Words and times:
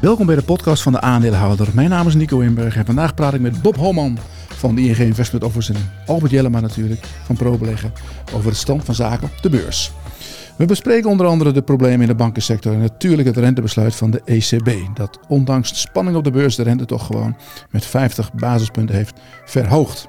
Welkom 0.00 0.26
bij 0.26 0.34
de 0.34 0.42
podcast 0.42 0.82
van 0.82 0.92
de 0.92 1.00
aandeelhouder. 1.00 1.68
Mijn 1.74 1.88
naam 1.88 2.06
is 2.06 2.14
Nico 2.14 2.40
Inberg 2.40 2.76
en 2.76 2.84
vandaag 2.84 3.14
praat 3.14 3.34
ik 3.34 3.40
met 3.40 3.62
Bob 3.62 3.76
Holman 3.76 4.18
van 4.48 4.74
de 4.74 4.80
ING 4.80 4.96
Investment 4.96 5.44
Office 5.44 5.72
en 5.72 5.90
Albert 6.06 6.30
Jellema 6.30 6.60
natuurlijk 6.60 7.06
van 7.24 7.36
ProBeleggen 7.36 7.92
over 8.34 8.50
de 8.50 8.56
stand 8.56 8.84
van 8.84 8.94
zaken 8.94 9.28
op 9.28 9.42
de 9.42 9.48
beurs. 9.50 9.92
We 10.56 10.64
bespreken 10.64 11.10
onder 11.10 11.26
andere 11.26 11.52
de 11.52 11.62
problemen 11.62 12.00
in 12.00 12.06
de 12.06 12.14
bankensector 12.14 12.72
en 12.72 12.78
natuurlijk 12.78 13.28
het 13.28 13.36
rentebesluit 13.36 13.94
van 13.94 14.10
de 14.10 14.22
ECB. 14.24 14.70
Dat 14.94 15.18
ondanks 15.28 15.68
de 15.68 15.78
spanning 15.78 16.16
op 16.16 16.24
de 16.24 16.30
beurs 16.30 16.56
de 16.56 16.62
rente 16.62 16.84
toch 16.84 17.06
gewoon 17.06 17.36
met 17.70 17.86
50 17.86 18.32
basispunten 18.32 18.94
heeft 18.94 19.20
verhoogd. 19.44 20.08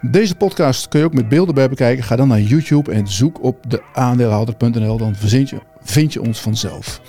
Deze 0.00 0.34
podcast 0.34 0.88
kun 0.88 1.00
je 1.00 1.06
ook 1.06 1.14
met 1.14 1.28
beelden 1.28 1.54
bij 1.54 1.68
bekijken. 1.68 2.04
Ga 2.04 2.16
dan 2.16 2.28
naar 2.28 2.40
YouTube 2.40 2.92
en 2.92 3.08
zoek 3.08 3.42
op 3.42 3.70
de 3.70 3.82
aandeelhouder.nl. 3.94 4.96
Dan 4.96 5.14
je, 5.20 5.60
vind 5.82 6.12
je 6.12 6.22
ons 6.22 6.40
vanzelf. 6.40 7.00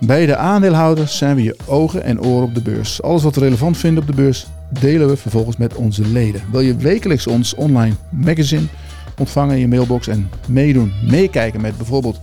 Bij 0.00 0.26
de 0.26 0.36
aandeelhouders 0.36 1.16
zijn 1.16 1.36
we 1.36 1.42
je 1.42 1.56
ogen 1.66 2.02
en 2.02 2.20
oren 2.20 2.48
op 2.48 2.54
de 2.54 2.62
beurs. 2.62 3.02
Alles 3.02 3.22
wat 3.22 3.34
we 3.34 3.40
relevant 3.40 3.76
vinden 3.76 4.02
op 4.02 4.08
de 4.08 4.14
beurs 4.14 4.46
delen 4.68 5.08
we 5.08 5.16
vervolgens 5.16 5.56
met 5.56 5.74
onze 5.74 6.06
leden. 6.08 6.42
Wil 6.50 6.60
je 6.60 6.76
wekelijks 6.76 7.26
ons 7.26 7.54
online 7.54 7.94
magazine 8.10 8.66
ontvangen 9.18 9.54
in 9.54 9.60
je 9.60 9.68
mailbox 9.68 10.06
en 10.06 10.30
meedoen, 10.48 10.92
meekijken 11.02 11.60
met 11.60 11.76
bijvoorbeeld 11.76 12.20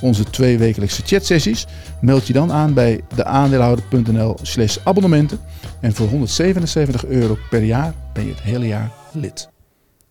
onze 0.00 0.24
twee 0.24 0.58
wekelijkse 0.58 1.02
chatsessies? 1.04 1.66
Meld 2.00 2.26
je 2.26 2.32
dan 2.32 2.52
aan 2.52 2.74
bij 2.74 3.00
deaandeelhouder.nl 3.14 4.36
slash 4.42 4.78
abonnementen. 4.84 5.38
En 5.80 5.94
voor 5.94 6.08
177 6.08 7.06
euro 7.06 7.38
per 7.50 7.62
jaar 7.62 7.94
ben 8.12 8.24
je 8.24 8.30
het 8.30 8.42
hele 8.42 8.66
jaar 8.66 8.90
lid. 9.12 9.48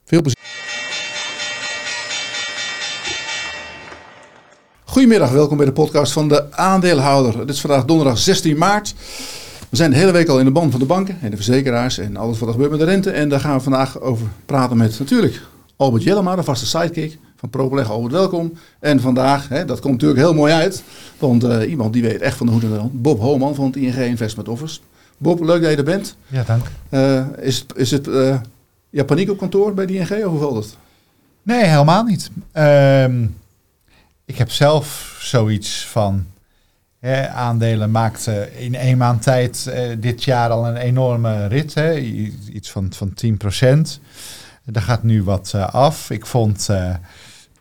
Veel 0.05 0.21
plezier. 0.21 0.39
Goedemiddag, 4.89 5.31
welkom 5.31 5.57
bij 5.57 5.65
de 5.65 5.71
podcast 5.71 6.11
van 6.11 6.27
de 6.27 6.53
aandeelhouder. 6.53 7.39
Het 7.39 7.49
is 7.49 7.61
vandaag 7.61 7.85
donderdag 7.85 8.17
16 8.17 8.57
maart. 8.57 8.95
We 9.69 9.75
zijn 9.75 9.91
de 9.91 9.97
hele 9.97 10.11
week 10.11 10.27
al 10.27 10.39
in 10.39 10.45
de 10.45 10.51
band 10.51 10.71
van 10.71 10.79
de 10.79 10.85
banken 10.85 11.17
en 11.21 11.29
de 11.29 11.35
verzekeraars 11.35 11.97
en 11.97 12.17
alles 12.17 12.39
wat 12.39 12.47
er 12.47 12.53
gebeurt 12.53 12.71
met 12.71 12.79
de 12.79 12.85
rente. 12.85 13.11
En 13.11 13.29
daar 13.29 13.39
gaan 13.39 13.57
we 13.57 13.63
vandaag 13.63 13.99
over 13.99 14.27
praten 14.45 14.77
met 14.77 14.99
natuurlijk 14.99 15.41
Albert 15.75 16.03
Jellema, 16.03 16.35
de 16.35 16.43
vaste 16.43 16.65
sidekick 16.65 17.17
van 17.35 17.49
ProBeleg. 17.49 17.89
Albert, 17.89 18.13
welkom. 18.13 18.53
En 18.79 18.99
vandaag, 18.99 19.49
hè, 19.49 19.65
dat 19.65 19.79
komt 19.79 19.93
natuurlijk 19.93 20.19
heel 20.19 20.33
mooi 20.33 20.53
uit, 20.53 20.83
want 21.17 21.43
uh, 21.43 21.69
iemand 21.69 21.93
die 21.93 22.01
weet 22.01 22.21
echt 22.21 22.37
van 22.37 22.45
de 22.45 22.51
hoed 22.51 22.63
en 22.63 22.69
de 22.69 22.77
hand. 22.77 23.01
Bob 23.01 23.19
Homan 23.19 23.55
van 23.55 23.65
het 23.65 23.75
ING 23.75 23.95
Investment 23.95 24.47
Office. 24.47 24.79
Bob, 25.17 25.39
leuk 25.39 25.61
dat 25.61 25.71
je 25.71 25.77
er 25.77 25.83
bent. 25.83 26.15
Ja, 26.27 26.43
dank. 26.43 26.65
Uh, 26.89 27.25
is, 27.39 27.65
is 27.75 27.91
het 27.91 28.07
uh, 28.07 28.35
ja, 28.89 29.03
paniek 29.03 29.29
op 29.29 29.37
kantoor 29.37 29.73
bij 29.73 29.85
de 29.85 29.93
ING 29.93 30.25
of 30.25 30.31
hoe 30.31 30.39
valt 30.39 30.55
het? 30.55 30.77
Nee, 31.43 31.63
helemaal 31.63 32.03
niet. 32.03 32.29
Uh, 32.53 33.05
ik 34.29 34.37
heb 34.37 34.51
zelf 34.51 35.17
zoiets 35.21 35.85
van 35.85 36.25
hè, 36.99 37.29
aandelen 37.29 37.91
maakte 37.91 38.49
in 38.57 38.75
één 38.75 38.97
maand 38.97 39.21
tijd 39.21 39.65
uh, 39.69 39.79
dit 39.99 40.23
jaar 40.23 40.49
al 40.49 40.67
een 40.67 40.75
enorme 40.75 41.47
rit. 41.47 41.73
Hè, 41.73 41.97
iets 42.51 42.71
van, 42.71 42.93
van 42.93 43.13
10%. 43.97 44.01
Daar 44.65 44.83
gaat 44.83 45.03
nu 45.03 45.23
wat 45.23 45.51
uh, 45.55 45.73
af. 45.73 46.09
Ik 46.09 46.25
vond 46.25 46.67
uh, 46.71 46.95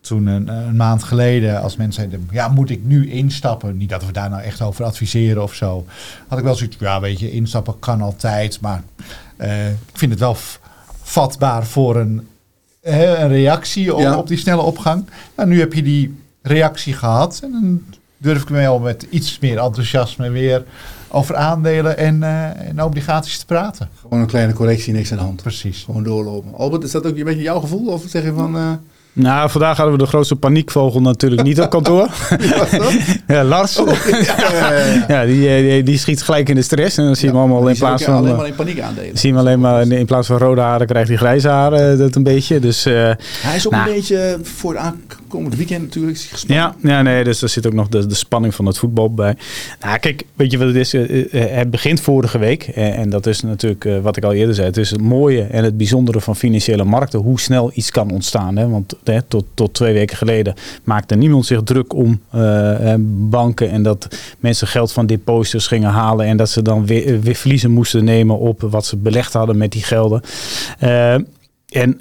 toen 0.00 0.27
een, 0.27 0.48
een, 0.48 0.77
maand 0.77 1.02
geleden, 1.02 1.60
als 1.60 1.77
mensen 1.77 2.02
zeiden, 2.02 2.28
ja, 2.33 2.48
moet 2.48 2.70
ik 2.70 2.84
nu 2.84 3.10
instappen? 3.10 3.77
Niet 3.77 3.88
dat 3.88 4.06
we 4.06 4.12
daar 4.12 4.30
nou 4.30 4.42
echt 4.42 4.62
over 4.62 4.84
adviseren 4.84 5.42
of 5.42 5.55
zo. 5.55 5.86
Had 6.27 6.38
ik 6.38 6.44
wel 6.44 6.55
zoiets, 6.55 6.77
ja, 6.80 7.00
weet 7.00 7.19
je, 7.19 7.30
instappen 7.30 7.78
kan 7.78 8.00
altijd. 8.00 8.60
Maar 8.60 8.82
ik 9.92 9.98
vind 9.98 10.10
het 10.10 10.20
wel 10.20 10.36
vatbaar 11.03 11.66
voor 11.66 11.97
een, 11.97 12.28
een 12.80 13.28
reactie 13.28 13.94
op, 13.94 14.00
ja. 14.00 14.19
op 14.19 14.28
die 14.28 14.38
snelle 14.38 14.62
opgang. 14.62 15.05
Nou, 15.36 15.48
nu 15.48 15.58
heb 15.58 15.72
je 15.72 15.82
die 15.82 16.27
reactie 16.48 16.92
gehad. 16.92 17.41
En 17.42 17.50
dan 17.50 17.82
durf 18.18 18.42
ik 18.42 18.50
mij 18.50 18.68
al 18.68 18.78
met 18.78 19.06
iets 19.10 19.38
meer 19.38 19.58
enthousiasme 19.58 20.30
weer 20.30 20.64
over 21.08 21.36
aandelen 21.36 21.98
en, 21.98 22.16
uh, 22.20 22.68
en 22.68 22.82
obligaties 22.82 23.38
te 23.38 23.46
praten. 23.46 23.88
Gewoon 24.00 24.20
een 24.20 24.27
kleine 24.27 24.52
correctie, 24.52 24.92
niks 24.92 25.10
aan 25.10 25.19
de 25.19 25.24
hand. 25.24 25.42
Precies. 25.42 25.82
Gewoon 25.82 26.02
doorlopen. 26.02 26.54
Albert, 26.54 26.84
is 26.84 26.91
dat 26.91 27.06
ook 27.06 27.16
een 27.16 27.24
beetje 27.24 27.42
jouw 27.42 27.60
gevoel? 27.60 27.86
Of 27.86 28.03
zeg 28.06 28.22
je 28.22 28.32
van... 28.32 28.56
Uh... 28.56 28.70
Nou, 29.12 29.50
vandaag 29.50 29.76
hadden 29.76 29.97
we 29.97 30.03
de 30.03 30.09
grootste 30.09 30.36
paniekvogel 30.36 31.00
natuurlijk 31.00 31.42
niet 31.42 31.60
op 31.60 31.70
kantoor. 31.70 32.09
ja, 33.26 33.44
Lars. 33.44 33.78
Oh, 33.78 33.88
ja, 34.10 34.19
ja, 34.53 34.72
ja, 34.72 35.04
ja. 35.09 35.25
die, 35.25 35.62
die, 35.62 35.82
die, 35.82 35.98
schiet 35.98 36.22
gelijk 36.22 36.48
in 36.48 36.54
de 36.54 36.62
stress. 36.62 36.97
En 36.97 37.04
dan 37.04 37.16
zien 37.16 37.30
we 37.30 37.38
allemaal 37.38 37.69
in 37.69 37.76
plaats 37.76 38.04
van... 38.04 38.15
alleen 38.15 38.36
maar 38.36 38.47
in 38.47 38.54
paniek 38.54 38.80
aandelen. 38.80 39.19
Zien 39.19 39.34
we 39.34 39.41
alleen 39.41 39.60
maar 39.60 39.86
in 39.86 40.06
plaats 40.06 40.26
van 40.26 40.38
rode 40.38 40.60
haren 40.60 40.86
krijgt 40.86 41.09
hij 41.09 41.16
grijze 41.16 41.48
haren. 41.48 41.98
Dat 41.98 42.15
een 42.15 42.22
beetje. 42.22 42.59
Dus, 42.60 42.86
uh, 42.86 42.94
hij 42.94 43.56
is 43.56 43.66
ook 43.66 43.72
nou, 43.72 43.88
een 43.88 43.94
beetje 43.94 44.38
voor 44.42 44.72
het 44.72 44.82
aankomende 45.28 45.56
weekend 45.56 45.83
natuurlijk 45.83 46.19
Ja, 46.47 46.75
ja, 46.83 47.03
nee. 47.03 47.25
Dus 47.25 47.43
er 47.43 47.49
zit 47.49 47.66
ook 47.66 47.72
nog 47.72 47.89
de, 47.89 48.06
de 48.06 48.15
spanning 48.15 48.55
van 48.55 48.66
het 48.66 48.78
voetbal 48.78 49.15
bij. 49.15 49.37
Nou, 49.81 49.99
kijk, 49.99 50.25
weet 50.34 50.50
je 50.50 50.59
wat 50.59 50.66
het 50.66 50.77
is? 50.77 50.93
Het 51.33 51.71
begint 51.71 52.00
vorige 52.00 52.39
week. 52.39 52.62
En 52.62 53.11
dat 53.11 53.27
is 53.27 53.41
natuurlijk 53.41 53.89
wat 54.03 54.16
ik 54.16 54.25
al 54.25 54.33
eerder 54.33 54.55
zei. 54.55 54.66
Het 54.66 54.77
is 54.77 54.91
het 54.91 55.00
mooie 55.00 55.43
en 55.43 55.65
het 55.65 55.77
bijzondere 55.77 56.21
van 56.21 56.37
financiële 56.37 56.84
markten. 56.84 57.21
Hoe 57.21 57.41
snel 57.41 57.71
iets 57.75 57.91
kan 57.91 58.11
ontstaan. 58.11 58.56
Hè? 58.56 58.69
Want 58.69 58.94
hè, 59.05 59.22
tot, 59.22 59.44
tot 59.55 59.75
twee 59.75 59.93
weken 59.93 60.16
geleden 60.16 60.55
maakte 60.84 61.15
niemand 61.15 61.47
zich 61.47 61.62
druk 61.62 61.95
om 61.95 62.21
banken 63.31 63.71
en 63.71 63.83
dat 63.83 64.09
mensen 64.39 64.66
geld 64.66 64.93
van 64.93 65.06
depositors 65.06 65.66
gingen 65.66 65.91
halen 65.91 66.27
en 66.27 66.37
dat 66.37 66.50
ze 66.50 66.62
dan 66.62 66.87
weer, 66.87 67.21
weer 67.21 67.34
verliezen 67.34 67.71
moesten 67.71 68.05
nemen 68.05 68.39
op 68.39 68.60
wat 68.60 68.87
ze 68.87 68.97
belegd 68.97 69.33
hadden 69.33 69.56
met 69.56 69.72
die 69.72 69.83
gelden. 69.83 70.22
En 71.69 72.00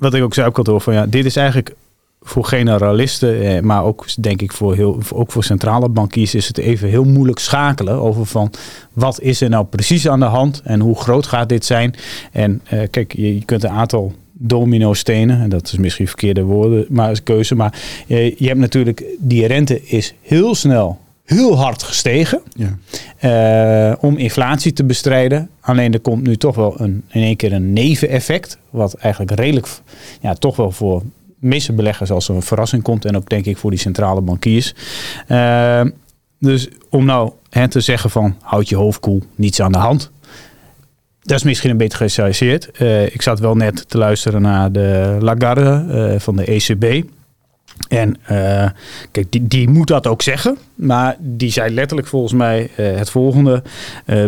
wat 0.00 0.14
ik 0.14 0.22
ook 0.22 0.34
zei 0.34 0.46
op 0.46 0.54
kantoor 0.54 0.80
van 0.80 0.94
ja, 0.94 1.06
dit 1.06 1.24
is 1.24 1.36
eigenlijk 1.36 1.74
voor 2.22 2.44
generalisten, 2.44 3.66
maar 3.66 3.84
ook 3.84 4.06
denk 4.22 4.42
ik 4.42 4.52
voor, 4.52 4.74
heel, 4.74 5.00
ook 5.14 5.32
voor 5.32 5.44
centrale 5.44 5.88
bankiers 5.88 6.34
is 6.34 6.48
het 6.48 6.58
even 6.58 6.88
heel 6.88 7.04
moeilijk 7.04 7.38
schakelen 7.38 7.94
over 7.94 8.26
van 8.26 8.50
wat 8.92 9.20
is 9.20 9.40
er 9.40 9.48
nou 9.48 9.64
precies 9.64 10.08
aan 10.08 10.20
de 10.20 10.26
hand 10.26 10.60
en 10.64 10.80
hoe 10.80 10.96
groot 10.96 11.26
gaat 11.26 11.48
dit 11.48 11.64
zijn. 11.64 11.94
En 12.32 12.62
uh, 12.72 12.80
kijk, 12.90 13.16
je, 13.16 13.34
je 13.34 13.44
kunt 13.44 13.64
een 13.64 13.70
aantal 13.70 14.12
domino 14.32 14.94
stenen. 14.94 15.40
En 15.40 15.48
dat 15.48 15.66
is 15.66 15.78
misschien 15.78 16.06
verkeerde 16.06 16.42
woorden, 16.42 16.86
maar 16.88 17.20
keuze. 17.22 17.54
Maar 17.54 17.78
je, 18.06 18.34
je 18.38 18.46
hebt 18.46 18.60
natuurlijk, 18.60 19.04
die 19.18 19.46
rente 19.46 19.82
is 19.82 20.14
heel 20.22 20.54
snel 20.54 20.98
heel 21.24 21.58
hard 21.58 21.82
gestegen 21.82 22.40
ja. 22.52 23.90
uh, 23.90 23.96
om 24.00 24.16
inflatie 24.16 24.72
te 24.72 24.84
bestrijden. 24.84 25.50
Alleen 25.60 25.92
er 25.92 26.00
komt 26.00 26.26
nu 26.26 26.36
toch 26.36 26.54
wel 26.54 26.80
een, 26.80 27.04
in 27.08 27.22
één 27.22 27.36
keer 27.36 27.52
een 27.52 27.72
neveneffect. 27.72 28.58
Wat 28.70 28.94
eigenlijk 28.94 29.32
redelijk, 29.32 29.68
ja, 30.20 30.34
toch 30.34 30.56
wel 30.56 30.70
voor 30.70 31.02
meeste 31.40 31.72
beleggers 31.72 32.10
als 32.10 32.28
een 32.28 32.42
verrassing 32.42 32.82
komt. 32.82 33.04
En 33.04 33.16
ook 33.16 33.28
denk 33.28 33.44
ik 33.44 33.56
voor 33.56 33.70
die 33.70 33.78
centrale 33.78 34.20
bankiers. 34.20 34.74
Uh, 35.28 35.82
dus 36.38 36.68
om 36.88 37.04
nou 37.04 37.32
hè, 37.50 37.68
te 37.68 37.80
zeggen 37.80 38.10
van 38.10 38.36
houd 38.40 38.68
je 38.68 38.76
hoofd 38.76 39.00
koel, 39.00 39.22
niets 39.34 39.60
aan 39.60 39.72
de 39.72 39.78
hand. 39.78 40.10
Dat 41.22 41.36
is 41.36 41.44
misschien 41.44 41.70
een 41.70 41.76
beetje 41.76 41.96
gespecialiseerd. 41.96 42.70
Uh, 42.80 43.04
ik 43.04 43.22
zat 43.22 43.40
wel 43.40 43.54
net 43.54 43.88
te 43.88 43.98
luisteren 43.98 44.42
naar 44.42 44.72
de 44.72 45.16
Lagarde 45.20 45.84
uh, 45.88 46.20
van 46.20 46.36
de 46.36 46.44
ECB. 46.44 47.08
En 47.88 48.16
uh, 48.22 48.68
kijk, 49.10 49.32
die, 49.32 49.46
die 49.46 49.68
moet 49.68 49.86
dat 49.86 50.06
ook 50.06 50.22
zeggen. 50.22 50.58
Maar 50.74 51.16
die 51.18 51.50
zei 51.50 51.74
letterlijk 51.74 52.08
volgens 52.08 52.32
mij 52.32 52.70
het 52.74 53.10
volgende. 53.10 53.62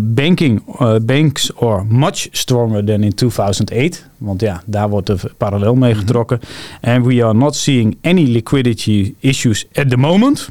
banking, 0.03 0.63
banks 1.03 1.57
are 1.61 1.85
much 1.85 2.29
stronger 2.31 2.85
than 2.85 3.03
in 3.03 3.15
2008. 3.15 4.07
Want 4.19 4.41
ja, 4.41 4.63
daar 4.67 4.89
wordt 4.89 5.09
er 5.09 5.33
parallel 5.37 5.75
mee 5.75 5.95
getrokken. 5.95 6.41
And 6.81 7.07
we 7.07 7.25
are 7.25 7.35
not 7.35 7.57
seeing 7.57 7.97
any 8.03 8.25
liquidity 8.25 9.15
issues 9.19 9.67
at 9.75 9.91
the 9.91 9.97
moment. 9.97 10.51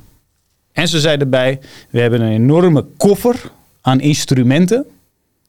En 0.71 0.87
ze 0.87 0.99
zei 0.99 1.17
erbij, 1.17 1.59
we 1.89 1.99
hebben 1.99 2.21
een 2.21 2.31
enorme 2.31 2.85
koffer 2.97 3.51
aan 3.81 3.99
instrumenten 3.99 4.85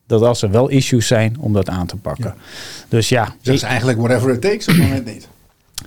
dat 0.06 0.22
als 0.22 0.42
er 0.42 0.50
wel 0.50 0.68
issues 0.68 1.06
zijn, 1.06 1.36
om 1.38 1.52
dat 1.52 1.68
aan 1.68 1.86
te 1.86 1.96
pakken. 1.96 2.34
Ja. 2.36 2.42
Dus 2.88 3.08
ja. 3.08 3.34
Is 3.42 3.62
eigenlijk 3.62 3.98
whatever 3.98 4.30
it 4.30 4.40
takes 4.40 4.68
op 4.68 4.74
het 4.74 4.82
moment 4.82 5.04
niet. 5.04 5.28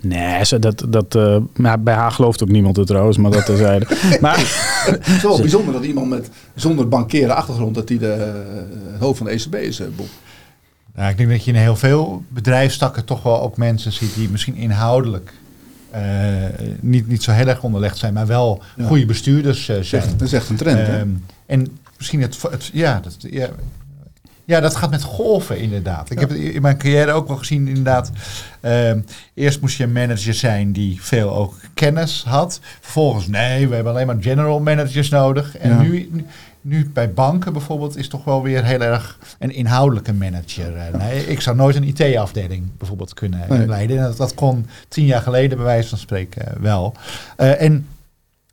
Nee, 0.01 0.59
dat, 0.59 0.85
dat, 0.89 1.15
uh, 1.15 1.37
maar 1.55 1.81
bij 1.81 1.93
haar 1.93 2.11
gelooft 2.11 2.43
ook 2.43 2.49
niemand 2.49 2.77
het 2.77 2.87
trouwens, 2.87 3.17
maar 3.17 3.31
dat 3.31 3.45
terzijde. 3.45 3.85
maar, 4.21 4.37
het 4.85 5.07
is 5.07 5.21
wel 5.21 5.39
bijzonder 5.39 5.73
dat 5.73 5.83
iemand 5.83 6.09
met 6.09 6.29
zonder 6.55 6.87
bankeren 6.87 7.35
achtergrond, 7.35 7.75
dat 7.75 7.87
die 7.87 7.99
de, 7.99 8.43
het 8.91 9.01
hoofd 9.01 9.17
van 9.17 9.27
de 9.27 9.31
ECB 9.31 9.55
is, 9.55 9.79
uh, 9.79 9.87
Bob. 9.95 10.07
Nou, 10.95 11.09
ik 11.09 11.17
denk 11.17 11.29
dat 11.29 11.43
je 11.43 11.51
in 11.51 11.57
heel 11.57 11.75
veel 11.75 12.23
bedrijfstakken 12.27 13.05
toch 13.05 13.23
wel 13.23 13.41
ook 13.41 13.57
mensen 13.57 13.91
ziet 13.91 14.15
die 14.15 14.29
misschien 14.29 14.55
inhoudelijk 14.55 15.33
uh, 15.95 16.01
niet, 16.79 17.07
niet 17.07 17.23
zo 17.23 17.31
heel 17.31 17.47
erg 17.47 17.63
onderlegd 17.63 17.97
zijn, 17.97 18.13
maar 18.13 18.27
wel 18.27 18.61
ja. 18.77 18.85
goede 18.85 19.05
bestuurders 19.05 19.65
zijn. 19.81 20.03
Dat 20.17 20.21
is 20.21 20.33
echt 20.33 20.49
een 20.49 20.55
trend. 20.55 20.87
Uh, 20.87 21.01
en 21.45 21.77
misschien 21.97 22.21
het, 22.21 22.41
het 22.41 22.69
ja, 22.73 22.99
dat, 22.99 23.15
ja, 23.19 23.49
ja, 24.45 24.59
dat 24.59 24.75
gaat 24.75 24.89
met 24.89 25.03
golven 25.03 25.59
inderdaad. 25.59 26.09
Ik 26.09 26.19
ja. 26.19 26.27
heb 26.27 26.37
in 26.37 26.61
mijn 26.61 26.77
carrière 26.77 27.11
ook 27.11 27.27
wel 27.27 27.37
gezien 27.37 27.67
inderdaad. 27.67 28.11
Uh, 28.61 28.91
eerst 29.33 29.61
moest 29.61 29.77
je 29.77 29.83
een 29.83 29.91
manager 29.91 30.33
zijn 30.33 30.71
die 30.71 31.01
veel 31.01 31.35
ook 31.35 31.53
kennis 31.73 32.23
had. 32.27 32.59
Vervolgens, 32.79 33.27
nee, 33.27 33.67
we 33.67 33.75
hebben 33.75 33.93
alleen 33.93 34.07
maar 34.07 34.17
general 34.19 34.59
managers 34.59 35.09
nodig. 35.09 35.57
En 35.57 35.69
ja. 35.69 35.81
nu, 35.81 36.25
nu 36.61 36.89
bij 36.93 37.13
banken 37.13 37.53
bijvoorbeeld 37.53 37.97
is 37.97 38.07
toch 38.07 38.23
wel 38.23 38.43
weer 38.43 38.63
heel 38.63 38.81
erg 38.81 39.19
een 39.39 39.53
inhoudelijke 39.53 40.13
manager. 40.13 40.77
Ja. 40.77 40.97
Nee, 40.97 41.27
ik 41.27 41.41
zou 41.41 41.55
nooit 41.55 41.75
een 41.75 41.95
IT-afdeling 41.95 42.77
bijvoorbeeld 42.77 43.13
kunnen 43.13 43.45
nee. 43.49 43.67
leiden. 43.67 43.97
Dat, 43.97 44.17
dat 44.17 44.33
kon 44.33 44.65
tien 44.87 45.05
jaar 45.05 45.21
geleden 45.21 45.57
bij 45.57 45.65
wijze 45.65 45.89
van 45.89 45.97
spreken 45.97 46.61
wel. 46.61 46.95
Uh, 47.37 47.61
en 47.61 47.87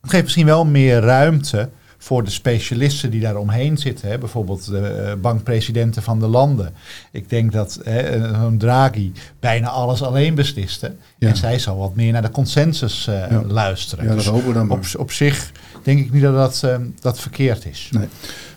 het 0.01 0.11
geeft 0.11 0.23
misschien 0.23 0.47
wel 0.47 0.65
meer 0.65 1.01
ruimte 1.01 1.69
voor 2.03 2.25
de 2.25 2.31
specialisten 2.31 3.11
die 3.11 3.21
daar 3.21 3.37
omheen 3.37 3.77
zitten. 3.79 4.09
Hè, 4.09 4.19
bijvoorbeeld 4.19 4.67
de 4.67 4.79
eh, 4.89 5.13
bankpresidenten 5.21 6.03
van 6.03 6.19
de 6.21 6.27
landen. 6.27 6.73
Ik 7.13 7.29
denk 7.29 7.53
dat 7.53 7.79
hè, 7.85 8.29
zo'n 8.41 8.59
Draghi 8.59 9.13
bijna 9.41 9.69
alles 9.69 10.03
alleen 10.03 10.35
besliste. 10.35 10.95
Ja. 11.19 11.29
En 11.29 11.37
zij 11.37 11.59
zal 11.59 11.77
wat 11.77 11.95
meer 11.95 12.13
naar 12.13 12.23
de 12.23 12.31
consensus 12.31 13.07
eh, 13.07 13.31
Ja. 13.31 13.43
luisteren. 13.47 14.05
Ja, 14.05 14.11
dat 14.11 14.19
Dus 14.19 14.29
hopen 14.29 14.47
we 14.49 14.53
dan 14.55 14.67
maar. 14.67 14.77
op, 14.79 14.85
op 14.99 15.13
zich 15.13 15.53
denk 15.83 15.99
ik 15.99 16.13
niet 16.13 16.23
dat 16.23 16.35
dat, 16.35 16.63
eh, 16.65 16.77
dat 17.01 17.21
verkeerd 17.21 17.67
is. 17.67 17.89
Nee. 17.93 18.09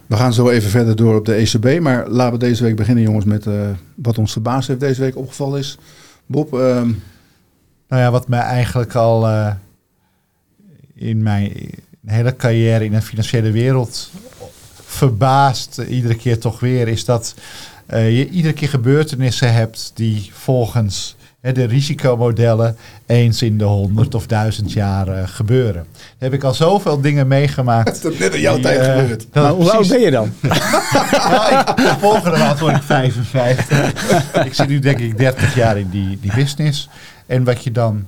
We 0.06 0.15
gaan 0.15 0.33
zo 0.33 0.50
even 0.50 0.69
verder 0.69 0.95
door 0.95 1.15
op 1.15 1.25
de 1.25 1.33
ECB. 1.36 1.80
Maar 1.81 2.07
laten 2.09 2.33
we 2.39 2.45
deze 2.45 2.63
week 2.63 2.75
beginnen, 2.75 3.03
jongens, 3.03 3.25
met 3.25 3.47
eh, 3.47 3.53
wat 3.95 4.18
ons 4.18 4.31
verbaasd 4.31 4.68
heeft 4.68 4.80
deze 4.80 5.01
week 5.01 5.15
opgevallen 5.18 5.59
is. 5.59 5.77
Bob, 6.25 6.53
ehm, 6.53 6.92
Nou 7.88 8.01
ja, 8.01 8.12
wat 8.12 8.27
mij 8.27 8.39
eigenlijk 8.39 8.95
al 8.95 9.27
eh, 9.27 9.51
in 10.95 11.24
mijn 11.24 11.51
hele 12.06 12.36
carrière 12.36 12.86
in 12.86 12.92
de 12.92 13.02
financiële 13.02 13.52
wereld 13.52 14.10
verbaast, 14.86 15.78
iedere 15.78 16.16
keer 16.16 16.40
toch 16.40 16.60
weer, 16.60 16.88
is 16.88 17.06
dat 17.06 17.36
eh, 17.86 18.18
je 18.18 18.30
iedere 18.30 18.54
keer 18.54 18.69
gebeurtenissen 18.69 19.54
hebt 19.54 19.92
die 19.94 20.30
volgens 20.34 21.16
hè, 21.46 21.52
de 21.52 21.63
risicomodellen 21.63 22.78
eens 23.06 23.42
in 23.42 23.57
de 23.57 23.63
honderd 23.63 24.16
of 24.16 24.28
duizend 24.28 24.72
jaar 24.72 25.07
eh, 25.07 25.28
gebeuren. 25.28 25.86
Daar 25.94 26.02
heb 26.18 26.34
ik 26.34 26.44
al 26.44 26.54
zoveel 26.54 27.02
dingen 27.02 27.28
meegemaakt. 27.28 28.02
dat 28.04 28.13
is 28.13 28.19
net 28.19 28.34
in 28.34 28.42
jouw 28.42 28.54
die, 28.54 28.63
tijd 28.63 28.80
eh, 28.80 28.96
gebeurd. 28.96 29.25
Maar 29.34 29.52
hoe 29.52 29.72
oud 29.72 29.88
ben 29.88 30.00
je 30.00 30.12
dan? 30.12 30.34
nou, 30.42 31.60
ik, 31.60 31.75
de 31.75 31.96
volgende 32.00 32.38
maand 32.38 32.60
word 32.60 32.75
ik 32.75 32.81
55. 32.81 33.80
ik 34.46 34.54
zit 34.54 34.68
nu 34.68 34.80
denk 34.80 35.00
ik 35.00 35.18
30 35.18 35.56
jaar 35.56 35.78
in 35.78 35.90
die, 35.90 36.18
die 36.22 36.31
business. 36.36 36.90
En 37.25 37.44
wat 37.44 37.63
je 37.63 37.72
dan, 37.72 38.06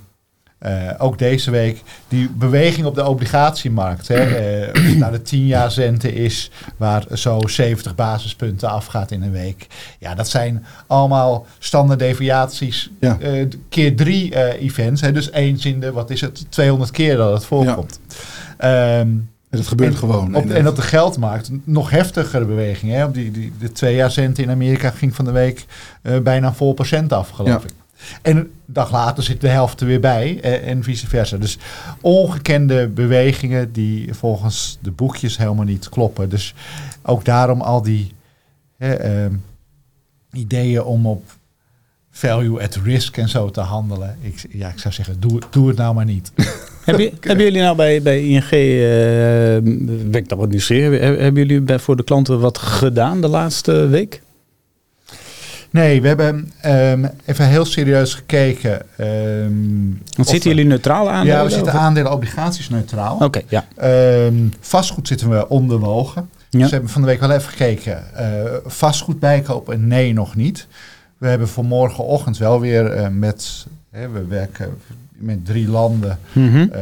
eh, 0.58 0.74
ook 0.98 1.18
deze 1.18 1.52
week, 1.52 1.82
die 2.08 2.30
beweging 2.30 2.86
op 2.86 2.96
de 2.96 3.06
obligatiemarkt. 3.06 4.08
Hè, 4.08 4.16
eh, 4.16 4.70
of 4.70 4.82
het 4.88 4.98
nou 4.98 5.12
de 5.12 5.22
10 5.22 5.46
jaar 5.46 5.74
rente 5.74 6.14
is, 6.14 6.52
waar 6.78 7.04
zo 7.14 7.40
70 7.46 7.96
basispunten 7.96 8.70
afgaat 8.70 9.12
in 9.12 9.22
een 9.22 9.32
week. 9.32 9.68
Ja, 10.00 10.16
dat 10.16 10.28
zijn 10.30 10.66
allemaal 10.88 11.46
standaard 11.60 12.00
deviaties. 12.00 12.90
Ja. 13.00 13.18
eh, 13.20 13.46
keer 13.70 13.96
drie 13.96 14.34
eh, 14.36 14.62
events. 14.62 15.02
Hè, 15.02 15.12
dus 15.12 15.32
eens 15.32 15.66
in 15.66 15.80
de, 15.80 15.92
wat 15.92 16.10
is 16.10 16.22
het, 16.22 16.46
200 16.52 16.92
keer 16.92 17.18
dat 17.18 17.34
het 17.34 17.46
voorkomt. 17.46 18.00
Ehm, 18.58 19.08
En 19.50 19.58
dat 19.58 19.68
gebeurt 19.68 19.92
en 19.92 19.98
gewoon. 19.98 20.36
Op, 20.36 20.50
En, 20.50 20.68
op 20.68 20.76
de 20.76 20.82
geldmarkt 20.82 21.50
nog 21.64 21.90
heftigere 21.90 22.46
beweging. 22.46 22.92
Hè? 22.92 23.06
Op 23.06 23.14
die, 23.14 23.32
die, 23.32 23.54
de 23.60 23.72
twee 23.72 23.96
jaar 23.96 24.12
cent 24.12 24.38
in 24.40 24.50
Amerika 24.50 24.90
ging 24.90 25.16
van 25.16 25.26
de 25.26 25.32
week 25.32 25.66
eh, 26.02 26.20
bijna 26.20 26.54
vol 26.54 26.74
procent 26.74 27.14
af, 27.14 27.30
geloof 27.30 27.50
Ja. 27.52 27.68
ik. 27.68 27.74
En 28.22 28.38
een 28.38 28.52
dag 28.66 28.92
later 28.92 29.24
zit 29.24 29.42
de 29.42 29.48
helft 29.48 29.82
er 29.82 29.88
weer 29.88 30.00
bij 30.00 30.40
eh, 30.42 30.68
en 30.70 30.84
vice 30.84 31.08
versa. 31.08 31.38
Dus 31.38 31.58
ongekende 32.02 32.88
bewegingen 32.88 33.72
die 33.72 34.14
volgens 34.14 34.78
de 34.82 34.92
boekjes 34.92 35.38
helemaal 35.38 35.66
niet 35.66 35.90
kloppen. 35.90 36.30
Dus 36.30 36.54
ook 37.02 37.26
daarom 37.26 37.62
al 37.62 37.82
die 37.82 38.12
hè, 38.78 38.94
ehm, 38.94 39.34
ideeën 40.32 40.84
om 40.84 41.06
op 41.06 41.24
value 42.12 42.62
at 42.62 42.76
risk 42.84 43.18
en 43.18 43.30
zo 43.30 43.50
te 43.50 43.62
handelen. 43.62 44.18
Ik, 44.22 44.46
ja, 44.52 44.70
ik 44.70 44.80
zou 44.80 44.94
zeggen, 44.94 45.20
doe, 45.20 45.42
doe 45.50 45.68
het 45.68 45.78
nou 45.78 45.96
maar 45.96 46.06
niet. 46.06 46.32
Heb 46.86 47.00
je, 47.00 47.14
Hebben 47.22 47.46
jullie 47.46 47.62
nou 47.62 47.76
bij, 47.76 48.02
bij 48.02 48.24
ING, 48.28 48.44
eh 48.44 48.50
ben 50.12 50.22
ik 50.22 50.30
dan 50.30 50.38
wat 50.38 50.50
nieuwsgierig, 50.50 51.00
Heb- 51.00 51.20
hebben 51.20 51.48
jullie 51.48 51.62
bij, 51.62 51.80
voor 51.80 51.96
de 51.96 52.04
klanten 52.04 52.40
wat 52.40 52.58
gedaan 52.58 53.22
de 53.22 53.28
laatste 53.28 53.88
week? 53.88 54.22
Nee, 55.70 56.02
we 56.02 56.08
hebben 56.08 56.52
ehm, 56.62 57.06
even 57.26 57.48
heel 57.48 57.66
serieus 57.66 58.14
gekeken. 58.14 58.82
ehm, 58.98 59.52
Want 60.16 60.28
zitten 60.30 60.50
jullie 60.50 60.66
neutraal 60.66 61.10
aan? 61.10 61.26
Ja, 61.26 61.44
we 61.44 61.50
zitten 61.50 61.74
aandelen 61.74 62.12
obligaties 62.12 62.70
neutraal. 62.70 63.18
Oké, 63.18 63.42
ja. 63.48 63.66
Ehm, 63.76 64.48
vastgoed 64.60 65.08
zitten 65.08 65.30
we 65.30 65.50
onderwogen. 65.50 66.30
Ja. 66.50 66.60
Dus 66.60 66.68
we 66.68 66.74
hebben 66.74 66.90
van 66.92 67.02
de 67.02 67.08
week 67.08 67.20
wel 67.20 67.32
even 67.32 67.50
gekeken. 67.50 68.16
eh, 68.16 68.54
vastgoed 68.66 69.20
bijkopen? 69.20 69.88
Nee, 69.88 70.14
nog 70.14 70.36
niet. 70.36 70.68
We 71.18 71.28
hebben 71.28 71.48
voor 71.48 71.66
morgenochtend 71.66 72.38
wel 72.38 72.60
weer 72.60 72.86
eh, 72.92 73.08
met... 73.10 73.66
Hè, 73.92 74.10
we 74.10 74.26
werken 74.26 74.78
met 75.12 75.46
drie 75.46 75.70
landen. 75.70 76.20
Mhm. 76.34 76.58
eh, 76.58 76.82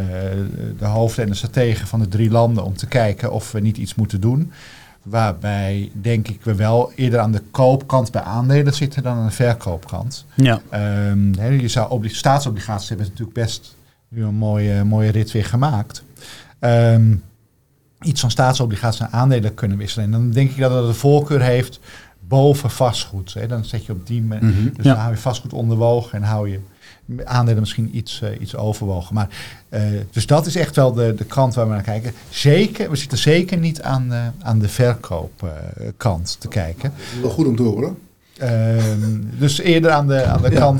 de 0.79 0.85
hoofden 0.85 1.23
en 1.23 1.29
de 1.29 1.35
strategen 1.35 1.87
van 1.87 1.99
de 1.99 2.07
drie 2.07 2.31
landen... 2.31 2.63
om 2.63 2.75
te 2.75 2.87
kijken 2.87 3.31
of 3.31 3.51
we 3.51 3.59
niet 3.59 3.77
iets 3.77 3.95
moeten 3.95 4.21
doen. 4.21 4.51
Waarbij, 5.05 5.91
denk 5.93 6.27
ik, 6.27 6.43
we 6.43 6.55
wel 6.55 6.91
eerder 6.95 7.19
aan 7.19 7.31
de 7.31 7.41
koopkant 7.51 8.11
bij 8.11 8.21
aandelen 8.21 8.73
zitten... 8.73 9.03
dan 9.03 9.17
aan 9.17 9.25
de 9.25 9.31
verkoopkant. 9.33 10.25
Ja. 10.35 10.61
Ehm, 10.69 11.33
hè, 11.37 11.47
je 11.47 11.67
zou 11.67 11.89
obli- 11.89 12.09
staatsobligaties 12.13 12.89
hebben 12.89 13.07
natuurlijk 13.07 13.37
best 13.37 13.75
nu 14.07 14.23
een 14.23 14.35
mooie, 14.35 14.83
mooie 14.83 15.11
rit 15.11 15.31
weer 15.31 15.45
gemaakt. 15.45 16.03
Ehm, 16.59 17.15
iets 18.01 18.21
van 18.21 18.31
staatsobligaties 18.31 18.99
naar 18.99 19.09
aandelen 19.09 19.53
kunnen 19.53 19.77
wisselen. 19.77 20.05
En 20.05 20.11
dan 20.11 20.31
denk 20.31 20.49
ik 20.51 20.57
dat 20.57 20.71
het 20.73 20.85
de 20.87 20.93
voorkeur 20.93 21.41
heeft 21.41 21.79
boven 22.27 22.69
vastgoed. 22.71 23.33
Hè. 23.33 23.47
Dan 23.47 23.65
zet 23.65 23.85
je 23.85 23.91
op 23.91 24.07
die 24.07 24.21
manier. 24.21 24.43
Mhm. 24.49 24.63
Dus 24.63 24.85
Ja. 24.85 24.93
dan 24.93 24.97
hou 25.01 25.11
je 25.11 25.17
vastgoed 25.21 25.53
onderwogen 25.53 26.11
en 26.17 26.23
hou 26.23 26.49
je 26.49 26.59
aandelen 27.23 27.59
misschien 27.59 27.97
iets, 27.97 28.21
eh, 28.21 28.41
iets 28.41 28.55
overwogen. 28.55 29.15
Maar, 29.15 29.29
eh, 29.69 29.81
dus 30.11 30.25
dat 30.25 30.45
is 30.45 30.55
echt 30.55 30.75
wel 30.75 30.93
de, 30.93 31.13
de 31.15 31.25
kant 31.25 31.53
waar 31.53 31.67
we 31.67 31.73
naar 31.73 31.81
kijken. 31.81 32.13
Zeker, 32.29 32.89
we 32.89 32.95
zitten 32.95 33.17
zeker 33.17 33.57
niet 33.57 33.81
aan, 33.81 34.13
eh, 34.13 34.27
aan 34.41 34.59
de 34.59 34.69
verkoopkant 34.69 36.35
te 36.39 36.47
kijken. 36.47 36.93
Wel 37.21 37.29
goed 37.29 37.47
om 37.47 37.55
te 37.55 37.63
horen. 37.63 37.97
Ehm, 38.37 39.21
dus 39.39 39.59
eerder 39.59 39.91
aan 39.91 40.07
de, 40.07 40.23
aan 40.23 40.41
de 40.41 40.51
Ja. 40.51 40.77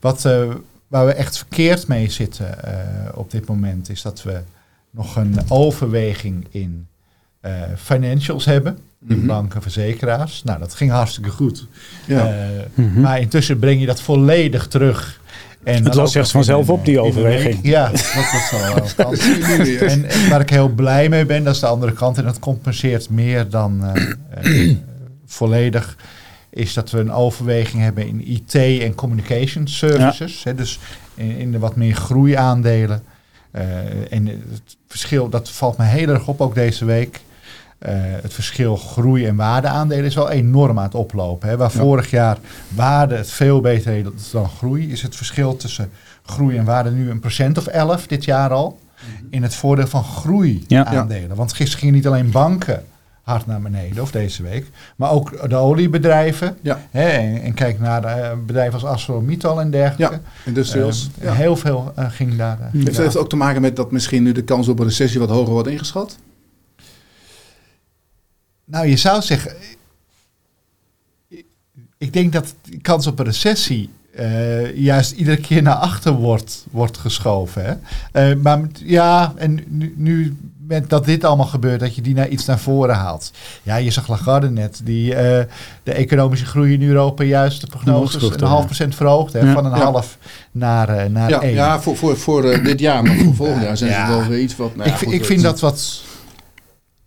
Wat, 0.00 0.24
eh, 0.24 0.50
waar 0.88 1.06
we 1.06 1.12
echt 1.12 1.36
verkeerd 1.36 1.86
mee 1.86 2.10
zitten 2.10 2.58
op 3.14 3.30
dit 3.30 3.46
moment 3.46 3.90
is 3.90 4.02
dat 4.02 4.22
we 4.22 4.40
nog 4.90 5.16
een 5.16 5.38
overweging 5.48 6.46
in 6.50 6.86
financials 7.76 8.44
hebben. 8.44 8.78
In 9.08 9.16
Mhm. 9.18 9.26
banken, 9.26 9.62
verzekeraars. 9.62 10.42
Nou, 10.44 10.58
dat 10.58 10.74
ging 10.74 10.90
hartstikke 10.90 11.30
goed. 11.30 11.66
Ja. 12.06 12.26
Eh, 12.28 12.34
Mhm. 12.74 13.00
Maar 13.00 13.20
intussen 13.20 13.58
breng 13.58 13.80
je 13.80 13.86
dat 13.86 14.00
volledig 14.00 14.66
terug. 14.66 15.20
En 15.64 15.84
Het 15.84 15.94
lost 15.94 16.12
zich 16.12 16.22
nog 16.22 16.30
vanzelf 16.30 16.68
op, 16.70 16.84
die 16.84 17.00
overweging. 17.00 17.58
Ja, 17.62 17.88
dat 17.90 18.00
was 18.32 18.50
wel 18.96 19.10
een. 19.12 19.78
En, 19.88 20.08
en 20.08 20.28
waar 20.28 20.40
ik 20.40 20.50
heel 20.50 20.68
blij 20.68 21.08
mee 21.08 21.26
ben, 21.26 21.44
dat 21.44 21.54
is 21.54 21.60
de 21.60 21.66
andere 21.66 21.92
kant. 21.92 22.18
En 22.18 22.24
dat 22.24 22.38
compenseert 22.38 23.10
meer 23.10 23.48
dan 23.48 23.84
eh, 23.84 24.10
eh, 24.68 24.76
volledig. 25.26 25.96
Is 26.50 26.72
dat 26.74 26.90
we 26.90 26.98
een 26.98 27.12
overweging 27.12 27.82
hebben 27.82 28.06
in 28.06 28.28
IT 28.28 28.54
en 28.54 28.94
communication 28.94 29.66
services. 29.68 30.44
Hè, 30.44 30.54
dus 30.54 30.78
in, 31.14 31.36
in 31.36 31.52
de 31.52 31.58
wat 31.58 31.76
meer 31.76 31.94
groeiaandelen. 31.94 33.02
Eh, 33.50 33.62
en 34.12 34.26
het 34.26 34.76
verschil, 34.88 35.28
dat 35.28 35.50
valt 35.50 35.76
me 35.78 35.84
heel 35.84 36.08
erg 36.08 36.28
op 36.28 36.40
ook 36.40 36.54
deze 36.54 36.84
week. 36.84 37.20
Eh, 37.84 37.94
het 38.22 38.34
verschil 38.34 38.76
groei- 38.76 39.26
en 39.26 39.36
waardeaandelen 39.36 40.04
is 40.04 40.14
wel 40.14 40.30
enorm 40.30 40.78
aan 40.78 40.84
het 40.84 40.94
oplopen. 40.94 41.48
Hè. 41.48 41.56
Waar 41.56 41.70
Ja. 41.72 41.78
vorig 41.80 42.10
jaar 42.10 42.38
waarde 42.68 43.16
het 43.16 43.30
veel 43.30 43.60
beter 43.60 43.92
deed 43.92 44.30
dan 44.32 44.48
groei, 44.48 44.92
is 44.92 45.02
het 45.02 45.16
verschil 45.16 45.56
tussen 45.56 45.90
groei 46.22 46.56
en 46.56 46.64
waarde 46.64 46.90
nu 46.90 47.10
een 47.10 47.20
procent 47.20 47.58
of 47.58 47.66
11 47.66 48.06
dit 48.06 48.24
jaar 48.24 48.50
al. 48.50 48.78
In 49.30 49.42
het 49.42 49.54
voordeel 49.54 49.86
van 49.86 50.04
groeiaandelen. 50.04 51.36
Want 51.36 51.52
gisteren 51.52 51.78
gingen 51.78 51.94
niet 51.94 52.06
alleen 52.06 52.30
banken 52.30 52.84
hard 53.22 53.46
naar 53.46 53.60
beneden, 53.60 54.02
of 54.02 54.10
deze 54.10 54.42
week, 54.42 54.70
maar 54.96 55.10
ook 55.10 55.48
de 55.48 55.54
oliebedrijven. 55.56 56.56
Ja. 56.62 56.80
Hè, 56.90 57.08
en, 57.08 57.42
en 57.42 57.54
kijk 57.54 57.80
naar 57.80 58.04
eh, 58.04 58.30
bedrijven 58.46 58.74
als 58.74 58.84
ArcelorMittal 58.84 59.60
en 59.60 59.70
dergelijke. 59.70 60.14
Ja, 60.14 60.20
industrials. 60.44 61.10
Ja. 61.20 61.32
Heel 61.32 61.56
veel 61.56 61.92
ging 61.96 62.36
daar. 62.36 62.58
Heeft 62.72 62.96
daar 62.96 63.04
het 63.06 63.16
ook 63.16 63.28
te 63.28 63.36
maken 63.36 63.60
met 63.60 63.76
dat 63.76 63.90
misschien 63.92 64.22
nu 64.22 64.32
de 64.32 64.42
kans 64.42 64.68
op 64.68 64.78
een 64.78 64.84
recessie 64.86 65.20
wat 65.20 65.28
hoger 65.28 65.52
wordt 65.52 65.68
ingeschat? 65.68 66.16
Nou, 68.64 68.86
je 68.86 68.96
zou 68.96 69.22
zeggen. 69.22 69.52
Ik 71.98 72.12
denk 72.12 72.32
dat 72.32 72.54
de 72.62 72.78
kans 72.80 73.06
op 73.06 73.18
een 73.18 73.24
recessie 73.24 73.90
eh, 74.14 74.76
juist 74.76 75.12
iedere 75.12 75.36
keer 75.40 75.62
naar 75.62 75.74
achter 75.74 76.12
wordt, 76.12 76.66
wordt 76.70 76.98
geschoven. 76.98 77.64
Hè? 77.64 77.74
Eh, 78.30 78.36
maar 78.36 78.60
ja, 78.84 79.32
en 79.36 79.64
nu, 79.68 79.94
nu 79.96 80.36
met 80.66 80.90
dat 80.90 81.04
dit 81.04 81.24
allemaal 81.24 81.46
gebeurt, 81.46 81.80
dat 81.80 81.94
je 81.94 82.02
die 82.02 82.14
naar 82.14 82.28
iets 82.28 82.44
naar 82.44 82.58
voren 82.58 82.94
haalt. 82.94 83.30
Ja, 83.62 83.76
je 83.76 83.90
zag 83.90 84.08
Lagarde 84.08 84.50
net, 84.50 84.80
die 84.84 85.14
eh, 85.14 85.44
de 85.82 85.92
economische 85.92 86.46
groei 86.46 86.72
in 86.72 86.82
Europa 86.82 87.24
juist 87.24 87.60
de 87.60 87.66
prognoses 87.66 88.22
een 88.22 88.42
half 88.42 88.60
ja. 88.60 88.66
procent 88.66 88.94
verhoogd. 88.94 89.32
Hè, 89.32 89.38
Ja. 89.40 89.52
van 89.52 89.64
een 89.64 89.78
Ja. 89.78 89.84
half 89.84 90.18
naar, 90.52 91.10
naar 91.10 91.30
Ja, 91.30 91.40
één. 91.40 91.54
ja 91.54 91.80
voor, 91.80 91.96
voor, 91.96 92.16
voor 92.16 92.42
dit 92.62 92.80
jaar, 92.80 93.02
maar 93.02 93.16
voor 93.16 93.34
volgend 93.34 93.62
jaar 93.62 93.76
zijn 93.76 94.06
ze 94.06 94.12
wel 94.12 94.26
weer 94.28 94.40
iets 94.40 94.56
wat... 94.56 94.76
nou 94.76 94.88
ik, 94.88 94.94
goed, 94.94 95.12
ik 95.12 95.18
het- 95.18 95.26
vind 95.26 95.42
dat 95.42 95.60
wat. 95.60 96.02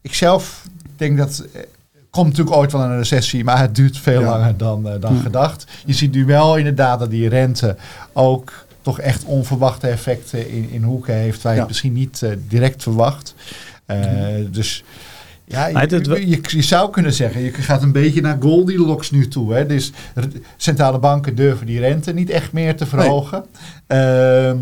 Ik 0.02 0.14
zelf 0.14 0.64
denk 1.00 1.18
dat. 1.18 1.46
eh, 1.54 1.62
komt 2.10 2.28
natuurlijk 2.30 2.56
ooit 2.58 2.72
wel 2.72 2.82
een 2.82 2.98
recessie, 2.98 3.44
maar 3.44 3.60
het 3.60 3.76
duurt 3.76 3.98
veel 3.98 4.22
Ja. 4.22 4.30
langer 4.30 4.58
dan, 4.58 4.88
eh, 4.90 5.02
dan 5.02 5.16
Ja. 5.16 5.22
gedacht. 5.22 5.66
Je 5.86 5.94
ziet 5.94 6.12
nu 6.14 6.26
wel 6.26 6.56
inderdaad 6.58 7.00
dat 7.00 7.10
die 7.10 7.30
rente 7.30 7.76
ook 8.14 8.66
toch 8.82 9.00
echt 9.00 9.24
onverwachte 9.26 9.88
effecten 9.88 10.50
in, 10.50 10.70
in 10.70 10.84
hoeken 10.84 11.14
heeft, 11.14 11.42
waar 11.42 11.52
je 11.52 11.58
Ja. 11.58 11.64
het 11.64 11.72
misschien 11.74 11.94
niet 11.94 12.22
eh, 12.24 12.32
direct 12.48 12.84
verwacht. 12.84 13.36
Eh, 13.86 13.98
Dus 14.52 14.84
Ja, 15.50 15.68
je, 15.68 16.28
je, 16.30 16.40
je 16.48 16.62
zou 16.62 16.92
kunnen 16.92 17.14
zeggen, 17.14 17.42
je 17.42 17.52
gaat 17.54 17.82
een 17.84 17.92
beetje 17.92 18.22
naar 18.22 18.38
Goldilocks 18.40 19.12
nu 19.12 19.28
toe. 19.28 19.54
Hè? 19.54 19.66
Dus 19.66 19.92
centrale 20.58 21.00
banken 21.00 21.36
durven 21.36 21.66
die 21.66 21.80
rente 21.80 22.14
niet 22.14 22.30
echt 22.30 22.52
meer 22.52 22.76
te 22.76 22.86
verhogen. 22.86 23.46
Ehm, 23.88 24.58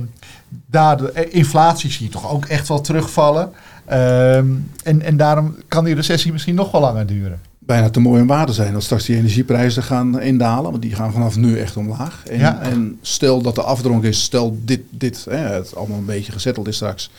daardoor, 0.67 1.11
inflatie 1.29 1.91
zie 1.91 2.05
je 2.05 2.11
toch 2.11 2.31
ook 2.31 2.45
echt 2.45 2.67
wel 2.67 2.81
terugvallen. 2.81 3.51
Ehm, 3.85 4.47
en, 4.83 5.01
en 5.01 5.17
daarom 5.17 5.55
kan 5.67 5.83
die 5.85 5.95
recessie 5.95 6.31
misschien 6.31 6.55
nog 6.55 6.71
wel 6.71 6.81
langer 6.81 7.05
duren. 7.05 7.39
bijna 7.59 7.89
te 7.89 7.99
mooi 7.99 8.21
om 8.21 8.27
waar 8.27 8.45
te 8.45 8.53
zijn. 8.53 8.73
Dat 8.73 8.83
straks 8.83 9.05
die 9.05 9.15
energieprijzen 9.15 9.83
gaan 9.83 10.21
indalen. 10.21 10.71
Want 10.71 10.81
die 10.81 10.95
gaan 10.95 11.11
vanaf 11.11 11.35
nu 11.37 11.59
echt 11.59 11.77
omlaag. 11.77 12.23
En, 12.27 12.39
Ja. 12.39 12.61
en 12.61 12.97
stel 13.01 13.41
dat 13.41 13.55
de 13.55 13.61
afdronk 13.61 14.03
is. 14.03 14.23
Stel 14.23 14.57
dit, 14.63 14.81
dit 14.89 15.25
hè, 15.29 15.37
het 15.37 15.75
allemaal 15.75 15.97
een 15.97 16.05
beetje 16.05 16.31
gezetteld 16.31 16.67
is 16.67 16.75
straks. 16.75 17.09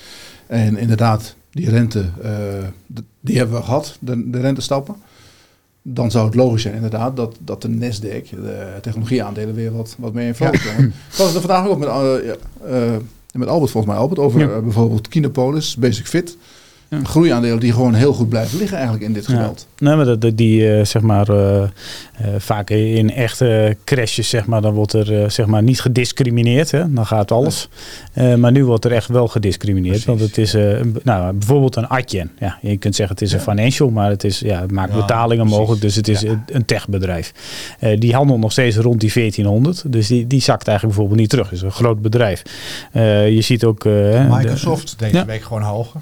En 0.47 0.77
inderdaad, 0.77 1.35
die 1.51 1.71
rente, 1.71 2.05
eh, 2.23 2.31
die 3.21 3.37
hebben 3.39 3.57
we 3.57 3.63
gehad. 3.63 3.97
De, 4.01 4.31
de 4.31 4.41
rentestappen. 4.41 4.95
Dan 5.83 6.11
zou 6.11 6.27
het 6.27 6.35
logisch 6.35 6.63
zijn 6.63 6.75
inderdaad 6.75 7.17
dat, 7.17 7.37
dat 7.41 7.63
de 7.63 7.69
Nasdaq, 7.69 8.31
de 8.31 8.67
technologieaandelen, 8.83 9.55
weer 9.55 9.77
wat, 9.77 9.95
wat 9.99 10.13
meer 10.13 10.27
in 10.27 10.35
flow 10.35 10.55
Ja. 10.55 10.61
komen. 10.61 10.87
Ik 11.13 11.17
was 11.17 11.35
er 11.35 11.41
vandaag 11.41 11.67
ook 11.69 11.79
met, 11.79 11.89
eh, 11.89 12.93
met 13.39 13.49
Albert 13.49 13.71
volgens 13.71 13.93
mij, 13.93 14.03
Albert, 14.03 14.21
over 14.21 14.41
Ja. 14.41 14.49
eh, 14.49 14.59
bijvoorbeeld 14.63 15.09
Kinopolis, 15.09 15.77
Basic 15.77 16.07
Fit. 16.07 16.37
Ja. 16.91 16.99
Groeiaandelen 17.03 17.61
die 17.61 17.73
gewoon 17.73 17.95
heel 17.95 18.13
goed 18.13 18.29
blijven 18.29 18.59
liggen 18.59 18.77
eigenlijk 18.77 19.07
in 19.07 19.13
dit 19.13 19.27
Ja. 19.27 19.33
geweld. 19.35 19.67
Nee, 19.79 19.97
maar 19.97 20.05
dat, 20.05 20.21
dat 20.21 20.37
die 20.37 20.73
eh, 20.77 20.85
zeg 20.85 21.03
maar 21.03 21.29
eh, 21.29 21.63
vaak 22.39 22.71
in 22.71 23.11
echte 23.13 23.77
crashes 23.85 24.29
zeg 24.29 24.47
maar, 24.47 24.61
dan 24.63 24.75
wordt 24.75 24.93
er 24.93 25.31
zeg 25.31 25.47
maar 25.47 25.63
niet 25.63 25.81
gediscrimineerd. 25.81 26.71
Hè? 26.71 26.93
Dan 26.93 27.07
gaat 27.07 27.31
alles. 27.31 27.69
Maar 28.39 28.53
nu 28.53 28.65
wordt 28.65 28.85
er 28.85 28.93
echt 28.93 29.09
wel 29.09 29.29
gediscrimineerd. 29.29 29.91
Precies. 30.05 30.07
Want 30.07 30.21
het 30.21 30.39
is 30.39 30.53
een- 30.53 30.97
nou, 31.05 31.33
bijvoorbeeld 31.33 31.77
een 31.77 31.87
Adyen. 31.89 32.31
Ja, 32.39 32.59
je 32.63 32.77
kunt 32.77 32.95
zeggen 32.95 33.15
het 33.17 33.25
is 33.25 33.33
een 33.33 33.41
financial, 33.41 33.91
maar 33.91 34.11
het, 34.11 34.25
is, 34.25 34.39
ja, 34.39 34.61
het 34.61 34.71
maakt 34.71 34.93
betalingen 34.93 35.37
precies. 35.45 35.57
mogelijk. 35.59 35.81
Dus 35.83 35.95
het 35.95 36.09
is 36.09 36.23
een- 36.23 36.43
een 36.47 36.65
techbedrijf. 36.65 37.33
Die 37.99 38.15
handelt 38.15 38.41
nog 38.41 38.53
steeds 38.53 38.77
rond 38.77 39.01
die 39.01 39.13
1400. 39.13 39.93
Dus 39.93 40.07
die, 40.07 40.27
die 40.27 40.41
zakt 40.41 40.69
eigenlijk 40.69 40.97
bijvoorbeeld 40.97 41.21
niet 41.21 41.31
terug. 41.31 41.47
Het 41.51 41.59
is 41.59 41.63
een 41.65 41.71
groot 41.73 42.03
bedrijf. 42.03 42.43
Je 42.93 43.41
ziet 43.41 43.65
ook... 43.65 43.83
de- 43.83 44.27
Microsoft 44.31 44.99
deze 44.99 45.25
week 45.25 45.43
gewoon 45.43 45.63
hoger. 45.63 46.01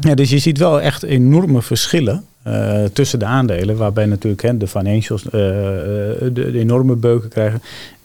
Ja, 0.00 0.14
dus 0.14 0.30
je 0.30 0.38
ziet 0.38 0.58
wel 0.58 0.80
echt 0.80 1.02
enorme 1.02 1.62
verschillen 1.62 2.24
eh, 2.42 2.84
tussen 2.84 3.18
de 3.18 3.24
aandelen. 3.24 3.76
Waarbij 3.76 4.06
natuurlijk 4.06 4.42
hè, 4.42 4.56
de 4.56 4.66
financials 4.66 5.24
eh, 5.24 5.30
de, 5.32 6.30
de 6.32 6.58
enorme 6.58 6.96
beuken 6.96 7.28
krijgen. 7.28 7.62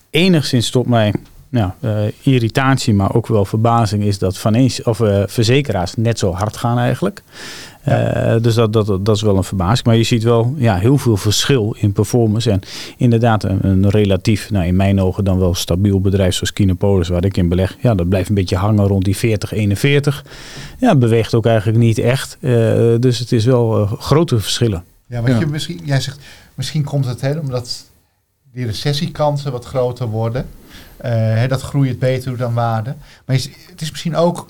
Enigszins 0.10 0.70
tot 0.70 0.88
mij 0.88 1.14
nou, 1.50 1.72
irritatie, 2.22 2.94
maar 2.94 3.14
ook 3.14 3.28
wel 3.28 3.46
verbazing 3.46 4.04
is 4.04 4.20
dat 4.20 4.38
financial, 4.38 4.94
of, 4.94 4.98
verzekeraars 5.32 5.96
net 5.96 6.20
zo 6.20 6.32
hard 6.32 6.58
gaan 6.58 6.78
eigenlijk. 6.78 7.24
Eh, 7.86 8.36
dus 8.42 8.56
dat, 8.56 8.74
dat, 8.74 9.06
dat 9.06 9.16
is 9.16 9.22
wel 9.22 9.38
een 9.38 9.44
verbazing. 9.44 9.86
Maar 9.88 9.96
je 9.96 10.04
ziet 10.04 10.24
wel 10.24 10.54
ja, 10.58 10.78
heel 10.78 10.98
veel 10.98 11.18
verschil 11.18 11.76
in 11.80 11.92
performance. 11.92 12.52
En 12.52 12.62
inderdaad 12.98 13.44
een, 13.44 13.66
een 13.66 13.90
relatief, 13.90 14.52
nou, 14.52 14.66
in 14.66 14.76
mijn 14.76 15.02
ogen 15.02 15.24
dan 15.24 15.40
wel 15.40 15.54
stabiel 15.54 16.02
bedrijf 16.02 16.34
zoals 16.34 16.54
Kinopolis, 16.54 17.08
waar 17.08 17.26
ik 17.26 17.38
in 17.38 17.50
beleg. 17.50 17.78
Ja, 17.82 17.96
dat 17.96 18.10
blijft 18.10 18.30
een 18.30 18.36
beetje 18.36 18.56
hangen 18.56 18.88
rond 18.88 19.04
die 19.06 19.18
40, 19.18 19.52
41. 19.52 20.26
Ja, 20.80 20.96
beweegt 20.96 21.34
ook 21.34 21.46
eigenlijk 21.46 21.78
niet 21.78 21.98
echt. 21.98 22.38
Eh, 22.42 22.52
dus 23.00 23.20
het 23.20 23.32
is 23.32 23.46
wel 23.46 23.82
eh, 23.82 23.92
grote 23.92 24.40
verschillen. 24.40 24.84
Ja, 25.08 25.22
want 25.22 25.34
Ja. 25.34 25.40
Je 25.40 25.46
misschien, 25.46 25.82
jij 25.84 26.02
zegt, 26.02 26.20
misschien 26.54 26.84
komt 26.84 27.06
het 27.06 27.22
hè, 27.22 27.40
omdat 27.40 27.86
die 28.52 28.66
recessiekansen 28.66 29.52
wat 29.52 29.66
groter 29.66 30.08
worden. 30.08 30.46
Eh, 30.98 31.12
hè, 31.12 31.48
dat 31.48 31.62
groei 31.62 31.90
het 31.90 32.00
beter 32.00 32.38
dan 32.38 32.54
waarde. 32.54 32.96
Maar 33.26 33.36
het 33.70 33.82
is 33.82 33.92
misschien 33.92 34.16
ook 34.16 34.48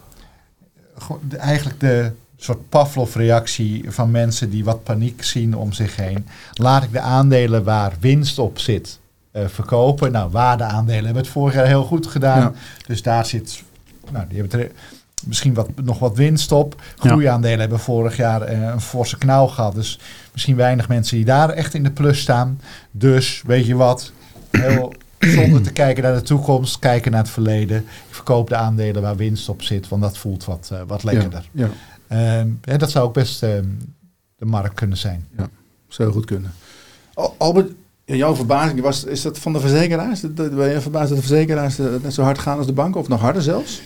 eigenlijk 1.37 1.79
de 1.79 2.11
soort 2.45 2.69
Pavlov-reactie 2.69 3.83
van 3.87 4.11
mensen 4.11 4.49
die 4.49 4.63
wat 4.63 4.83
paniek 4.83 5.23
zien 5.23 5.55
om 5.55 5.73
zich 5.73 5.95
heen. 5.95 6.27
Laat 6.53 6.83
ik 6.83 6.91
de 6.91 6.99
aandelen 6.99 7.63
waar 7.63 7.93
winst 7.99 8.39
op 8.39 8.59
zit 8.59 8.99
eh, 9.31 9.47
verkopen. 9.47 10.11
Nou, 10.11 10.31
waardeaandelen 10.31 11.05
hebben 11.05 11.23
het 11.23 11.31
vorig 11.31 11.53
jaar 11.53 11.65
heel 11.65 11.83
goed 11.83 12.07
gedaan. 12.07 12.41
Ja. 12.41 12.53
Dus 12.87 13.01
daar 13.01 13.25
zit, 13.25 13.63
nou, 14.11 14.25
die 14.27 14.39
hebben 14.39 14.59
er 14.59 14.71
misschien 15.25 15.53
wat, 15.53 15.69
nog 15.83 15.99
wat 15.99 16.17
winst 16.17 16.51
op. 16.51 16.81
Groeiaandelen 16.97 17.59
hebben 17.59 17.79
vorig 17.79 18.17
jaar 18.17 18.41
eh, 18.41 18.61
een 18.61 18.81
forse 18.81 19.17
knauw 19.17 19.47
gehad. 19.47 19.75
Dus 19.75 19.99
misschien 20.31 20.55
weinig 20.55 20.87
mensen 20.87 21.15
die 21.15 21.25
daar 21.25 21.49
echt 21.49 21.73
in 21.73 21.83
de 21.83 21.91
plus 21.91 22.19
staan. 22.19 22.59
Dus, 22.91 23.43
weet 23.45 23.65
je 23.65 23.75
wat, 23.75 24.11
heel 24.51 24.93
zonder 25.19 25.61
te 25.61 25.71
kijken 25.71 26.03
naar 26.03 26.13
de 26.13 26.21
toekomst, 26.21 26.79
kijken 26.79 27.11
naar 27.11 27.21
het 27.21 27.29
verleden. 27.29 27.77
Ik 27.77 28.15
verkoop 28.15 28.49
de 28.49 28.55
aandelen 28.55 29.01
waar 29.01 29.15
winst 29.15 29.49
op 29.49 29.61
zit, 29.61 29.87
want 29.87 30.01
dat 30.01 30.17
voelt 30.17 30.45
wat, 30.45 30.69
eh, 30.71 30.79
wat 30.87 31.03
lekkerder. 31.03 31.49
Ja, 31.51 31.69
ja, 32.09 32.45
Ehm, 32.61 32.77
dat 32.79 32.91
zou 32.91 33.05
ook 33.05 33.13
best 33.13 33.43
ehm, 33.43 33.63
de 34.37 34.45
markt 34.45 34.75
kunnen 34.75 34.97
zijn. 34.97 35.27
zou 35.87 36.11
goed 36.11 36.25
kunnen. 36.25 36.51
Al- 37.13 37.35
Albert, 37.37 37.71
ja, 38.05 38.15
jouw 38.15 38.35
verbazing 38.35 38.81
was, 38.81 39.03
is 39.03 39.21
dat 39.21 39.39
van 39.39 39.53
de 39.53 39.59
verzekeraars? 39.59 40.21
Ben 40.35 40.69
je 40.69 40.81
verbaasd 40.81 41.09
dat 41.09 41.17
de 41.17 41.23
verzekeraars 41.27 41.79
eh, 41.79 41.85
net 42.03 42.13
zo 42.13 42.21
hard 42.21 42.39
gaan 42.39 42.57
als 42.57 42.65
de 42.67 42.73
banken? 42.73 42.99
Of 43.01 43.07
nog 43.07 43.21
harder 43.21 43.41
zelfs? 43.41 43.81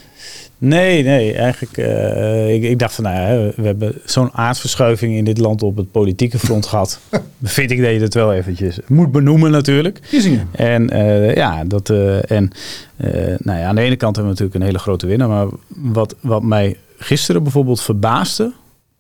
Nee, 0.58 1.04
nee, 1.04 1.34
eigenlijk. 1.34 1.78
eh, 1.78 2.54
ik, 2.56 2.64
ik 2.64 2.80
dacht 2.80 2.94
van, 2.94 3.04
nou 3.04 3.16
ja, 3.16 3.52
we 3.56 3.68
hebben 3.68 3.96
zo'n 4.06 4.32
aardverschuiving 4.34 5.16
in 5.16 5.24
dit 5.24 5.38
land 5.38 5.64
op 5.64 5.78
het 5.78 5.92
politieke 5.92 6.40
front 6.40 6.66
gehad. 6.72 7.00
Vind 7.44 7.72
ik 7.72 7.82
dat 7.82 7.92
je 7.92 8.00
dat 8.00 8.14
wel 8.14 8.34
eventjes 8.34 8.80
moet 8.88 9.12
benoemen 9.12 9.52
natuurlijk. 9.52 10.00
Kiezingen. 10.10 10.48
En 10.52 10.90
eh, 10.90 11.36
ja, 11.36 11.64
dat, 11.64 11.90
eh, 11.90 12.32
en 12.32 12.52
eh, 12.98 13.12
nou 13.38 13.60
ja, 13.60 13.68
aan 13.68 13.76
de 13.76 13.82
ene 13.82 13.96
kant 13.96 14.16
hebben 14.16 14.24
we 14.36 14.40
natuurlijk 14.42 14.56
een 14.56 14.62
hele 14.62 14.80
grote 14.80 15.08
winnaar. 15.08 15.28
Maar 15.30 15.48
wat, 15.68 16.16
wat 16.22 16.44
mij 16.44 16.78
gisteren 17.00 17.44
bijvoorbeeld 17.44 17.82
verbaasde, 17.82 18.52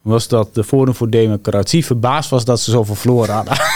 was 0.02 0.28
dat 0.28 0.56
de 0.56 0.64
Forum 0.64 0.94
voor 0.96 1.10
Democratie 1.10 1.86
verbaasd 1.86 2.30
was 2.30 2.46
dat 2.46 2.60
ze 2.60 2.72
zoveel 2.72 2.96
verloren 2.96 3.34
hadden. 3.34 3.54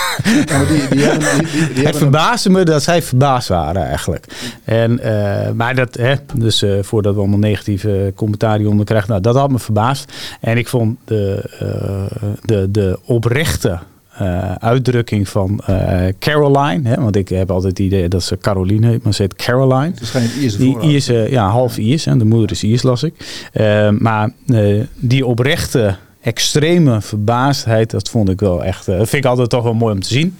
Ja, 0.45 0.63
die, 0.65 0.87
die 0.87 1.03
hebben, 1.03 1.45
die, 1.73 1.83
Het 1.85 1.93
een- 1.93 1.99
verbaasde 2.01 2.49
me 2.49 2.63
dat 2.65 2.83
zij 2.83 3.01
verbaasd 3.01 3.47
waren 3.47 3.85
eigenlijk. 3.85 4.25
En, 4.63 4.99
eh, 4.99 5.51
maar 5.51 5.75
dat, 5.75 5.93
hè, 5.95 6.15
dus 6.35 6.61
eh, 6.61 6.71
voordat 6.81 7.13
we 7.13 7.19
allemaal 7.19 7.39
negatieve 7.39 8.13
commentaar 8.15 8.57
hieronder 8.57 8.85
krijgen, 8.85 9.09
nou, 9.09 9.21
dat 9.21 9.35
had 9.35 9.51
me 9.51 9.59
verbaasd. 9.59 10.11
En 10.41 10.57
ik 10.57 10.67
vond 10.67 10.97
de, 11.05 11.49
eh, 11.59 12.29
de, 12.41 12.71
de 12.71 12.99
oprechte 13.05 13.79
eh, 14.17 14.51
uitdrukking 14.51 15.29
van 15.29 15.59
eh, 15.65 16.05
Caroline, 16.19 16.89
hè, 16.89 16.95
want 17.01 17.15
ik 17.15 17.29
heb 17.29 17.51
altijd 17.51 17.77
het 17.77 17.85
idee 17.85 18.07
dat 18.07 18.23
ze 18.23 18.37
Caroline 18.37 18.87
heet, 18.87 19.03
maar 19.03 19.13
ze 19.13 19.21
heet 19.21 19.35
Caroline. 19.35 19.91
Schijnt 20.01 20.35
Ierse 20.35 20.57
Die. 20.57 20.79
Ierse, 20.79 21.27
ja, 21.29 21.47
half 21.49 21.77
Iers. 21.77 22.03
De 22.03 22.25
moeder 22.25 22.51
is 22.51 22.63
Iers, 22.63 22.81
las 22.81 23.03
ik. 23.03 23.47
Eh, 23.53 23.89
maar 23.89 24.31
eh, 24.47 24.81
die 24.95 25.25
oprechte, 25.25 25.95
extreme 26.21 27.01
verbaasdheid, 27.01 27.91
dat 27.91 28.09
vond 28.09 28.29
ik 28.29 28.39
wel 28.39 28.63
echt... 28.63 28.87
eh, 28.87 28.95
vind 28.95 29.13
ik 29.13 29.25
altijd 29.25 29.49
toch 29.49 29.63
wel 29.63 29.73
mooi 29.73 29.93
om 29.93 29.99
te 30.01 30.13
zien. 30.13 30.35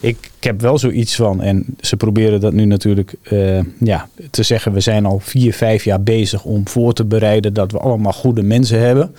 Ik, 0.00 0.16
ik 0.38 0.44
heb 0.44 0.60
wel 0.60 0.78
zoiets 0.78 1.16
van, 1.16 1.42
en 1.42 1.64
ze 1.80 1.96
proberen 1.96 2.40
dat 2.40 2.52
nu 2.52 2.64
natuurlijk 2.64 3.14
eh, 3.22 3.58
ja, 3.80 4.08
te 4.30 4.42
zeggen... 4.42 4.72
we 4.72 4.80
zijn 4.80 5.06
al 5.06 5.18
vier, 5.18 5.54
vijf 5.54 5.84
jaar 5.84 6.02
bezig 6.02 6.44
om 6.44 6.68
voor 6.68 6.92
te 6.92 7.04
bereiden 7.04 7.52
dat 7.54 7.72
we 7.72 7.78
allemaal 7.78 8.12
goede 8.12 8.42
mensen 8.42 8.80
hebben. 8.80 9.14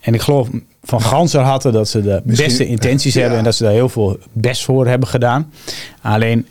En 0.00 0.14
ik 0.14 0.20
geloof 0.20 0.48
van 0.84 1.00
ganser 1.00 1.40
harte 1.40 1.70
dat 1.70 1.88
ze 1.88 2.02
de 2.02 2.20
Misschien- 2.24 2.46
beste 2.48 2.66
intenties 2.66 3.14
Ja. 3.14 3.20
hebben... 3.20 3.38
en 3.38 3.44
dat 3.44 3.54
ze 3.54 3.62
daar 3.62 3.72
heel 3.72 3.88
veel 3.88 4.18
best 4.32 4.64
voor 4.64 4.86
hebben 4.86 5.08
gedaan. 5.08 5.52
Alleen 6.02 6.46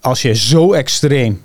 als 0.00 0.22
je 0.22 0.34
zo 0.34 0.72
extreem 0.72 1.40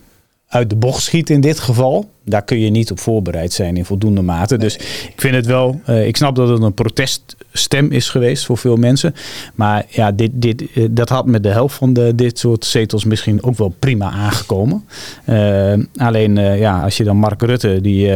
uit 0.48 0.70
de 0.70 0.76
bocht 0.76 1.02
schiet 1.04 1.30
in 1.30 1.42
dit 1.42 1.60
geval, 1.60 2.10
daar 2.26 2.42
kun 2.44 2.60
je 2.60 2.70
niet 2.70 2.92
op 2.92 3.00
voorbereid 3.00 3.54
zijn 3.54 3.78
in 3.78 3.86
voldoende 3.86 4.22
mate. 4.22 4.58
Dus 4.58 4.76
ik 4.76 5.14
vind 5.16 5.36
het 5.36 5.46
wel, 5.46 5.82
eh, 5.86 6.08
ik 6.08 6.16
snap 6.18 6.36
dat 6.36 6.50
het 6.50 6.62
een 6.62 6.74
proteststem 6.74 7.92
is 7.92 8.10
geweest 8.10 8.46
voor 8.46 8.58
veel 8.58 8.76
mensen. 8.76 9.16
Maar 9.56 9.86
ja, 9.90 10.12
dit, 10.12 10.32
dit, 10.34 10.64
eh, 10.76 10.86
dat 10.92 11.10
had 11.10 11.26
met 11.26 11.44
de 11.44 11.50
helft 11.50 11.76
van 11.76 11.94
de, 11.94 12.16
dit 12.16 12.40
soort 12.40 12.66
zetels 12.66 13.04
misschien 13.06 13.44
ook 13.44 13.58
wel 13.58 13.76
prima 13.80 14.12
aangekomen. 14.12 14.86
Eh, 15.26 15.74
alleen 15.96 16.36
ja, 16.36 16.84
als 16.84 16.98
je 16.98 17.04
dan 17.04 17.18
Mark 17.18 17.42
Rutte, 17.42 17.82
die, 17.82 18.08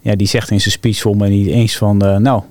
ja, 0.00 0.14
die 0.16 0.26
zegt 0.26 0.50
in 0.50 0.60
zijn 0.60 0.72
speech 0.74 1.00
voor 1.00 1.16
mij 1.16 1.28
niet 1.28 1.46
eens 1.46 1.76
van, 1.76 1.96
nou, 1.96 2.42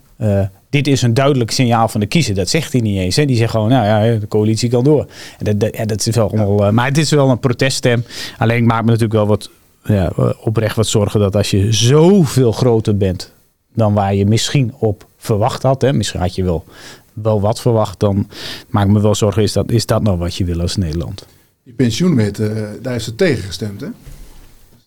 dit 0.75 0.87
is 0.87 1.01
een 1.01 1.13
duidelijk 1.13 1.51
signaal 1.51 1.87
van 1.87 1.99
de 1.99 2.05
kiezer. 2.05 2.35
Dat 2.35 2.49
zegt 2.49 2.71
hij 2.71 2.81
niet 2.81 2.97
eens. 2.97 3.15
Hè. 3.15 3.25
Die 3.25 3.37
zegt 3.37 3.51
gewoon, 3.51 3.69
nou 3.69 3.85
ja, 3.85 4.19
de 4.19 4.27
coalitie 4.27 4.69
kan 4.69 4.83
door. 4.83 5.07
En 5.37 5.45
dat, 5.45 5.59
dat, 5.59 5.77
ja, 5.77 5.85
dat 5.85 6.05
is 6.05 6.15
wel 6.15 6.31
allemaal, 6.31 6.65
eh, 6.65 6.71
maar 6.71 6.85
het 6.85 6.97
is 6.97 7.11
wel 7.11 7.29
een 7.29 7.39
proteststem. 7.39 8.05
Alleen 8.37 8.57
ik 8.57 8.65
maak 8.65 8.81
me 8.81 8.85
natuurlijk 8.85 9.13
wel 9.13 9.27
wat 9.27 9.49
ja, 9.83 10.11
oprecht 10.39 10.75
wat 10.75 10.87
zorgen 10.87 11.19
dat 11.19 11.35
als 11.35 11.51
je 11.51 11.71
zoveel 11.71 12.51
groter 12.51 12.97
bent 12.97 13.31
dan 13.73 13.93
waar 13.93 14.15
je 14.15 14.25
misschien 14.25 14.73
op 14.79 15.07
verwacht 15.17 15.63
had. 15.63 15.81
Hè, 15.81 15.93
misschien 15.93 16.19
had 16.19 16.35
je 16.35 16.43
wel, 16.43 16.65
wel 17.13 17.41
wat 17.41 17.61
verwacht. 17.61 17.99
Dan 17.99 18.29
maak 18.69 18.85
ik 18.85 18.91
me 18.91 19.01
wel 19.01 19.15
zorgen, 19.15 19.43
is 19.43 19.53
dat, 19.53 19.71
is 19.71 19.85
dat 19.85 20.03
nou 20.03 20.17
wat 20.17 20.35
je 20.35 20.45
wil 20.45 20.61
als 20.61 20.75
Nederland? 20.75 21.25
Die 21.63 21.73
pensioenwet, 21.73 22.39
eh, 22.39 22.47
daar 22.81 22.93
heeft 22.93 23.05
ze 23.05 23.15
tegen 23.15 23.43
gestemd. 23.43 23.81
Hè? 23.81 23.87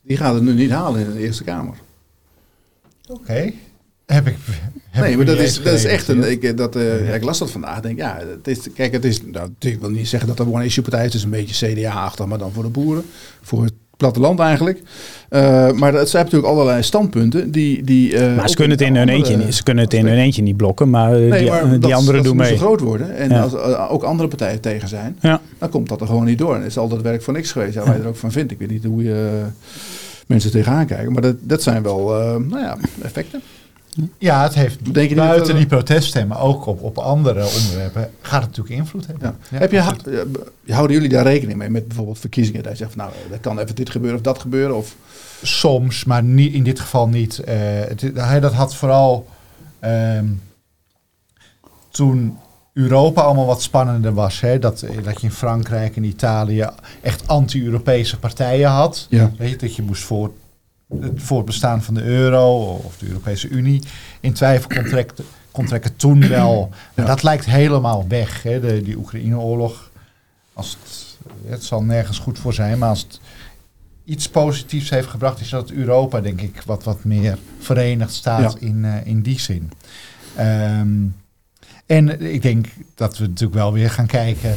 Die 0.03 0.17
gaat 0.17 0.35
het 0.35 0.43
nu 0.43 0.53
niet 0.53 0.71
halen 0.71 1.01
in 1.01 1.13
de 1.13 1.19
Eerste 1.19 1.45
Kamer. 1.45 1.75
Oké. 3.09 3.53
Heb 4.07 4.27
ik. 4.27 4.37
Nee, 5.01 5.17
maar 5.17 5.27
dat 5.27 5.39
is, 5.39 5.63
dat 5.63 5.75
is 5.75 5.85
echt 5.85 6.09
een. 6.09 6.31
Ik, 6.31 6.57
dat, 6.57 6.77
eh, 6.77 7.09
ja, 7.09 7.15
ik 7.15 7.25
las 7.25 7.39
dat 7.39 7.51
vandaag. 7.51 7.77
Ik 7.77 7.83
Denk, 7.83 7.99
ja, 7.99 8.19
het 8.43 8.49
is, 8.49 8.73
kijk, 8.75 8.93
het 8.93 9.05
is. 9.05 9.21
Nou, 9.23 9.49
ik 9.59 9.81
wil 9.81 9.91
niet 9.91 10.09
zeggen 10.09 10.29
dat 10.29 10.39
er 10.39 10.55
een 10.55 10.63
issue 10.63 10.83
partij 10.83 11.01
is. 11.01 11.07
Het 11.07 11.15
is 11.15 11.23
een 11.23 11.31
beetje 11.31 11.75
CDA-achtig, 11.75 12.27
maar 12.27 12.39
dan 12.39 12.53
voor 12.53 12.63
de 12.63 12.69
boeren. 12.69 13.05
Voor 13.43 13.63
het 13.65 13.73
platteland 13.99 14.41
eigenlijk. 14.41 14.83
Uh, 15.31 15.71
maar 15.73 15.95
het 15.95 16.09
zijn 16.09 16.25
natuurlijk 16.25 16.53
allerlei 16.53 16.83
standpunten 16.83 17.51
die... 17.51 17.83
die 17.83 18.13
uh, 18.13 18.37
maar 18.37 18.49
ze 18.49 18.57
kunnen 18.57 18.79
het 18.79 18.87
in 18.87 18.97
hun 18.97 19.09
eentje 19.09 19.37
niet, 19.37 19.55
ze 19.55 19.63
kunnen 19.63 19.85
het 19.85 19.95
in 19.95 20.07
hun 20.07 20.19
eentje 20.19 20.43
niet 20.43 20.57
blokken, 20.57 20.91
maar, 20.91 21.11
nee, 21.11 21.41
die, 21.41 21.51
maar 21.51 21.71
die 21.71 21.79
dat, 21.79 21.93
anderen 21.93 22.23
doen 22.23 22.37
mee. 22.37 22.51
Als 22.51 22.59
ze 22.59 22.65
groot 22.65 22.81
worden 22.81 23.17
en 23.17 23.33
als 23.33 23.55
ook 23.89 24.03
andere 24.03 24.29
partijen 24.29 24.61
tegen 24.61 24.89
zijn, 24.89 25.17
ja. 25.21 25.41
dan 25.59 25.69
komt 25.69 25.89
dat 25.89 26.01
er 26.01 26.07
gewoon 26.07 26.25
niet 26.25 26.39
door. 26.39 26.55
En 26.55 26.63
is 26.63 26.79
altijd 26.79 27.03
werk 27.03 27.23
voor 27.23 27.33
niks 27.33 27.53
geweest, 27.53 27.75
ja, 27.75 27.85
waar 27.85 27.97
je 27.97 28.03
er 28.03 28.09
ook 28.09 28.17
van 28.17 28.33
vindt. 28.33 28.53
Ik 28.53 28.59
weet 28.59 28.71
niet 28.71 28.85
hoe 28.85 29.03
je 29.03 29.43
mensen 30.27 30.51
tegenaan 30.51 30.87
kijken, 30.87 31.13
maar 31.13 31.23
dat, 31.23 31.37
dat 31.41 31.63
zijn 31.63 31.83
wel 31.83 32.05
nou 32.49 32.59
ja, 32.59 32.77
effecten. 33.03 33.43
Ja, 34.19 34.43
het 34.43 34.55
heeft 34.55 34.95
Denk 34.95 35.15
buiten 35.15 35.57
die 35.57 35.67
proteststemmen, 35.67 36.39
ook 36.39 36.67
op, 36.67 36.83
op 36.83 36.99
andere 36.99 37.47
onderwerpen, 37.47 38.11
gaat 38.21 38.43
het 38.43 38.57
natuurlijk 38.57 38.81
invloed 38.81 39.07
hebben. 39.07 39.39
Ja. 39.51 39.59
Heb 39.59 39.73
je, 39.73 39.83
houden 40.73 40.97
jullie 40.97 41.11
daar 41.11 41.25
rekening 41.25 41.59
mee 41.59 41.71
met 41.71 41.87
bijvoorbeeld 41.87 42.19
verkiezingen? 42.19 42.63
Dat 42.63 42.73
je 42.73 42.79
zegt 42.79 42.93
van 42.93 43.01
nou, 43.05 43.13
er 43.33 43.39
kan 43.39 43.59
even 43.59 43.75
dit 43.75 43.91
gebeuren 43.91 44.19
of 44.19 44.25
dat 44.25 44.39
gebeuren? 44.39 44.77
Of? 44.77 44.97
Soms, 45.43 46.05
maar 46.05 46.23
niet, 46.23 46.55
in 46.55 46.63
dit 46.63 46.81
geval 46.81 47.09
niet. 47.09 47.41
Uh, 47.41 48.15
hij 48.15 48.41
dat 48.41 48.53
had 48.53 48.75
vooral 48.75 49.29
um, 49.85 50.43
toen 51.91 52.39
Europa 52.73 53.23
allemaal 53.23 53.47
wat 53.47 53.63
spannender 53.63 54.15
was. 54.15 54.41
Hè? 54.41 54.59
Dat, 54.59 54.85
dat 55.05 55.21
je 55.21 55.27
in 55.27 55.33
Frankrijk 55.33 55.97
en 55.97 56.05
Italië 56.05 56.69
echt 57.03 57.29
anti-Europese 57.29 58.19
partijen 58.19 58.69
had. 58.69 59.07
Ja. 59.11 59.33
Weet 59.39 59.51
je, 59.51 59.57
dat 59.57 59.77
je 59.77 59.83
moest 59.83 60.03
voor 60.03 60.33
het 61.01 61.23
voortbestaan 61.23 61.83
van 61.83 61.95
de 61.95 62.03
euro 62.03 62.75
of 62.85 62.99
de 62.99 63.07
Europese 63.07 63.49
Unie 63.49 63.83
in 64.21 64.33
twijfel 64.33 64.71
kon 65.51 65.67
trekken, 65.67 65.97
toen 65.97 66.29
wel. 66.29 66.71
Maar 66.95 67.07
dat 67.07 67.23
lijkt 67.23 67.45
helemaal 67.45 68.05
weg, 68.09 68.43
hè, 68.43 68.61
de, 68.61 68.83
die 68.83 68.97
Oekraïne-oorlog. 68.97 69.91
Als 70.53 70.79
het, 70.81 71.17
het 71.47 71.65
zal 71.65 71.83
nergens 71.83 72.19
goed 72.19 72.39
voor 72.39 72.55
zijn, 72.55 72.79
maar 72.79 72.89
als 72.89 73.03
het 73.03 73.21
iets 74.05 74.29
positiefs 74.29 74.91
heeft 74.91 75.09
gebracht, 75.09 75.41
is 75.41 75.49
dat 75.49 75.71
Europa, 75.71 76.21
denk 76.21 76.41
ik, 76.41 76.63
wat, 76.67 76.85
wat 76.85 77.05
meer 77.05 77.39
verenigd 77.59 78.15
staat 78.15 78.57
in, 78.59 78.85
uh, 78.85 79.07
in 79.07 79.23
die 79.23 79.41
zin. 79.41 79.71
Um, 80.39 81.15
en 81.87 82.21
ik 82.21 82.43
denk 82.43 82.67
dat 82.95 83.19
we 83.19 83.27
natuurlijk 83.27 83.59
wel 83.59 83.73
weer 83.73 83.91
gaan 83.91 84.07
kijken 84.07 84.57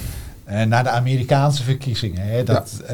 uh, 0.51 0.63
naar 0.63 0.83
de 0.83 0.89
Amerikaanse 0.89 1.63
verkiezingen. 1.63 2.27
Hè, 2.27 2.43
dat, 2.43 2.81
uh, 2.83 2.89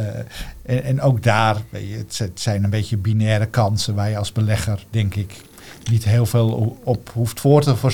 en, 0.61 0.83
en, 0.83 1.01
ook 1.01 1.23
daar, 1.23 1.57
weet 1.69 1.89
je, 1.89 2.23
het, 2.23 2.31
zijn 2.33 2.63
een 2.63 2.69
beetje 2.69 2.97
binaire 2.97 3.45
kansen 3.45 3.95
waar 3.95 4.09
je 4.09 4.17
als 4.17 4.31
belegger, 4.31 4.85
denk 4.89 5.15
ik, 5.15 5.41
niet 5.89 6.03
heel 6.03 6.25
veel 6.25 6.77
op 6.83 7.09
hoeft 7.13 7.39
voor 7.39 7.61
te, 7.61 7.75
voor, 7.75 7.91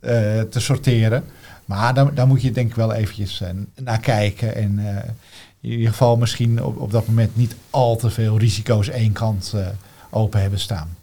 uh, 0.00 0.40
te 0.40 0.60
sorteren. 0.60 1.24
Maar 1.64 1.94
daar, 1.94 2.14
daar 2.14 2.26
moet 2.26 2.42
je 2.42 2.50
denk 2.50 2.68
ik 2.68 2.76
wel 2.76 2.92
eventjes 2.92 3.42
naar 3.74 4.00
kijken. 4.00 4.54
En 4.54 4.78
in 5.60 5.70
ieder 5.70 5.88
geval 5.88 6.16
misschien 6.16 6.64
op, 6.64 6.80
op 6.80 6.90
dat 6.90 7.06
moment 7.06 7.36
niet 7.36 7.56
al 7.70 7.96
te 7.96 8.10
veel 8.10 8.38
risico's 8.38 8.88
één 8.88 9.12
kant 9.12 9.54
open 10.10 10.40
hebben 10.40 10.58
staan. 10.58 10.96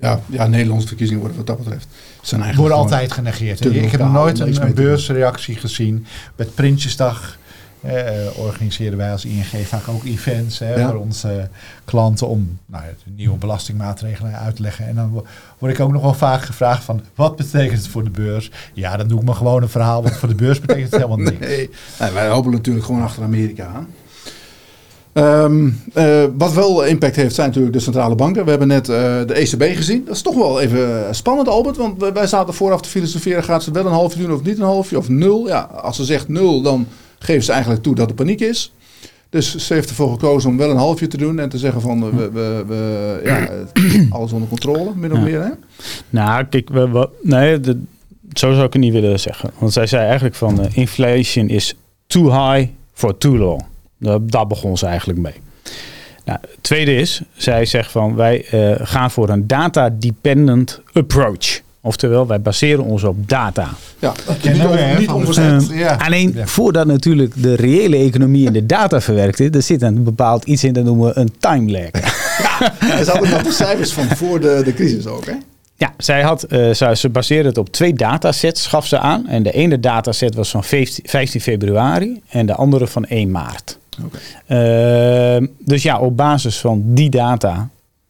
Ja, 0.00 0.20
ja, 0.26 0.46
Nederlandse 0.46 0.88
verkiezingen 0.88 1.20
worden 1.20 1.38
wat 1.38 1.46
dat 1.46 1.58
betreft. 1.58 1.86
Zijn 2.28 2.54
worden 2.54 2.76
altijd 2.76 3.12
genegeerd. 3.12 3.64
Ik 3.64 3.90
heb 3.90 4.00
nog 4.00 4.12
nooit 4.12 4.38
een, 4.38 4.62
een 4.62 4.74
beursreactie 4.74 5.56
gezien. 5.56 6.06
Met 6.36 6.54
Prinsjesdag 6.54 7.38
eh, 7.80 8.38
organiseren 8.38 8.98
wij 8.98 9.12
als 9.12 9.24
ING 9.24 9.66
vaak 9.66 9.88
ook 9.88 10.04
events 10.04 10.58
hè, 10.58 10.88
voor 10.88 10.96
onze 10.96 11.48
klanten 11.84 12.28
om 12.28 12.58
nou, 12.66 12.84
de 13.04 13.10
nieuwe 13.16 13.36
belastingmaatregelen 13.36 14.38
uit 14.38 14.56
te 14.56 14.62
leggen. 14.62 14.86
En 14.86 14.94
dan 14.94 15.24
word 15.58 15.72
ik 15.72 15.80
ook 15.80 15.92
nog 15.92 16.02
wel 16.02 16.14
vaak 16.14 16.42
gevraagd 16.42 16.84
van 16.84 17.00
wat 17.14 17.36
betekent 17.36 17.78
het 17.78 17.88
voor 17.88 18.04
de 18.04 18.10
beurs? 18.10 18.50
Ja, 18.74 18.96
dan 18.96 19.08
doe 19.08 19.18
ik 19.18 19.24
maar 19.24 19.34
gewoon 19.34 19.62
een 19.62 19.68
verhaal, 19.68 20.02
want 20.02 20.16
voor 20.16 20.28
de 20.28 20.34
beurs 20.34 20.60
betekent 20.60 20.92
het 20.92 21.02
helemaal 21.02 21.26
niks. 21.30 21.46
Nee. 21.46 21.70
nee, 22.00 22.10
wij 22.10 22.28
hopen 22.28 22.50
natuurlijk 22.50 22.86
gewoon 22.86 23.02
achter 23.02 23.22
Amerika 23.22 23.66
aan. 23.66 23.86
Um, 25.14 25.82
uh, 25.94 26.24
wat 26.36 26.52
wel 26.52 26.84
impact 26.84 27.16
heeft 27.16 27.34
zijn 27.34 27.46
natuurlijk 27.46 27.74
de 27.74 27.82
centrale 27.82 28.14
banken. 28.14 28.44
We 28.44 28.50
hebben 28.50 28.68
net 28.68 28.88
uh, 28.88 28.96
de 29.26 29.34
ECB 29.34 29.76
gezien. 29.76 30.04
Dat 30.04 30.14
is 30.14 30.22
toch 30.22 30.34
wel 30.34 30.60
even 30.60 31.14
spannend, 31.14 31.48
Albert. 31.48 31.76
Want 31.76 32.12
wij 32.12 32.26
zaten 32.26 32.54
vooraf 32.54 32.80
te 32.80 32.88
filosoferen. 32.88 33.44
Gaat 33.44 33.62
ze 33.62 33.70
wel 33.70 33.86
een 33.86 33.92
halfje 33.92 34.22
doen 34.22 34.32
of 34.32 34.42
niet 34.42 34.58
een 34.58 34.64
halfje? 34.64 34.98
Of 34.98 35.08
nul? 35.08 35.48
Ja, 35.48 35.60
als 35.60 35.96
ze 35.96 36.04
zegt 36.04 36.28
nul, 36.28 36.62
dan 36.62 36.86
geven 37.18 37.42
ze 37.42 37.52
eigenlijk 37.52 37.82
toe 37.82 37.94
dat 37.94 38.08
er 38.08 38.14
paniek 38.14 38.40
is. 38.40 38.72
Dus 39.30 39.56
ze 39.56 39.74
heeft 39.74 39.88
ervoor 39.88 40.10
gekozen 40.10 40.50
om 40.50 40.56
wel 40.56 40.70
een 40.70 40.76
halfje 40.76 41.06
te 41.06 41.16
doen. 41.16 41.38
En 41.38 41.48
te 41.48 41.58
zeggen 41.58 41.80
van 41.80 42.16
we, 42.16 42.30
we, 42.30 42.64
we 42.66 43.20
ja, 43.24 43.48
alles 44.10 44.32
onder 44.32 44.48
controle, 44.48 44.90
min 44.94 45.12
of 45.12 45.20
meer. 45.20 45.42
Hè? 45.42 45.50
Nou, 46.10 46.44
kijk, 46.44 46.68
we, 46.68 46.88
we 46.88 47.08
nee, 47.22 47.60
de, 47.60 47.80
zo 48.32 48.52
zou 48.52 48.66
ik 48.66 48.72
het 48.72 48.82
niet 48.82 48.92
willen 48.92 49.20
zeggen. 49.20 49.50
Want 49.58 49.72
zij 49.72 49.86
zei 49.86 50.04
eigenlijk 50.04 50.34
van 50.34 50.68
inflation 50.72 51.48
is 51.48 51.74
too 52.06 52.24
high 52.24 52.70
for 52.92 53.18
too 53.18 53.36
long. 53.36 53.64
Daar 54.20 54.46
begon 54.46 54.78
ze 54.78 54.86
eigenlijk 54.86 55.18
mee. 55.18 55.34
Nou, 56.24 56.38
het 56.40 56.58
tweede 56.60 56.94
is, 56.94 57.22
zij 57.36 57.64
zegt 57.64 57.90
van 57.90 58.14
wij 58.14 58.46
uh, 58.54 58.74
gaan 58.78 59.10
voor 59.10 59.28
een 59.28 59.46
data-dependent 59.46 60.80
approach. 60.92 61.60
Oftewel, 61.80 62.26
wij 62.26 62.40
baseren 62.40 62.84
ons 62.84 63.04
op 63.04 63.28
data. 63.28 63.68
Ja, 63.98 64.14
dat 64.26 64.42
niet, 64.42 64.64
on, 64.64 64.98
niet 64.98 65.10
onverzet. 65.10 65.70
Uh, 65.70 65.78
ja. 65.78 65.94
Alleen 65.94 66.40
voordat 66.44 66.86
natuurlijk 66.86 67.42
de 67.42 67.54
reële 67.54 67.96
economie 67.96 68.46
in 68.46 68.52
de 68.52 68.66
data 68.66 69.00
verwerkt 69.00 69.40
is, 69.40 69.48
er 69.50 69.62
zit 69.62 69.82
een 69.82 70.04
bepaald 70.04 70.44
iets 70.44 70.64
in, 70.64 70.72
dat 70.72 70.84
noemen 70.84 71.06
we 71.06 71.20
een 71.20 71.32
time 71.38 71.70
lag. 71.70 72.02
Ja, 72.42 72.72
er 72.98 73.04
zaten 73.04 73.30
nog 73.30 73.42
de 73.42 73.52
cijfers 73.52 73.92
van 73.92 74.06
voor 74.06 74.40
de, 74.40 74.60
de 74.64 74.74
crisis 74.74 75.06
ook, 75.06 75.26
hè? 75.26 75.34
Ja, 75.74 75.94
zij 75.96 76.22
had, 76.22 76.46
uh, 76.48 76.74
ze, 76.74 76.92
ze 76.96 77.08
baseerde 77.08 77.48
het 77.48 77.58
op 77.58 77.72
twee 77.72 77.92
datasets, 77.92 78.66
gaf 78.66 78.86
ze 78.86 78.98
aan. 78.98 79.26
En 79.28 79.42
de 79.42 79.52
ene 79.52 79.80
dataset 79.80 80.34
was 80.34 80.50
van 80.50 80.64
15, 80.64 81.04
15 81.08 81.40
februari 81.40 82.20
en 82.28 82.46
de 82.46 82.54
andere 82.54 82.86
van 82.86 83.04
1 83.04 83.30
maart. 83.30 83.78
Okay. 84.04 85.40
Uh, 85.40 85.48
dus 85.58 85.82
ja, 85.82 85.98
op 85.98 86.16
basis 86.16 86.58
van 86.58 86.82
die 86.86 87.10
data 87.10 87.68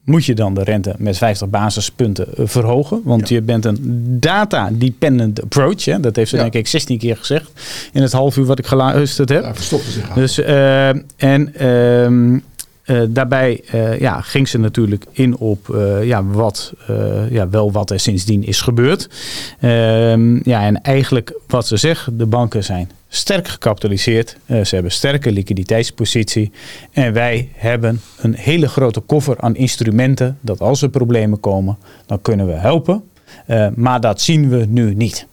moet 0.09 0.24
je 0.24 0.35
dan 0.35 0.55
de 0.55 0.62
rente 0.62 0.94
met 0.98 1.18
50 1.18 1.48
basispunten 1.48 2.27
eh, 2.37 2.46
verhogen. 2.46 3.01
Want 3.05 3.29
je 3.29 3.42
bent 3.42 3.64
een 3.64 3.79
data-dependent 4.20 5.42
approach. 5.42 5.85
Hè? 5.85 6.01
Dat 6.01 6.16
heeft 6.16 6.31
ze 6.31 6.37
denk 6.37 6.55
ik 6.55 6.66
16 6.66 6.98
keer 6.98 7.16
gezegd 7.16 7.51
in 7.92 8.03
het 8.03 8.12
half 8.12 8.37
uur 8.37 8.44
wat 8.44 8.59
ik 8.59 8.66
geluisterd 8.66 9.29
heb. 9.29 9.42
Ja, 9.42 9.55
verstopte 9.55 9.90
zich. 9.90 10.09
Dus, 10.09 10.38
uh, 10.38 10.88
en 11.16 11.55
ehm, 11.55 12.38
uh, 12.88 13.03
daarbij 13.09 13.61
uh, 13.74 14.01
ja, 14.01 14.20
ging 14.20 14.48
ze 14.48 14.59
natuurlijk 14.59 15.05
in 15.12 15.37
op 15.37 15.68
uh, 15.68 16.05
ja, 16.05 16.24
wat, 16.24 16.72
ja, 17.31 17.48
wel 17.48 17.72
wat 17.72 17.90
er 17.90 18.01
sindsdien 18.01 18.44
is 18.44 18.61
gebeurd. 18.61 19.09
Ehm, 19.61 20.48
ja, 20.48 20.62
en 20.62 20.83
eigenlijk 20.83 21.40
wat 21.46 21.66
ze 21.66 21.77
zeggen, 21.77 22.18
de 22.18 22.27
banken 22.27 22.64
zijn 22.64 22.90
sterk 23.09 23.48
gecapitaliseerd. 23.48 24.37
ze 24.46 24.74
hebben 24.74 24.92
sterke 24.92 25.33
liquiditeitspositie. 25.33 26.53
En 26.92 27.12
wij 27.12 27.48
hebben 27.55 28.01
een 28.20 28.35
hele 28.35 28.68
grote 28.68 29.01
koffer 29.01 29.40
aan 29.40 29.57
instrumenten 29.57 30.38
dat 30.40 30.61
als 30.61 30.83
er 30.83 30.88
problemen 30.88 31.40
komen, 31.40 31.79
dan 32.07 32.22
kunnen 32.22 32.46
we 32.46 32.53
helpen. 32.53 33.03
maar 33.74 34.01
dat 34.01 34.20
zien 34.20 34.48
we 34.48 34.66
nu 34.68 34.94
niet. 34.94 35.27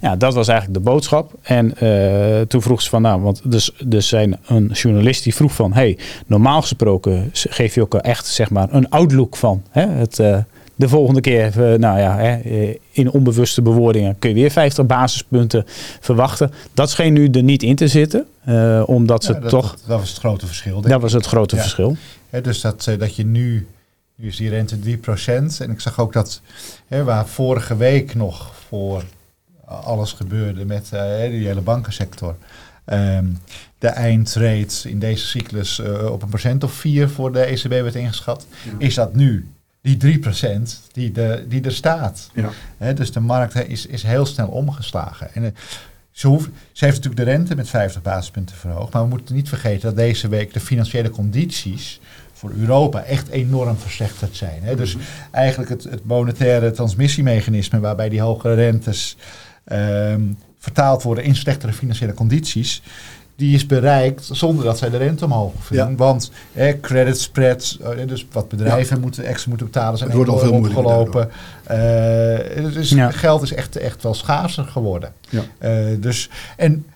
Ja, 0.00 0.16
dat 0.16 0.34
was 0.34 0.48
eigenlijk 0.48 0.78
de 0.78 0.90
boodschap. 0.90 1.32
En 1.42 1.74
uh, 1.82 2.40
toen 2.40 2.62
vroeg 2.62 2.82
ze 2.82 2.88
van, 2.88 3.02
nou, 3.02 3.20
want 3.20 3.50
dus, 3.50 3.70
dus 3.84 4.08
zijn 4.08 4.38
een 4.46 4.70
journalist 4.72 5.22
die 5.22 5.34
vroeg 5.34 5.52
van, 5.52 5.72
hey, 5.72 5.98
normaal 6.26 6.60
gesproken 6.60 7.30
geef 7.32 7.74
je 7.74 7.82
ook 7.82 7.94
echt, 7.94 8.26
zeg 8.26 8.50
maar, 8.50 8.68
een 8.70 8.88
outlook 8.88 9.36
van 9.36 9.62
hè, 9.70 9.86
het, 9.86 10.18
uh, 10.18 10.38
de 10.74 10.88
volgende 10.88 11.20
keer, 11.20 11.46
uh, 11.46 11.78
nou 11.78 11.98
ja, 11.98 12.16
hè, 12.16 12.40
in 12.90 13.10
onbewuste 13.10 13.62
bewoordingen 13.62 14.18
kun 14.18 14.28
je 14.28 14.34
weer 14.34 14.50
50 14.50 14.86
basispunten 14.86 15.64
verwachten. 16.00 16.52
Dat 16.74 16.90
scheen 16.90 17.12
nu 17.12 17.28
er 17.28 17.42
niet 17.42 17.62
in 17.62 17.76
te 17.76 17.88
zitten, 17.88 18.26
omdat 18.86 19.24
ze 19.24 19.38
toch... 19.38 19.70
Dat, 19.70 19.82
dat, 19.86 19.98
was 20.00 20.08
het 20.08 20.18
grote 20.18 20.46
verschil. 20.46 20.80
Dat 20.80 21.00
was 21.00 21.12
het 21.12 21.26
grote 21.26 21.56
verschil. 21.56 21.96
dus 22.42 22.60
dat, 22.60 22.94
dat 22.98 23.16
je 23.16 23.24
nu, 23.24 23.66
nu 24.14 24.28
is 24.28 24.36
die 24.36 24.48
rente 24.48 24.76
3%. 24.76 24.80
En 25.58 25.70
ik 25.70 25.80
zag 25.80 26.00
ook 26.00 26.12
dat, 26.12 26.40
hè, 26.86 27.04
waar 27.04 27.26
vorige 27.26 27.76
week 27.76 28.14
nog 28.14 28.52
voor 28.68 29.02
alles 29.66 30.12
gebeurde 30.12 30.64
met 30.64 30.84
uh, 30.84 30.90
de 30.90 30.96
hele 31.30 31.60
bankensector. 31.60 32.36
Um, 32.86 33.38
de 33.78 33.88
eindrate 33.88 34.90
in 34.90 34.98
deze 34.98 35.26
cyclus 35.26 35.78
uh, 35.78 36.10
op 36.10 36.22
een 36.22 36.28
procent 36.28 36.64
of 36.64 36.72
vier 36.72 37.08
voor 37.08 37.32
de 37.32 37.40
ECB 37.40 37.68
werd 37.68 37.94
ingeschat. 37.94 38.46
Is 38.78 38.94
dat 38.94 39.14
nu 39.14 39.48
die 39.80 40.20
3% 40.22 40.28
die, 40.92 41.12
de, 41.12 41.44
die 41.48 41.62
er 41.62 41.72
staat? 41.72 42.30
Ja. 42.78 42.92
dus 42.92 43.12
de 43.12 43.20
markt 43.20 43.68
is, 43.68 43.86
is 43.86 44.02
heel 44.02 44.26
snel 44.26 44.48
omgeslagen. 44.48 45.34
En, 45.34 45.42
uh, 45.42 45.48
ze, 46.10 46.26
hoeft, 46.26 46.48
ze 46.72 46.84
heeft 46.84 46.96
natuurlijk 46.96 47.24
de 47.24 47.32
rente 47.32 47.54
met 47.54 47.68
50 47.68 48.02
basispunten 48.02 48.56
verhoogd. 48.56 48.92
Maar 48.92 49.02
we 49.02 49.08
moeten 49.08 49.34
niet 49.34 49.48
vergeten 49.48 49.82
dat 49.82 49.96
deze 49.96 50.28
week 50.28 50.52
de 50.52 50.60
financiële 50.60 51.10
condities 51.10 52.00
voor 52.32 52.52
Europa 52.58 53.02
echt 53.02 53.28
enorm 53.28 53.76
verslechterd 53.76 54.36
zijn. 54.36 54.62
Hè? 54.62 54.76
Dus 54.76 54.96
mhm. 54.96 55.04
eigenlijk 55.30 55.70
het, 55.70 55.84
het 55.84 56.04
monetaire 56.04 56.70
transmissiemechanisme 56.70 57.80
waarbij 57.80 58.08
die 58.08 58.20
hogere 58.20 58.54
rentes 58.54 59.16
um, 59.72 60.36
vertaald 60.58 61.02
worden 61.02 61.24
in 61.24 61.36
slechtere 61.36 61.72
financiële 61.72 62.14
condities, 62.14 62.82
die 63.36 63.54
is 63.54 63.66
bereikt 63.66 64.28
zonder 64.32 64.64
dat 64.64 64.78
zij 64.78 64.90
de 64.90 64.96
rente 64.96 65.24
omhoog 65.24 65.52
vinden. 65.60 65.96
Want 65.96 66.30
eh, 66.52 66.74
credit 66.80 67.20
spreads, 67.20 67.78
eh, 67.80 67.88
dus 68.06 68.26
wat 68.32 68.48
bedrijven 68.48 69.00
moeten, 69.00 69.24
extra 69.24 69.48
moeten 69.48 69.66
betalen, 69.66 69.98
zijn 69.98 70.10
wordt 70.10 70.30
al 70.30 70.38
veel 70.38 70.52
opgelopen. 70.52 71.30
Uh, 71.70 72.72
dus 72.72 72.94
geld 73.08 73.42
is 73.42 73.52
echt, 73.52 73.76
echt 73.76 74.02
wel 74.02 74.14
schaarser 74.14 74.64
geworden. 74.64 75.12
Uh, 75.30 75.40
dus, 76.00 76.30
en 76.56 76.86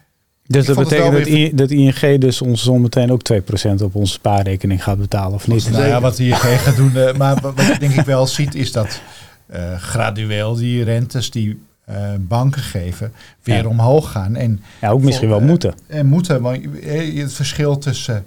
Dus 0.46 0.66
dat 0.66 0.76
betekent 0.76 1.58
dat, 1.58 1.70
ING 1.70 2.20
dus 2.20 2.42
ons 2.42 2.62
zometeen 2.62 3.12
ook 3.12 3.20
2% 3.32 3.82
op 3.82 3.94
onze 3.94 4.12
spaarrekening 4.12 4.82
gaat 4.82 4.98
betalen, 4.98 5.34
of 5.34 5.46
niet? 5.48 5.70
Nou 5.70 5.86
ja, 5.86 6.00
wat 6.00 6.18
ING 6.18 6.36
gaat 6.36 6.76
doen. 6.76 6.96
eh, 6.96 7.14
maar 7.14 7.40
wat 7.40 7.66
je 7.66 7.76
denk 7.78 7.94
ik 7.94 8.04
wel 8.04 8.26
ziet 8.26 8.54
is 8.54 8.72
dat 8.72 9.00
eh, 9.46 9.76
gradueel 9.78 10.54
die 10.54 10.84
rentes 10.84 11.30
die 11.30 11.66
eh, 11.88 11.96
banken 12.18 12.62
geven 12.62 13.12
weer 13.42 13.62
Ja. 13.62 13.68
omhoog 13.68 14.10
gaan. 14.10 14.36
En, 14.36 14.62
Ja, 14.80 14.88
ook 14.90 15.02
misschien 15.02 15.28
wel 15.28 15.36
Voor, 15.38 15.46
eh, 15.46 15.52
moeten. 15.52 15.74
en 15.86 16.06
moeten, 16.06 16.40
want 16.42 16.78
eh, 16.82 17.20
het 17.22 17.32
verschil 17.32 17.78
tussen 17.78 18.24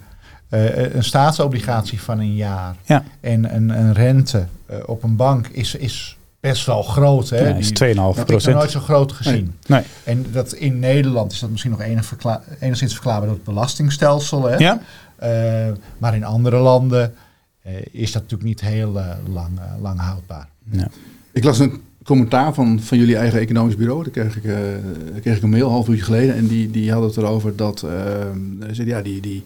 eh, 0.50 0.94
een 0.94 1.04
staatsobligatie 1.04 2.02
van 2.02 2.20
een 2.20 2.36
jaar 2.36 2.76
Ja. 2.86 3.04
en 3.20 3.56
een, 3.56 3.70
een 3.70 3.94
rente 3.94 4.46
eh, 4.66 4.78
op 4.86 5.04
een 5.04 5.16
bank 5.16 5.48
is, 5.48 5.76
is 5.76 6.18
best 6.40 6.66
wel 6.66 6.84
groot. 6.84 7.30
Hè? 7.30 7.48
Ja, 7.50 7.56
is 7.56 7.66
Die- 7.68 7.76
2,5 7.76 7.96
dat 7.96 8.28
heb 8.28 8.30
ik 8.30 8.46
nog 8.46 8.46
nooit 8.46 8.56
procent. 8.56 8.72
zo 8.72 8.80
groot 8.80 9.12
gezien. 9.12 9.56
Nee. 9.68 9.84
En 10.04 10.26
dat 10.32 10.54
in 10.54 10.80
Nederland 10.80 11.32
is 11.32 11.40
dat 11.40 11.50
misschien 11.50 11.72
nog 11.72 11.82
enig 11.82 12.06
verkla- 12.06 12.42
enigszins 12.60 12.94
verklaarbaar 12.94 13.26
door 13.28 13.36
het 13.36 13.46
belastingstelsel. 13.46 14.44
Hè? 14.48 14.56
Ja? 14.58 14.80
Eh, 15.16 15.72
maar 15.98 16.16
in 16.16 16.24
andere 16.24 16.58
landen 16.58 17.14
eh, 17.62 17.74
is 17.92 18.12
dat 18.12 18.22
natuurlijk 18.22 18.50
niet 18.50 18.62
heel 18.62 19.00
eh, 19.00 19.06
lang, 19.34 19.60
eh, 19.60 19.82
lang 19.82 20.00
houdbaar. 20.00 20.48
ja. 20.72 20.88
Ik 21.32 21.44
las 21.44 21.60
een 21.60 21.82
commentaar 22.04 22.54
van, 22.54 22.80
van 22.80 22.98
jullie 22.98 23.16
eigen 23.16 23.40
economisch 23.40 23.76
bureau. 23.76 24.04
Daar 24.04 24.12
kreeg 24.12 24.38
ik, 24.38 24.44
eh, 24.44 24.56
daar 25.12 25.20
kreeg 25.22 25.38
ik 25.38 25.44
een 25.44 25.50
mail, 25.50 25.66
een 25.66 25.72
half 25.72 25.88
uurtje 25.88 26.04
geleden. 26.04 26.36
En 26.36 26.48
die, 26.48 26.72
die 26.72 26.92
hadden 26.92 27.10
het 27.10 27.18
erover 27.18 27.56
dat... 27.56 27.80
ze 27.80 28.34
zeiden, 28.72 28.88
ja, 28.88 29.02
die, 29.02 29.22
die, 29.22 29.44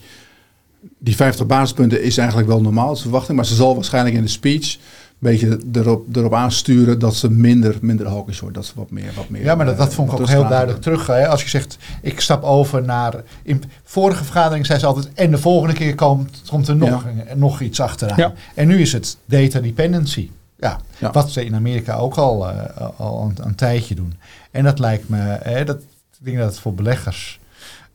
die 0.97 1.15
50 1.15 1.45
basispunten 1.45 2.03
is 2.03 2.17
eigenlijk 2.17 2.47
wel 2.47 2.61
normaal 2.61 2.95
te 2.95 3.01
verwachten. 3.01 3.35
Maar 3.35 3.45
ze 3.45 3.55
zal 3.55 3.75
waarschijnlijk 3.75 4.15
in 4.15 4.21
de 4.21 4.27
speech 4.27 4.77
een 5.19 5.31
beetje 5.31 5.59
erop, 5.73 6.15
erop 6.15 6.33
aansturen 6.33 6.99
dat 6.99 7.15
ze 7.15 7.31
minder, 7.31 7.77
minder 7.81 8.07
hawkish 8.07 8.39
wordt. 8.39 8.55
Dat 8.55 8.65
ze 8.65 8.71
wat 8.75 8.91
meer... 8.91 9.11
Wat 9.15 9.29
meer 9.29 9.43
Ja, 9.43 9.55
maar 9.55 9.65
dat, 9.65 9.77
dat 9.77 9.87
eh, 9.87 9.93
vond 9.93 10.11
ik 10.11 10.19
ook 10.19 10.27
heel 10.27 10.47
duidelijk 10.47 10.81
terug. 10.81 11.07
Hè? 11.07 11.27
Als 11.27 11.43
je 11.43 11.49
zegt, 11.49 11.77
ik 12.01 12.19
stap 12.19 12.43
over 12.43 12.83
naar... 12.83 13.23
In 13.43 13.63
vorige 13.83 14.23
vergadering 14.23 14.65
zei 14.65 14.79
ze 14.79 14.85
altijd... 14.85 15.09
en 15.13 15.31
de 15.31 15.37
volgende 15.37 15.73
keer 15.73 15.95
komt, 15.95 16.41
komt 16.49 16.67
er 16.67 16.75
nog, 16.75 17.05
nog 17.35 17.61
iets 17.61 17.79
achteraan. 17.79 18.17
Ja. 18.17 18.33
En 18.53 18.67
nu 18.67 18.81
is 18.81 18.93
het 18.93 19.17
data 19.25 19.59
dependency. 19.59 20.29
Ja, 20.57 20.79
Ja. 20.97 21.11
wat 21.11 21.31
ze 21.31 21.45
in 21.45 21.55
Amerika 21.55 21.95
ook 21.95 22.15
al, 22.15 22.49
eh, 22.49 22.89
al 22.97 23.21
een, 23.23 23.45
een 23.45 23.55
tijdje 23.55 23.95
doen. 23.95 24.13
En 24.51 24.63
dat 24.63 24.79
lijkt 24.79 25.09
me... 25.09 25.37
Hè, 25.41 25.63
dat, 25.63 25.77
ik 26.19 26.25
denk 26.25 26.37
dat 26.37 26.47
het 26.49 26.59
voor 26.59 26.73
beleggers 26.73 27.39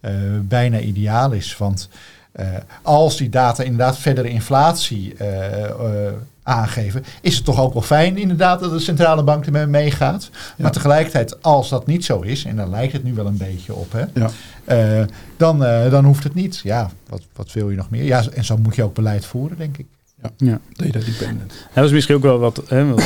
eh, 0.01 0.13
bijna 0.43 0.79
ideaal 0.79 1.33
is. 1.33 1.57
Want 1.57 1.89
eh, 2.33 2.47
als 2.83 3.17
die 3.17 3.29
data 3.29 3.63
inderdaad 3.63 3.99
verdere 3.99 4.29
inflatie 4.29 5.15
eh, 5.17 5.65
eh, 5.65 6.13
aangeven... 6.43 7.05
is 7.21 7.37
het 7.37 7.45
toch 7.45 7.61
ook 7.61 7.73
wel 7.73 7.83
fijn 7.83 8.19
inderdaad 8.19 8.61
dat 8.61 8.71
de 8.71 8.79
centrale 8.79 9.23
bank 9.23 9.47
ermee 9.47 9.67
meegaat. 9.67 10.31
Maar 10.57 10.73
tegelijkertijd, 10.73 11.43
als 11.43 11.69
dat 11.69 11.87
niet 11.87 12.05
zo 12.05 12.21
is... 12.21 12.45
en 12.45 12.57
daar 12.57 12.69
lijkt 12.69 12.93
het 12.93 13.05
nu 13.05 13.15
wel 13.15 13.27
een 13.27 13.37
beetje 13.37 13.75
op... 13.75 13.93
Hè, 13.93 14.05
Ja. 14.15 14.31
eh, 14.65 15.07
dan, 15.37 15.65
eh, 15.65 15.91
dan 15.91 16.05
hoeft 16.05 16.25
het 16.25 16.35
niet. 16.35 16.61
Ja, 16.63 16.91
wat, 17.09 17.23
wat 17.35 17.53
wil 17.53 17.71
je 17.71 17.77
nog 17.77 17.91
meer? 17.91 18.05
Ja, 18.05 18.23
en 18.35 18.45
zo 18.45 18.57
moet 18.57 18.75
je 18.75 18.83
ook 18.83 18.95
beleid 18.95 19.25
voeren, 19.27 19.57
denk 19.59 19.79
ik. 19.79 19.87
Ja. 20.37 20.61
Data 20.73 20.99
dependent. 20.99 21.53
Dat 21.75 21.85
is 21.85 21.93
misschien 21.93 22.15
ook 22.15 22.23
wel 22.23 22.39
wat. 22.39 22.63
Hè, 22.69 22.95
eh, 22.95 23.05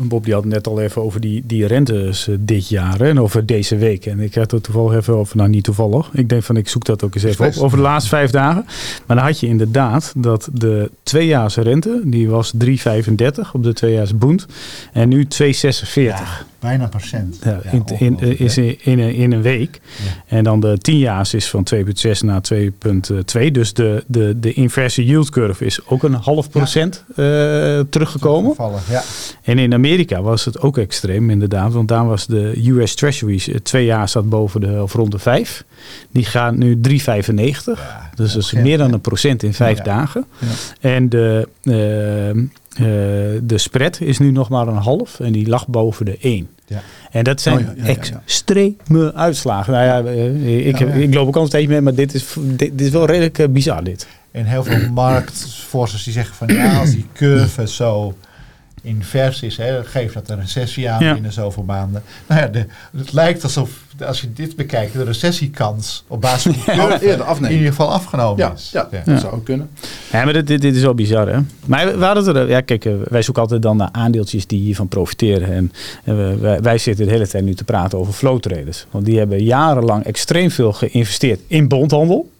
Bob 0.00 0.24
die 0.24 0.34
had 0.34 0.44
net 0.44 0.66
al 0.66 0.80
even 0.80 1.02
over 1.02 1.20
die, 1.20 1.42
die 1.46 1.66
rentes 1.66 2.28
eh, 2.28 2.34
dit 2.40 2.68
jaar 2.68 2.98
hè, 2.98 3.08
en 3.08 3.20
over 3.20 3.46
deze 3.46 3.76
week. 3.76 4.06
En 4.06 4.20
ik 4.20 4.34
had 4.34 4.50
het 4.50 4.62
toevallig 4.62 4.94
even 4.94 5.14
over, 5.14 5.36
nou 5.36 5.48
niet 5.48 5.64
toevallig. 5.64 6.10
Ik 6.12 6.28
denk 6.28 6.42
van 6.42 6.56
ik 6.56 6.68
zoek 6.68 6.84
dat 6.84 7.04
ook 7.04 7.14
eens 7.14 7.24
even 7.24 7.46
op. 7.46 7.56
Over 7.56 7.76
de 7.76 7.82
laatste 7.82 8.08
vijf 8.08 8.30
dagen. 8.30 8.64
Maar 9.06 9.16
dan 9.16 9.26
had 9.26 9.40
je 9.40 9.46
inderdaad 9.46 10.12
dat 10.16 10.48
de 10.52 10.90
tweejaars 11.02 11.56
rente, 11.56 12.00
die 12.04 12.28
was 12.28 12.52
3,35 12.64 12.66
op 13.52 13.62
de 13.62 13.72
tweejaars 13.72 14.18
boend. 14.18 14.46
En 14.92 15.08
nu 15.08 15.26
2,46. 15.42 16.46
Bijna 16.60 16.86
procent. 16.86 17.38
Ja, 17.44 17.60
Ja, 17.64 17.70
in, 17.98 18.18
in, 18.18 18.38
is 18.38 18.58
in, 18.58 18.76
in, 18.80 18.98
een- 18.98 19.14
in 19.14 19.32
een 19.32 19.42
week. 19.42 19.80
Ja. 20.04 20.36
En 20.36 20.44
dan 20.44 20.60
de 20.60 20.78
10 20.78 20.98
jaar 20.98 21.28
is 21.32 21.48
van 21.48 21.66
2,6 21.74 21.82
naar 22.24 22.40
2,2. 22.54 23.50
Dus 23.52 23.72
de, 23.72 24.04
de, 24.06 24.34
de 24.40 24.52
inverse 24.52 25.04
yield 25.04 25.30
curve 25.30 25.64
is 25.64 25.80
ook 25.86 26.02
een 26.02 26.14
half 26.14 26.50
procent 26.50 27.04
eh, 27.08 27.16
teruggekomen. 27.90 28.54
Ja. 28.90 29.02
En 29.42 29.58
in 29.58 29.72
Amerika 29.74 30.22
was 30.22 30.44
het 30.44 30.60
ook 30.60 30.78
extreem 30.78 31.30
inderdaad. 31.30 31.72
Want 31.72 31.88
daar 31.88 32.06
was 32.06 32.26
de 32.26 32.68
US 32.70 32.94
Treasuries, 32.94 33.48
eh, 33.48 33.54
twee 33.62 33.84
jaar 33.84 34.08
zat 34.08 34.28
boven 34.28 34.60
de, 34.60 34.82
of 34.82 34.92
rond 34.92 35.12
de 35.12 35.18
5. 35.18 35.64
Die 36.10 36.24
gaan 36.24 36.58
nu 36.58 36.80
3,95. 36.88 36.94
Dus 38.18 38.32
dat 38.32 38.42
is 38.42 38.52
meer 38.52 38.78
dan 38.78 38.92
een 38.92 39.00
procent 39.00 39.42
in 39.42 39.54
vijf 39.54 39.78
dagen. 39.78 40.24
En 40.80 41.08
de, 41.08 41.48
eh, 41.62 42.30
eh, 42.30 42.36
de 43.42 43.58
spread 43.58 44.00
is 44.00 44.18
nu 44.18 44.30
nog 44.30 44.48
maar 44.48 44.68
een 44.68 44.76
half. 44.76 45.20
En 45.20 45.32
die 45.32 45.48
lag 45.48 45.68
boven 45.68 46.04
de 46.04 46.16
1. 46.20 46.48
Ja. 46.66 46.82
En 47.10 47.24
dat 47.24 47.40
zijn 47.40 47.56
Oh 47.58 47.76
ja, 47.76 47.84
ja, 47.84 47.88
extreme 47.88 49.14
uitslagen. 49.14 49.72
Nou 49.72 49.84
ja, 49.84 50.10
eh, 50.10 50.66
ik, 50.66 50.80
ik 50.80 51.14
loop 51.14 51.26
ook 51.26 51.36
al 51.36 51.42
een 51.42 51.48
tijdje 51.48 51.68
mee, 51.68 51.80
maar 51.80 51.94
dit 51.94 52.14
is, 52.14 52.34
dit, 52.38 52.58
dit 52.58 52.80
is 52.80 52.90
wel 52.90 53.06
redelijk 53.06 53.52
bizar 53.52 53.84
dit. 53.84 54.06
En 54.30 54.44
heel 54.44 54.64
veel 54.64 54.90
marktforschers 54.90 56.04
die 56.04 56.12
zeggen 56.12 56.34
van 56.34 56.48
ja, 56.48 56.78
als 56.78 56.90
die 56.90 57.06
curve 57.12 57.68
zo 57.68 58.14
invers 58.88 59.42
is, 59.42 59.56
hè, 59.56 59.84
geeft 59.84 60.14
dat 60.14 60.28
een 60.28 60.40
recessie 60.40 60.90
aan 60.90 61.04
Ja. 61.04 61.12
binnen 61.12 61.32
zoveel 61.32 61.62
maanden. 61.62 62.02
Nou 62.26 62.40
ja, 62.40 62.46
de, 62.46 62.66
het 62.96 63.12
lijkt 63.12 63.42
alsof, 63.42 63.70
als 64.06 64.20
je 64.20 64.32
dit 64.32 64.56
bekijkt, 64.56 64.92
de 64.92 65.04
recessiekans 65.04 66.04
op 66.08 66.20
basis 66.20 66.56
van 66.56 66.74
Ja, 66.76 66.92
eerder 66.92 67.10
in 67.10 67.20
afnemen. 67.22 67.56
ieder 67.56 67.68
geval 67.70 67.92
afgenomen 67.92 68.36
Ja, 68.38 68.52
is. 68.52 68.70
ja, 68.72 68.88
Ja. 68.90 69.02
dat 69.12 69.20
zou 69.20 69.32
ook 69.34 69.44
kunnen. 69.44 69.70
Ja, 70.12 70.24
maar 70.24 70.32
dit, 70.32 70.46
dit, 70.46 70.60
dit 70.60 70.74
is 70.76 70.82
wel 70.82 70.94
bizar, 70.94 71.28
hè? 71.28 71.38
Maar 71.66 71.98
we 71.98 72.04
hadden 72.04 72.36
er, 72.36 72.48
ja, 72.48 72.60
kijk, 72.60 72.84
eh, 72.84 72.92
wij 73.08 73.22
zoeken 73.22 73.42
altijd 73.42 73.62
dan 73.62 73.76
naar 73.76 73.88
aandeeltjes 73.92 74.46
die 74.46 74.60
hiervan 74.60 74.88
profiteren. 74.88 75.52
En, 75.52 75.72
en 76.04 76.16
we- 76.16 76.36
wij, 76.36 76.60
wij 76.60 76.78
zitten 76.78 77.06
de 77.06 77.12
hele 77.12 77.28
tijd 77.28 77.44
nu 77.44 77.54
te 77.54 77.64
praten 77.64 77.98
over 77.98 78.12
flow 78.12 78.40
traders. 78.40 78.86
Want 78.90 79.04
die 79.04 79.18
hebben 79.18 79.42
jarenlang 79.44 80.04
extreem 80.04 80.50
veel 80.50 80.72
geïnvesteerd 80.72 81.40
in 81.46 81.68
bondhandel. 81.68 82.30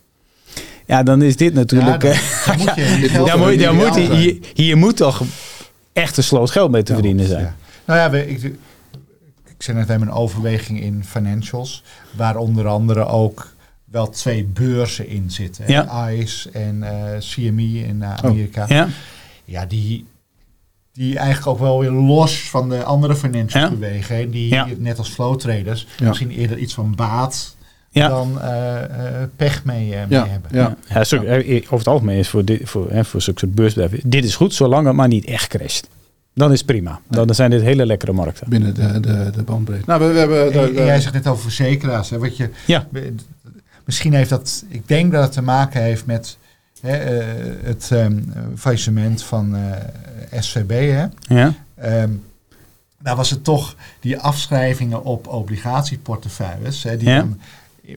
Ja, 0.86 1.02
dan 1.02 1.22
is 1.22 1.36
dit 1.36 1.54
natuurlijk... 1.54 2.02
Ja, 2.02 2.12
dan 2.46 2.56
moet 2.58 2.74
je 2.74 2.98
moet 3.18 3.26
ja, 3.26 3.36
wel 3.36 3.38
moet, 3.38 3.46
ja, 3.46 3.52
ideaal 3.52 3.74
moet, 3.74 3.94
zijn. 3.94 4.10
hier, 4.12 4.36
hier 4.54 4.76
moet 4.76 4.96
toch 4.96 5.22
echt 6.02 6.16
een 6.16 6.22
sloot 6.22 6.50
geld 6.50 6.70
mee 6.70 6.82
te 6.82 6.92
verdienen 6.92 7.26
zijn. 7.26 7.44
Ja. 7.44 7.54
Nou 7.84 7.98
ja, 7.98 8.10
we, 8.10 8.28
ik, 8.28 8.42
ik 9.44 9.62
zei 9.64 9.76
net, 9.76 9.86
we 9.86 9.90
hebben 9.92 10.08
een 10.08 10.14
overweging 10.14 10.80
in 10.80 11.04
financials, 11.04 11.82
waar 12.16 12.36
onder 12.36 12.66
andere 12.68 13.06
ook 13.06 13.54
wel 13.84 14.08
twee 14.08 14.44
beurzen 14.44 15.08
in 15.08 15.30
zitten. 15.30 15.64
Ja. 15.66 16.10
ICE 16.10 16.50
en 16.50 16.82
eh, 16.82 17.18
CME 17.18 17.78
in 17.86 18.02
eh, 18.02 18.14
Amerika. 18.14 18.64
Ja, 18.68 18.88
Ja, 19.44 19.66
die, 19.66 20.06
die 20.92 21.18
eigenlijk 21.18 21.46
ook 21.46 21.58
wel 21.58 21.78
weer 21.80 21.90
los 21.90 22.40
van 22.50 22.68
de 22.68 22.84
andere 22.84 23.16
financials 23.16 23.70
Ja. 23.70 23.76
bewegen. 23.76 24.30
Die 24.30 24.48
Ja. 24.54 24.66
net 24.78 24.98
als 24.98 25.08
flow 25.08 25.38
traders 25.38 25.86
misschien 26.02 26.30
eerder 26.30 26.58
iets 26.58 26.74
van 26.74 26.94
baat 26.94 27.56
ja. 27.90 28.08
dan 28.08 28.40
eh, 28.40 28.82
eh, 28.84 29.28
pech 29.36 29.64
mee, 29.64 29.94
eh, 29.94 30.06
mee 30.08 30.18
hebben. 30.30 30.50
ja. 30.52 30.76
Ja, 30.88 31.04
zo- 31.04 31.16
over 31.16 31.78
het 31.78 31.86
algemeen 31.88 32.18
is 32.18 32.28
voor, 32.28 32.44
dit, 32.44 32.60
voor, 32.68 32.90
hè, 32.90 33.04
voor 33.04 33.22
zulke 33.22 33.40
soort 33.40 33.54
beursbedrijven... 33.54 34.10
dit 34.10 34.24
is 34.24 34.36
goed, 34.36 34.54
zolang 34.54 34.86
het 34.86 34.94
maar 34.96 35.08
niet 35.08 35.24
echt 35.24 35.46
crasht. 35.48 35.88
Dan 36.34 36.52
is 36.52 36.58
het 36.58 36.66
prima. 36.66 37.00
Dan, 37.08 37.26
dan 37.26 37.34
zijn 37.34 37.50
dit 37.50 37.62
hele 37.62 37.86
lekkere 37.86 38.12
markten. 38.12 38.48
Binnen 38.50 38.74
de, 38.74 39.00
de, 39.00 39.30
de 39.34 39.42
bandbreedte. 39.42 39.84
Nou, 39.86 40.00
we, 40.00 40.12
we 40.12 40.18
hebben... 40.18 40.52
De- 40.52 40.72
de- 40.74 40.84
jij 40.84 41.00
zegt 41.00 41.14
net 41.14 41.26
over 41.26 41.42
verzekeraars. 41.42 42.10
Hè, 42.10 42.18
wat 42.18 42.36
je, 42.36 42.50
Ja. 42.66 42.86
Misschien 43.84 44.12
heeft 44.12 44.30
dat, 44.30 44.64
ik 44.68 44.88
denk 44.88 45.12
dat 45.12 45.22
het 45.22 45.32
te 45.32 45.42
maken 45.42 45.82
heeft 45.82 46.06
met 46.06 46.36
hè, 46.80 46.96
het 47.62 47.88
ehm, 47.92 48.18
faillissement 48.56 49.22
van 49.22 49.56
eh, 49.56 50.40
SVB. 50.40 50.70
Hè. 50.70 51.34
Ja, 51.34 51.52
Ehm, 51.74 52.10
daar 53.02 53.16
was 53.16 53.30
het 53.30 53.44
toch 53.44 53.76
die 54.00 54.18
afschrijvingen 54.18 55.04
op 55.04 55.26
obligatieportefeuilles. 55.26 56.82
Hè, 56.82 56.96
die 56.96 57.08
Ja. 57.08 57.18
dan, 57.18 57.38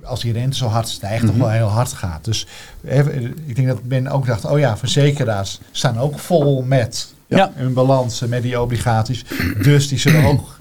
als 0.03 0.21
die 0.21 0.33
rente 0.33 0.57
zo 0.57 0.67
hard 0.67 0.87
stijgt, 0.89 1.21
toch 1.25 1.29
Mhm. 1.35 1.39
wel 1.43 1.49
heel 1.49 1.67
hard 1.67 1.93
gaat. 1.93 2.25
Dus 2.25 2.47
hè, 2.87 3.13
ik 3.45 3.55
denk 3.55 3.67
dat 3.67 3.79
men 3.83 4.07
ook 4.07 4.25
dacht, 4.25 4.45
oh 4.45 4.59
ja, 4.59 4.77
verzekeraars 4.77 5.59
staan 5.71 5.97
ook 5.99 6.19
vol 6.19 6.61
met 6.61 7.13
Ja. 7.27 7.51
hun 7.55 7.73
balansen 7.73 8.29
met 8.29 8.41
die 8.43 8.61
obligaties. 8.61 9.25
Dus 9.61 9.87
die 9.87 9.99
zullen 9.99 10.23
ook 10.25 10.57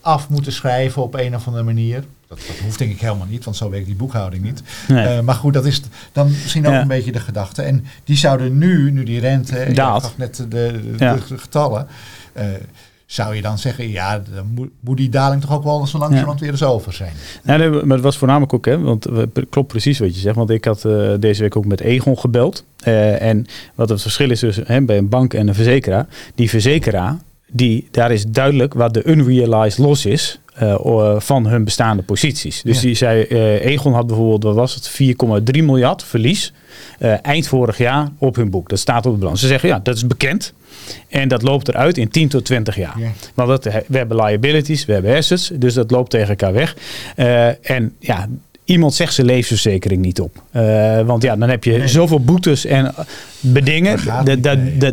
af 0.00 0.28
moeten 0.28 0.52
schrijven 0.52 1.02
op 1.02 1.14
een 1.14 1.34
of 1.34 1.46
andere 1.46 1.64
manier. 1.64 2.04
Dat, 2.28 2.38
dat 2.46 2.56
hoeft 2.62 2.78
denk 2.78 2.90
ik 2.92 3.00
helemaal 3.00 3.26
niet, 3.26 3.44
want 3.44 3.56
zo 3.56 3.70
werkt 3.70 3.86
die 3.86 3.94
boekhouding 3.94 4.42
niet. 4.42 4.62
nee. 4.88 5.06
Eh, 5.06 5.20
maar 5.20 5.34
goed, 5.34 5.54
dat 5.54 5.66
is 5.66 5.82
dan 6.12 6.30
misschien 6.30 6.66
ook 6.66 6.72
Ja. 6.72 6.80
een 6.80 6.88
beetje 6.88 7.12
de 7.12 7.20
gedachte. 7.20 7.62
En 7.62 7.84
die 8.04 8.16
zouden 8.16 8.58
nu, 8.58 8.90
nu 8.90 9.04
die 9.04 9.20
rente, 9.20 9.58
ik 9.66 9.76
gaf 9.78 10.16
net 10.16 10.36
de, 10.36 10.48
de, 10.48 10.94
Ja. 10.98 11.14
de 11.14 11.38
getallen, 11.38 11.86
eh, 12.32 12.44
zou 13.10 13.34
je 13.34 13.42
dan 13.42 13.58
zeggen, 13.58 13.90
ja, 13.90 14.22
dan 14.34 14.70
moet, 14.80 14.96
die 14.96 15.08
daling 15.08 15.40
toch 15.40 15.52
ook 15.52 15.62
wel 15.62 15.86
zo 15.86 15.98
langzamerhand 15.98 16.40
weer 16.40 16.50
eens 16.50 16.62
over 16.62 16.92
zijn. 16.92 17.12
Ja, 17.44 17.56
nee, 17.56 17.68
maar 17.70 17.96
het 17.96 18.00
was 18.00 18.18
voornamelijk 18.18 18.54
ook, 18.54 18.64
hè, 18.64 18.78
want 18.78 19.06
klopt 19.50 19.68
precies 19.68 19.98
wat 19.98 20.14
je 20.14 20.20
zegt. 20.20 20.36
Want 20.36 20.50
ik 20.50 20.64
had 20.64 20.84
eh, 20.84 21.12
deze 21.18 21.42
week 21.42 21.56
ook 21.56 21.64
met 21.64 21.80
Egon 21.80 22.18
gebeld. 22.18 22.64
Eh, 22.76 23.22
en 23.22 23.46
wat 23.74 23.88
het 23.88 24.02
verschil 24.02 24.30
is 24.30 24.38
tussen 24.38 24.64
hè, 24.66 24.82
bij 24.82 24.98
een 24.98 25.08
bank 25.08 25.34
en 25.34 25.48
een 25.48 25.54
verzekeraar. 25.54 26.06
Die 26.34 26.48
verzekeraar, 26.48 27.16
die, 27.46 27.88
daar 27.90 28.12
is 28.12 28.24
duidelijk 28.26 28.74
wat 28.74 28.94
de 28.94 29.08
unrealized 29.08 29.78
loss 29.78 30.06
is 30.06 30.40
eh, 30.54 31.14
van 31.20 31.46
hun 31.46 31.64
bestaande 31.64 32.02
posities. 32.02 32.62
Dus 32.62 32.76
Ja. 32.76 32.82
die 32.82 32.94
zei, 32.94 33.22
eh, 33.22 33.64
Egon 33.64 33.92
had 33.92 34.06
bijvoorbeeld, 34.06 34.42
wat 34.42 34.54
was 34.54 34.74
het, 34.74 34.88
4,3 34.88 35.62
miljard 35.62 36.02
verlies 36.02 36.52
eh, 36.98 37.14
eind 37.22 37.46
vorig 37.48 37.78
jaar 37.78 38.08
op 38.18 38.36
hun 38.36 38.50
boek. 38.50 38.68
Dat 38.68 38.78
staat 38.78 39.06
op 39.06 39.12
de 39.12 39.18
balans. 39.18 39.40
Ze 39.40 39.46
zeggen, 39.46 39.68
ja, 39.68 39.78
dat 39.82 39.96
is 39.96 40.06
bekend. 40.06 40.52
En 41.08 41.28
dat 41.28 41.42
loopt 41.42 41.68
eruit 41.68 41.98
in 41.98 42.08
10 42.08 42.28
tot 42.28 42.44
20 42.44 42.76
jaar. 42.76 42.98
Ja. 42.98 43.10
Want 43.34 43.48
dat, 43.48 43.64
we 43.86 43.98
hebben 43.98 44.16
liabilities, 44.16 44.84
we 44.84 44.92
hebben 44.92 45.16
assets, 45.16 45.50
dus 45.54 45.74
dat 45.74 45.90
loopt 45.90 46.10
tegen 46.10 46.28
elkaar 46.28 46.52
weg. 46.52 46.76
En 47.62 47.94
ja, 47.98 48.28
iemand 48.70 48.94
zegt 48.94 49.14
zijn 49.14 49.26
levensverzekering 49.26 50.02
niet 50.02 50.20
op. 50.20 50.42
Uh, 50.52 51.00
want 51.00 51.22
ja, 51.22 51.36
dan 51.36 51.48
heb 51.48 51.64
je 51.64 51.88
zoveel 51.88 52.20
boetes 52.20 52.64
en 52.64 52.94
bedingen. 53.40 53.98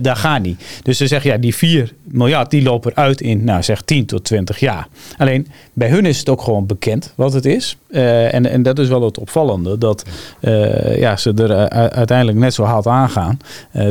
Daar 0.02 0.16
gaat 0.16 0.42
niet. 0.42 0.64
Dus 0.84 0.98
ze 0.98 1.08
zeggen, 1.08 1.32
ja, 1.32 1.38
die 1.38 1.56
4 1.56 1.94
miljard 2.04 2.52
die 2.52 2.62
lopen 2.62 2.92
eruit 2.92 3.22
in, 3.22 3.44
nou 3.44 3.64
zeg 3.64 3.82
10 3.82 4.06
tot 4.06 4.24
20 4.24 4.60
jaar. 4.60 4.88
Alleen 5.18 5.48
bij 5.74 5.90
hun 5.90 6.06
is 6.06 6.20
het 6.20 6.30
ook 6.30 6.42
gewoon 6.42 6.66
bekend 6.66 7.14
wat 7.16 7.34
het 7.34 7.46
is. 7.46 7.78
Uh, 7.90 8.34
en, 8.34 8.46
en 8.46 8.64
dat 8.64 8.80
is 8.80 8.88
wel 8.88 9.04
het 9.04 9.18
opvallende, 9.18 9.78
dat 9.78 10.04
uh, 10.42 10.98
ja, 11.00 11.18
ze 11.18 11.34
er 11.34 11.70
uiteindelijk 11.70 12.38
net 12.38 12.54
zo 12.54 12.64
hard 12.64 12.88
aangaan. 12.88 13.40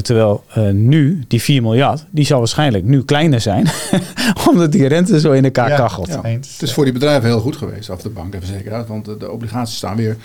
terwijl 0.02 0.44
nu, 0.72 1.24
die 1.28 1.42
4 1.42 1.62
miljard, 1.62 2.04
die 2.10 2.24
zal 2.24 2.38
waarschijnlijk 2.38 2.84
nu 2.84 3.02
kleiner 3.02 3.40
zijn. 3.40 3.66
omdat 4.50 4.72
die 4.72 4.86
rente 4.86 5.20
zo 5.20 5.32
in 5.32 5.44
elkaar 5.44 5.68
ja, 5.68 5.76
kachelt. 5.76 6.08
Ja. 6.08 6.20
Het 6.22 6.62
is 6.62 6.72
voor 6.72 6.84
die 6.84 6.92
bedrijven 6.92 7.28
heel 7.28 7.40
goed 7.40 7.56
geweest, 7.56 7.90
af 7.90 8.00
de 8.02 8.08
bank 8.08 8.34
en 8.34 8.40
verzekeraars. 8.40 8.88
Want 8.88 9.04
de, 9.04 9.16
de 9.16 9.30
obligaties 9.30 9.75
staan 9.76 9.96
weer 9.96 10.16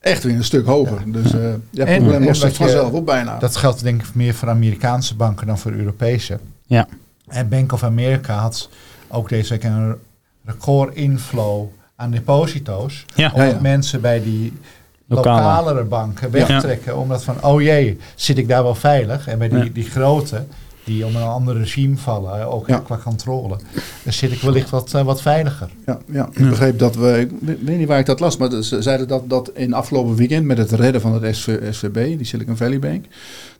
echt 0.00 0.24
weer 0.24 0.34
een 0.34 0.44
stuk 0.44 0.66
hoger. 0.66 1.02
Dus 1.06 1.34
uh, 1.34 1.40
ja, 1.70 1.84
het 1.84 1.98
probleem 1.98 2.24
lost 2.24 2.40
zich 2.40 2.54
vanzelf 2.54 2.92
op 2.92 3.06
bijna. 3.06 3.38
Dat 3.38 3.56
geldt 3.56 3.82
denk 3.82 4.02
ik 4.02 4.14
meer 4.14 4.34
voor 4.34 4.48
Amerikaanse 4.48 5.14
banken 5.14 5.46
dan 5.46 5.58
voor 5.58 5.72
Europese. 5.72 6.38
Ja. 6.66 6.88
En 7.26 7.48
Bank 7.48 7.72
of 7.72 7.82
America 7.82 8.34
had 8.34 8.68
ook 9.08 9.28
deze 9.28 9.48
week 9.48 9.64
een 9.64 9.94
record 10.44 10.94
inflow 10.94 11.66
aan 11.96 12.10
deposito's. 12.10 13.04
Ja. 13.14 13.30
Omdat 13.34 13.60
mensen 13.60 14.00
bij 14.00 14.22
die 14.22 14.52
Lokale. 15.06 15.42
lokalere 15.42 15.84
banken 15.84 16.30
wegtrekken. 16.30 16.96
Omdat 16.96 17.24
van, 17.24 17.44
oh 17.44 17.62
jee, 17.62 17.98
zit 18.14 18.38
ik 18.38 18.48
daar 18.48 18.62
wel 18.62 18.74
veilig? 18.74 19.28
En 19.28 19.38
bij 19.38 19.48
die, 19.48 19.72
die 19.72 19.90
grote 19.90 20.44
die 20.88 21.06
om 21.06 21.16
een 21.16 21.22
ander 21.22 21.56
regime 21.56 21.96
vallen, 21.96 22.52
ook 22.52 22.64
qua 22.84 22.98
controle. 23.04 23.58
Dan 24.02 24.12
zit 24.12 24.32
ik 24.32 24.40
wellicht 24.40 24.70
wat, 24.70 24.92
uh, 24.96 25.02
wat 25.02 25.22
veiliger. 25.22 25.68
Ja, 25.86 25.98
ja, 26.12 26.28
ik 26.32 26.48
begreep 26.48 26.78
dat 26.78 26.96
we, 26.96 27.28
ik 27.40 27.58
weet 27.64 27.78
niet 27.78 27.88
waar 27.88 27.98
ik 27.98 28.06
dat 28.06 28.20
las, 28.20 28.36
maar 28.36 28.62
ze 28.62 28.82
zeiden 28.82 29.08
dat, 29.08 29.30
dat 29.30 29.50
in 29.54 29.72
afgelopen 29.72 30.14
weekend 30.14 30.44
met 30.44 30.58
het 30.58 30.72
redden 30.72 31.00
van 31.00 31.22
het 31.22 31.36
SV, 31.36 31.58
SVB, 31.70 32.16
die 32.16 32.26
Silicon 32.26 32.56
Valley 32.56 32.78
Bank, 32.78 33.04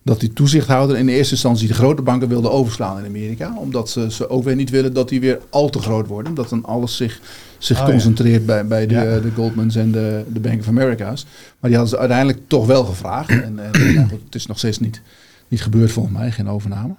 dat 0.03 0.21
die 0.21 0.33
toezichthouder 0.33 0.97
in 0.97 1.07
de 1.07 1.13
eerste 1.13 1.33
instantie 1.33 1.69
de 1.69 1.75
grote 1.75 2.03
banken 2.03 2.29
wilde 2.29 2.51
overslaan 2.51 2.99
in 2.99 3.07
Amerika. 3.07 3.55
Omdat 3.59 3.91
ze, 3.91 4.13
ze 4.13 4.31
ook 4.31 4.45
weer 4.45 4.57
niet 4.57 4.71
willen 4.71 4.93
dat 4.93 5.09
die 5.09 5.21
weer 5.21 5.39
al 5.51 5.69
te 5.69 5.79
groot 5.79 6.07
worden. 6.07 6.35
Dat 6.35 6.49
dan 6.49 6.65
alles 6.65 6.97
zich, 6.97 7.21
zich 7.59 7.81
oh, 7.81 7.85
concentreert 7.85 8.47
bij, 8.47 8.67
bij 8.67 8.87
de, 8.87 8.95
ja. 8.95 9.19
de 9.19 9.31
Goldmans 9.35 9.77
en 9.77 9.93
de, 9.93 10.25
de 10.33 10.41
Bank 10.41 10.61
of 10.61 10.69
America's. 10.69 11.27
Maar 11.61 11.71
die 11.71 11.79
hadden 11.79 11.89
ze 11.89 11.99
uiteindelijk 11.99 12.39
toch 12.47 12.67
wel 12.67 12.85
gevraagd. 12.85 13.31
En, 13.31 13.59
en 13.59 14.09
het 14.25 14.35
is 14.35 14.47
nog 14.47 14.59
steeds 14.59 14.79
niet 14.79 15.01
niet 15.49 15.63
gebeurd 15.63 15.93
volgens 15.93 16.17
mij, 16.17 16.31
geen 16.31 16.49
overname. 16.49 16.95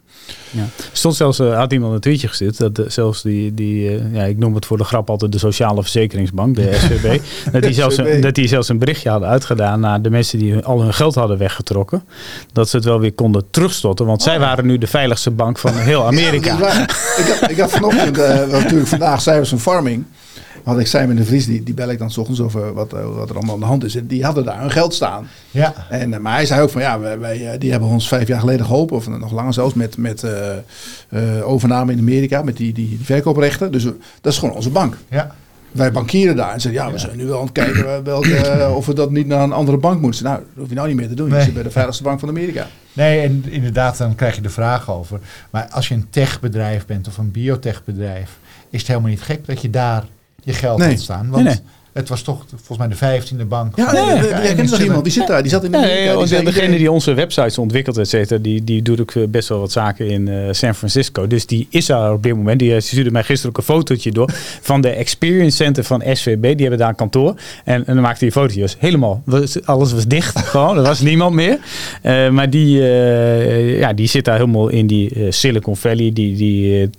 Ja. 0.51 0.65
Stond 0.91 1.15
zelfs, 1.15 1.39
uh, 1.39 1.57
had 1.57 1.73
iemand 1.73 1.93
een 1.93 1.99
tweetje 1.99 2.27
gestuurd, 2.27 2.57
dat 2.57 2.81
zelfs 2.87 3.21
die, 3.21 3.53
die 3.53 3.99
uh, 3.99 4.13
ja, 4.13 4.23
ik 4.23 4.37
noem 4.37 4.55
het 4.55 4.65
voor 4.65 4.77
de 4.77 4.83
grap 4.83 5.09
altijd 5.09 5.31
de 5.31 5.37
Sociale 5.37 5.81
Verzekeringsbank, 5.81 6.55
de 6.55 6.73
SVB, 6.81 7.21
dat, 7.51 7.61
die 7.61 7.73
zelfs, 7.73 7.97
een, 7.97 8.21
dat 8.21 8.35
die 8.35 8.47
zelfs 8.47 8.69
een 8.69 8.77
berichtje 8.77 9.09
hadden 9.09 9.29
uitgedaan 9.29 9.79
naar 9.79 10.01
de 10.01 10.09
mensen 10.09 10.39
die 10.39 10.55
al 10.55 10.81
hun 10.81 10.93
geld 10.93 11.15
hadden 11.15 11.37
weggetrokken, 11.37 12.03
dat 12.53 12.69
ze 12.69 12.75
het 12.75 12.85
wel 12.85 12.99
weer 12.99 13.13
konden 13.13 13.43
terugstorten, 13.51 14.05
want 14.05 14.21
zij 14.21 14.35
oh. 14.35 14.41
waren 14.41 14.65
nu 14.65 14.77
de 14.77 14.87
veiligste 14.87 15.31
bank 15.31 15.57
van 15.57 15.73
heel 15.73 16.05
Amerika. 16.05 16.57
Ja, 16.59 16.83
ik, 16.83 17.37
had, 17.39 17.49
ik 17.49 17.59
had 17.59 17.71
vanochtend, 17.71 18.17
uh, 18.17 18.45
natuurlijk 18.47 18.87
vandaag 18.87 19.21
cijfers 19.21 19.49
van 19.49 19.59
farming, 19.59 20.05
had 20.63 20.79
ik 20.79 20.87
Simon 20.87 21.15
de 21.15 21.25
Vries, 21.25 21.45
die, 21.45 21.63
die 21.63 21.73
bel 21.73 21.89
ik 21.89 21.99
dan 21.99 22.11
s 22.11 22.17
ochtends 22.17 22.41
over 22.41 22.73
wat, 22.73 22.93
eh, 22.93 23.15
wat 23.15 23.29
er 23.29 23.35
allemaal 23.35 23.53
aan 23.53 23.59
de 23.59 23.65
hand 23.65 23.83
is. 23.83 23.95
En 23.95 24.07
die 24.07 24.23
hadden 24.23 24.45
daar 24.45 24.59
hun 24.59 24.71
geld 24.71 24.93
staan. 24.93 25.27
Ja. 25.51 25.73
En, 25.89 26.13
eh, 26.13 26.19
maar 26.19 26.33
hij 26.33 26.45
zei 26.45 26.61
ook 26.61 26.69
van 26.69 26.81
ja, 26.81 26.99
wij, 26.99 27.19
wij, 27.19 27.51
eh, 27.51 27.59
die 27.59 27.71
hebben 27.71 27.89
ons 27.89 28.07
vijf 28.07 28.27
jaar 28.27 28.39
geleden 28.39 28.65
geholpen, 28.65 28.95
of 28.95 29.07
nog 29.07 29.31
langer 29.31 29.53
zelfs, 29.53 29.73
met, 29.73 29.97
met 29.97 30.25
overname 31.43 31.91
in 31.91 31.99
Amerika, 31.99 32.41
met 32.41 32.57
die, 32.57 32.73
die, 32.73 32.87
die 32.87 33.05
verkooprechten. 33.05 33.71
Dus 33.71 33.83
dat 34.21 34.33
is 34.33 34.37
gewoon 34.37 34.55
onze 34.55 34.69
bank. 34.69 34.97
Ja. 35.09 35.35
Wij 35.71 35.91
bankieren 35.91 36.35
daar 36.35 36.53
en 36.53 36.61
zeiden 36.61 36.83
ja, 36.83 36.91
we 36.91 36.97
zijn 36.97 37.17
nu 37.17 37.25
wel 37.25 37.39
aan 37.39 37.43
het 37.43 37.51
kijken 37.51 38.03
welke, 38.03 38.69
of 38.75 38.85
we 38.85 38.93
dat 38.93 39.11
niet 39.11 39.27
naar 39.27 39.43
een 39.43 39.51
andere 39.51 39.77
bank 39.77 40.01
moeten. 40.01 40.23
Nou, 40.23 40.37
dat 40.37 40.47
hoef 40.55 40.69
je 40.69 40.75
nou 40.75 40.87
niet 40.87 40.97
meer 40.97 41.07
te 41.07 41.13
doen. 41.13 41.29
Je 41.29 41.41
zit 41.41 41.53
bij 41.53 41.63
de 41.63 41.71
veiligste 41.71 42.03
bank 42.03 42.19
van 42.19 42.29
Amerika. 42.29 42.67
Nee, 42.93 43.21
en 43.21 43.43
inderdaad, 43.49 43.97
dan 43.97 44.15
krijg 44.15 44.35
je 44.35 44.41
de 44.41 44.49
vraag 44.49 44.91
over. 44.91 45.19
Maar 45.49 45.67
als 45.71 45.87
je 45.87 45.93
een 45.95 46.07
techbedrijf 46.09 46.85
bent 46.85 47.07
of 47.07 47.17
een 47.17 47.31
biotechbedrijf, 47.31 48.37
is 48.69 48.79
het 48.79 48.87
helemaal 48.87 49.09
niet 49.09 49.21
gek 49.21 49.45
dat 49.45 49.61
je 49.61 49.69
daar 49.69 50.03
je 50.43 50.53
geld 50.53 50.79
nee. 50.79 50.97
staan. 50.97 51.29
Want 51.29 51.61
het 51.93 52.09
was 52.09 52.21
toch 52.21 52.45
volgens 52.49 52.77
mij 52.77 52.87
de 52.87 52.95
vijftiende 52.95 53.45
bank. 53.45 53.75
Ja, 53.75 53.91
nee, 53.91 54.29
jij 54.29 54.55
kent 54.55 54.71
nog 54.71 54.79
iemand, 54.79 55.03
die 55.03 55.13
zit 55.13 55.27
daar, 55.27 55.41
die 55.41 55.51
zat 55.51 55.63
in 55.63 55.71
de 55.71 56.25
die 56.29 56.43
Degene 56.43 56.77
die 56.77 56.91
onze 56.91 57.13
websites 57.13 57.57
ontwikkelt, 57.57 57.97
et 57.97 58.09
cetera, 58.09 58.39
die, 58.41 58.63
die 58.63 58.81
doet 58.81 59.01
ook 59.01 59.11
eh, 59.11 59.23
best 59.27 59.49
wel 59.49 59.59
wat 59.59 59.71
zaken 59.71 60.09
in 60.09 60.27
uh, 60.27 60.47
San 60.51 60.75
Francisco. 60.75 61.27
Dus 61.27 61.45
die 61.45 61.67
is 61.69 61.85
daar 61.85 62.13
op 62.13 62.23
dit 62.23 62.35
moment. 62.35 62.59
Die, 62.59 62.81
stuurde 62.81 63.11
mij 63.11 63.23
gisteren 63.23 63.49
ook 63.49 63.57
een 63.57 63.73
fotootje 63.73 64.11
door 64.11 64.29
van 64.61 64.81
de 64.81 64.89
Experience 64.89 65.55
Center 65.55 65.83
van 65.83 66.03
SVB. 66.13 66.41
Die 66.41 66.61
hebben 66.61 66.77
daar 66.77 66.89
een 66.89 66.95
kantoor. 66.95 67.35
En, 67.63 67.85
en 67.85 67.93
dan 67.93 68.01
maakte 68.01 68.23
hij 68.23 68.31
fotootjes. 68.31 68.75
Helemaal, 68.79 69.23
alles 69.65 69.93
was 69.93 70.07
dicht 70.07 70.39
gewoon. 70.51 70.77
Er 70.77 70.83
was 70.83 71.01
niemand 71.01 71.35
meer. 71.35 71.57
Uh, 72.03 72.29
maar 72.29 72.49
die, 72.49 72.77
uh, 72.77 73.79
ja, 73.79 73.93
die 73.93 74.07
zit 74.07 74.25
daar 74.25 74.37
helemaal 74.37 74.67
in 74.67 74.87
die 74.87 75.31
Silicon 75.31 75.77
Valley, 75.77 76.13
die, 76.13 76.35
die, 76.35 76.89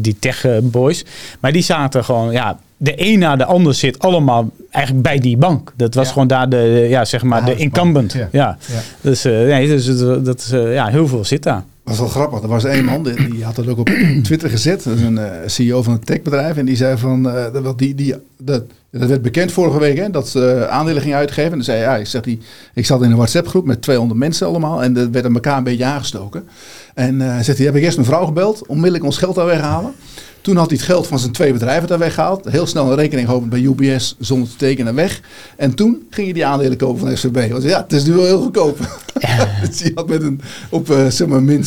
die 0.00 0.16
tech 0.18 0.46
boys. 0.62 1.04
Maar 1.40 1.52
die 1.52 1.62
zaten 1.62 2.04
gewoon, 2.04 2.32
ja, 2.32 2.58
de 2.78 2.92
een 2.96 3.18
na 3.18 3.36
de 3.36 3.44
ander 3.44 3.74
zit 3.74 3.98
allemaal 3.98 4.50
eigenlijk 4.70 5.04
bij 5.04 5.18
die 5.18 5.36
bank. 5.36 5.72
Dat 5.76 5.94
was 5.94 6.12
gewoon 6.12 6.26
daar 6.26 6.48
de, 6.48 6.86
ja, 6.88 7.04
zeg 7.04 7.22
maar, 7.22 7.44
de, 7.44 7.56
incumbent. 7.56 8.12
Ja. 8.12 8.28
ja. 8.32 8.56
Dus, 9.00 9.26
uh, 9.26 9.32
nee, 9.32 9.66
dus 9.66 9.86
dat 10.24 10.38
is, 10.38 10.52
uh, 10.52 10.74
ja, 10.74 10.86
heel 10.86 11.08
veel 11.08 11.24
zit 11.24 11.42
daar. 11.42 11.64
Dat 11.84 11.96
was 11.96 11.98
wel 11.98 12.08
grappig. 12.08 12.42
Er 12.42 12.48
was 12.48 12.64
een 12.64 12.84
man, 12.84 13.02
die, 13.02 13.30
die 13.30 13.44
had 13.44 13.56
dat 13.56 13.68
ook 13.68 13.78
op 13.78 13.90
Twitter 14.22 14.50
gezet. 14.50 14.84
Dat 14.84 14.94
is 14.94 15.02
een 15.02 15.18
uh, 15.18 15.30
CEO 15.46 15.82
van 15.82 15.92
een 15.92 16.04
techbedrijf. 16.04 16.56
En 16.56 16.64
die 16.64 16.76
zei 16.76 16.98
van, 16.98 17.22
dat, 17.52 17.78
die, 17.78 17.94
die, 17.94 18.14
dat, 18.38 18.62
dat 18.90 19.08
werd 19.08 19.22
bekend 19.22 19.52
vorige 19.52 19.78
week, 19.78 19.96
hè, 19.96 20.10
dat 20.10 20.28
ze 20.28 20.66
aandelen 20.70 21.02
gingen 21.02 21.16
uitgeven. 21.16 21.50
En 21.50 21.56
dan 21.56 21.64
zei 21.64 21.80
ja, 21.80 21.96
ik, 21.96 22.06
zeg, 22.06 22.22
die, 22.22 22.40
ik 22.74 22.86
zat 22.86 23.02
in 23.02 23.10
een 23.10 23.16
WhatsApp 23.16 23.48
groep 23.48 23.64
met 23.64 23.82
200 23.82 24.20
mensen 24.20 24.46
allemaal. 24.46 24.82
En 24.82 24.92
dat 24.92 25.08
werd 25.10 25.24
aan 25.24 25.34
elkaar 25.34 25.56
een 25.56 25.64
beetje 25.64 25.84
aangestoken. 25.84 26.44
En 26.94 27.20
uh, 27.20 27.38
zegt 27.40 27.58
hij, 27.58 27.66
heb 27.66 27.76
ik 27.76 27.82
eerst 27.82 27.96
mijn 27.96 28.08
vrouw 28.08 28.24
gebeld, 28.24 28.66
onmiddellijk 28.66 29.04
ons 29.04 29.18
geld 29.18 29.34
daar 29.34 29.46
weghalen. 29.46 29.92
Toen 30.48 30.56
had 30.56 30.68
hij 30.68 30.76
het 30.76 30.86
geld 30.86 31.06
van 31.06 31.18
zijn 31.18 31.32
twee 31.32 31.52
bedrijven 31.52 31.88
daar 31.88 31.98
weggehaald. 31.98 32.44
Heel 32.44 32.66
snel 32.66 32.90
een 32.90 32.96
rekening 32.96 33.28
openen 33.28 33.48
bij 33.48 33.60
UBS 33.60 34.16
zonder 34.18 34.48
te 34.48 34.56
tekenen 34.56 34.94
weg. 34.94 35.20
En 35.56 35.74
toen 35.74 36.06
ging 36.10 36.26
hij 36.26 36.32
die 36.34 36.46
aandelen 36.46 36.76
kopen 36.76 37.00
van 37.00 37.16
SVB. 37.16 37.50
Want 37.50 37.62
ja, 37.62 37.82
het 37.82 37.92
is 37.92 38.04
nu 38.04 38.12
wel 38.12 38.24
heel 38.24 38.42
goedkoop. 38.42 38.78
dus 39.68 39.80
hij 39.80 39.92
had 39.94 40.08
met 40.08 40.22
een, 40.22 40.40
op 40.70 40.90
uh, 40.90 41.06
zeg 41.06 41.28
maar 41.28 41.42
min 41.42 41.64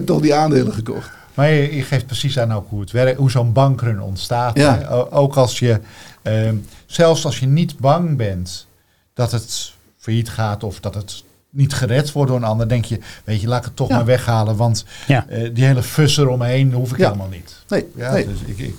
60% 0.00 0.04
toch 0.04 0.20
die 0.20 0.34
aandelen 0.34 0.72
gekocht. 0.72 1.10
Maar 1.34 1.50
je, 1.50 1.76
je, 1.76 1.82
geeft 1.82 2.06
precies 2.06 2.38
aan 2.38 2.52
ook 2.52 2.66
hoe 2.68 2.80
het 2.80 2.90
werkt, 2.90 3.18
hoe 3.18 3.30
zo'n 3.30 3.52
bankrun 3.52 4.00
ontstaat. 4.00 4.56
Ja. 4.58 5.06
Ook 5.10 5.36
als 5.36 5.58
je, 5.58 5.80
uh, 6.22 6.50
zelfs 6.86 7.24
als 7.24 7.38
je 7.38 7.46
niet 7.46 7.78
bang 7.78 8.16
bent 8.16 8.66
dat 9.14 9.32
het 9.32 9.72
failliet 9.96 10.28
gaat 10.28 10.64
of 10.64 10.80
dat 10.80 10.94
het 10.94 11.24
niet 11.50 11.72
gered 11.72 12.12
wordt 12.12 12.30
door 12.30 12.40
een 12.40 12.46
ander, 12.46 12.68
denk 12.68 12.84
je, 12.84 12.98
weet 13.24 13.40
je, 13.40 13.48
laat 13.48 13.58
ik 13.58 13.64
het 13.64 13.76
toch 13.76 13.88
maar 13.88 14.04
weghalen. 14.04 14.56
Want 14.56 14.84
ja. 15.06 15.26
uh, 15.30 15.50
die 15.54 15.64
hele 15.64 15.82
fuss 15.82 16.16
eromheen 16.16 16.72
hoef 16.72 16.90
ik 16.90 16.96
helemaal 16.96 17.28
niet. 17.28 17.64
Nee, 17.68 17.86
ja, 17.96 18.12
nee. 18.12 18.26
Dus 18.26 18.40
ik, 18.46 18.58
ik, 18.58 18.74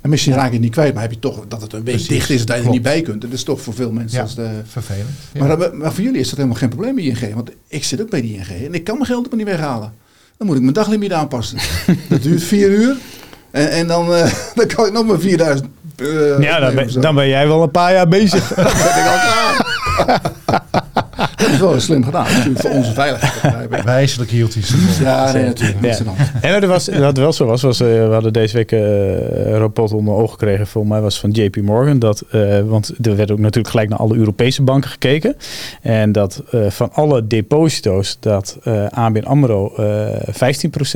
en 0.00 0.10
misschien 0.10 0.34
raak 0.34 0.46
je 0.46 0.52
het 0.52 0.60
niet 0.60 0.72
kwijt, 0.72 0.94
maar 0.94 1.02
heb 1.02 1.12
je 1.12 1.18
toch 1.18 1.44
dat 1.48 1.62
het 1.62 1.72
een 1.72 1.82
beetje 1.82 2.08
dicht 2.08 2.30
is 2.30 2.46
dat 2.46 2.56
je 2.56 2.62
er 2.62 2.70
niet 2.70 2.82
bij 2.82 3.02
kunt. 3.02 3.20
Dat 3.20 3.32
is 3.32 3.42
toch 3.42 3.60
voor 3.60 3.74
veel 3.74 3.92
mensen 3.92 4.20
als 4.20 4.34
de... 4.34 4.60
vervelend. 4.66 5.10
Maar, 5.38 5.74
maar, 5.76 5.92
voor 5.92 6.04
jullie 6.04 6.20
is 6.20 6.28
dat 6.28 6.36
helemaal 6.36 6.58
geen 6.58 6.68
probleem 6.68 6.94
bij 6.94 7.04
ING. 7.04 7.34
Want 7.34 7.50
ik 7.68 7.84
zit 7.84 8.00
ook 8.00 8.10
bij 8.10 8.20
die 8.20 8.34
ING 8.34 8.64
en 8.66 8.74
ik 8.74 8.84
kan 8.84 8.94
mijn 8.94 9.06
geld 9.06 9.30
er 9.30 9.36
niet 9.36 9.46
weghalen. 9.46 9.92
Dan 10.36 10.46
moet 10.46 10.56
ik 10.56 10.62
mijn 10.62 10.74
daglimiet 10.74 11.12
aanpassen. 11.12 11.58
dat 12.08 12.22
duurt 12.22 12.42
vier 12.42 12.68
uur. 12.68 12.96
En, 13.50 13.70
en 13.70 13.86
dan, 13.86 14.10
uh, 14.10 14.32
dan 14.54 14.66
kan 14.66 14.86
ik 14.86 14.92
nog 14.92 15.06
maar 15.06 15.18
4000 15.18 15.68
uh, 15.96 16.40
ja, 16.40 16.60
dan 16.60 16.74
ben, 16.74 17.00
dan 17.00 17.14
ben, 17.14 17.28
jij 17.28 17.46
wel 17.46 17.62
een 17.62 17.70
paar 17.70 17.92
jaar 17.92 18.08
bezig. 18.08 18.48
dan 18.54 18.64
ben 18.64 18.72
ik 18.72 19.06
al 19.06 19.18
klaar. 19.18 20.83
Dat 21.36 21.48
is 21.48 21.58
wel 21.58 21.80
slim 21.80 22.04
gedaan. 22.04 22.24
Natuurlijk 22.24 22.60
voor 22.60 22.70
onze 22.70 22.92
veiligheid. 22.92 23.84
Wijselijk 23.84 24.30
hield 24.30 24.54
hij 24.54 24.62
Ja, 25.00 25.32
nee, 25.32 25.44
natuurlijk. 25.44 25.84
Ja. 25.84 26.14
En 26.40 26.60
wat, 26.60 26.70
was, 26.70 26.88
wat 26.88 27.16
wel 27.16 27.32
zo 27.32 27.46
was, 27.46 27.62
was 27.62 27.80
uh, 27.80 27.88
we 27.88 28.12
hadden 28.12 28.32
deze 28.32 28.56
week 28.56 28.72
uh, 28.72 28.80
een 29.46 29.58
rapport 29.58 29.92
onder 29.92 30.14
ogen 30.14 30.30
gekregen. 30.30 30.66
Volgens 30.66 30.92
mij 30.92 31.02
was 31.02 31.20
van 31.20 31.30
JP 31.30 31.56
Morgan. 31.56 31.98
Dat, 31.98 32.24
uh, 32.32 32.60
want 32.60 32.92
er 33.02 33.16
werd 33.16 33.30
ook 33.30 33.38
natuurlijk 33.38 33.68
gelijk 33.68 33.88
naar 33.88 33.98
alle 33.98 34.16
Europese 34.16 34.62
banken 34.62 34.90
gekeken. 34.90 35.36
En 35.82 36.12
dat 36.12 36.42
van 36.68 36.92
alle 36.92 37.26
deposito's 37.26 38.16
dat 38.20 38.58
ABN 38.90 39.24
AMRO 39.24 39.72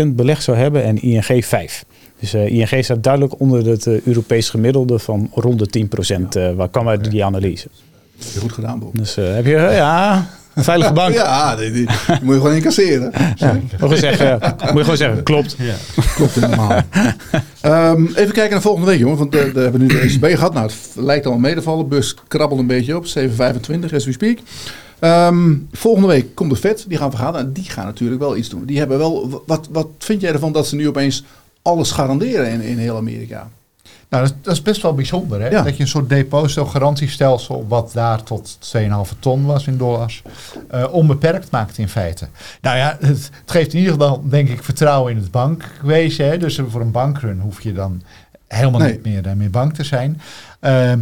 15% 0.04 0.06
belegd 0.06 0.42
zou 0.42 0.56
hebben 0.56 0.84
en 0.84 1.02
ING 1.02 1.24
5%. 1.24 1.86
Dus 2.20 2.34
uh, 2.34 2.46
ING 2.46 2.84
staat 2.84 3.02
duidelijk 3.02 3.40
onder 3.40 3.66
het 3.66 3.86
uh, 3.86 4.00
Europees 4.00 4.50
gemiddelde 4.50 4.98
van 4.98 5.30
rond 5.34 5.72
de 5.72 5.88
10%. 6.16 6.22
Uh, 6.36 6.52
waar 6.52 6.68
kwam 6.68 6.88
uit 6.88 7.10
die 7.10 7.24
analyse? 7.24 7.68
Heb 8.18 8.32
je 8.32 8.40
goed 8.40 8.52
gedaan, 8.52 8.78
Bob. 8.78 8.96
Dus 8.96 9.14
heb 9.14 9.44
je, 9.44 9.50
ja, 9.50 10.28
een 10.54 10.64
veilige 10.64 10.92
bank. 10.92 11.14
ja, 11.24 11.56
die, 11.56 11.70
die, 11.70 11.88
moet 12.22 12.34
je 12.34 12.40
gewoon 12.40 12.54
incasseren. 12.54 13.12
Ja. 13.36 13.60
Moet, 13.80 13.90
je 13.90 13.96
zeggen, 13.96 14.38
moet 14.40 14.72
je 14.72 14.80
gewoon 14.80 14.96
zeggen, 14.96 15.22
klopt. 15.22 15.56
Ja. 15.58 15.74
Klopt 16.14 16.34
helemaal. 16.34 16.82
um, 17.62 18.06
even 18.14 18.32
kijken 18.32 18.50
naar 18.50 18.60
volgende 18.60 18.86
week, 18.86 18.98
jongen. 18.98 19.18
Want 19.18 19.34
we 19.34 19.60
hebben 19.60 19.80
nu 19.80 19.86
de 19.86 19.98
ECB 19.98 20.24
gehad. 20.24 20.54
Nou, 20.54 20.66
het 20.66 20.76
lijkt 20.94 21.26
al 21.26 21.38
mee 21.38 21.54
te 21.54 21.62
vallen. 21.62 21.88
Bus 21.88 22.14
krabbelt 22.28 22.60
een 22.60 22.66
beetje 22.66 22.96
op. 22.96 23.04
7,25 23.04 23.94
as 23.94 24.04
we 24.04 24.12
speak. 24.12 24.38
Um, 25.00 25.68
volgende 25.72 26.08
week 26.08 26.34
komt 26.34 26.50
de 26.50 26.56
Fed, 26.56 26.84
die 26.88 26.98
gaan 26.98 27.10
vergaderen. 27.10 27.46
En 27.46 27.52
die 27.52 27.64
gaan 27.64 27.86
natuurlijk 27.86 28.20
wel 28.20 28.36
iets 28.36 28.48
doen. 28.48 28.64
Die 28.64 28.78
hebben 28.78 28.98
wel. 28.98 29.42
Wat, 29.46 29.68
wat 29.70 29.88
vind 29.98 30.20
jij 30.20 30.32
ervan 30.32 30.52
dat 30.52 30.66
ze 30.66 30.76
nu 30.76 30.88
opeens 30.88 31.24
alles 31.62 31.90
garanderen 31.90 32.50
in, 32.50 32.60
in 32.60 32.78
heel 32.78 32.96
Amerika. 32.96 33.50
Nou, 34.10 34.22
dat, 34.22 34.32
is- 34.32 34.42
dat 34.42 34.52
is 34.54 34.62
best 34.62 34.82
wel 34.82 34.94
bijzonder, 34.94 35.40
hè? 35.40 35.48
Ja. 35.48 35.62
Dat 35.62 35.76
je 35.76 35.82
een 35.82 35.88
soort 35.88 36.08
deposito-garantiestelsel, 36.08 37.64
wat 37.68 37.90
daar 37.92 38.22
tot 38.22 38.58
2,5 38.60 39.18
ton 39.18 39.44
was 39.44 39.66
in 39.66 39.76
dollars, 39.76 40.22
eh, 40.70 40.84
onbeperkt 40.92 41.50
maakt 41.50 41.78
in 41.78 41.88
feite. 41.88 42.28
Nou 42.60 42.76
ja, 42.76 42.96
het, 43.00 43.08
het 43.42 43.50
geeft 43.50 43.72
in 43.72 43.78
ieder 43.78 43.92
geval, 43.94 44.22
denk 44.28 44.48
ik, 44.48 44.62
vertrouwen 44.64 45.12
in 45.12 45.18
het 45.18 45.30
bankwezen. 45.30 46.26
Hè? 46.28 46.38
Dus 46.38 46.60
voor 46.68 46.80
een 46.80 46.90
bankrun 46.90 47.40
hoef 47.40 47.60
je 47.60 47.72
dan 47.72 48.02
helemaal 48.48 48.80
Nee. 48.80 48.92
niet 48.92 49.04
meer, 49.04 49.26
eh, 49.26 49.32
meer 49.32 49.50
bank 49.50 49.74
te 49.74 49.84
zijn. 49.84 50.20
Ehm, 50.60 51.00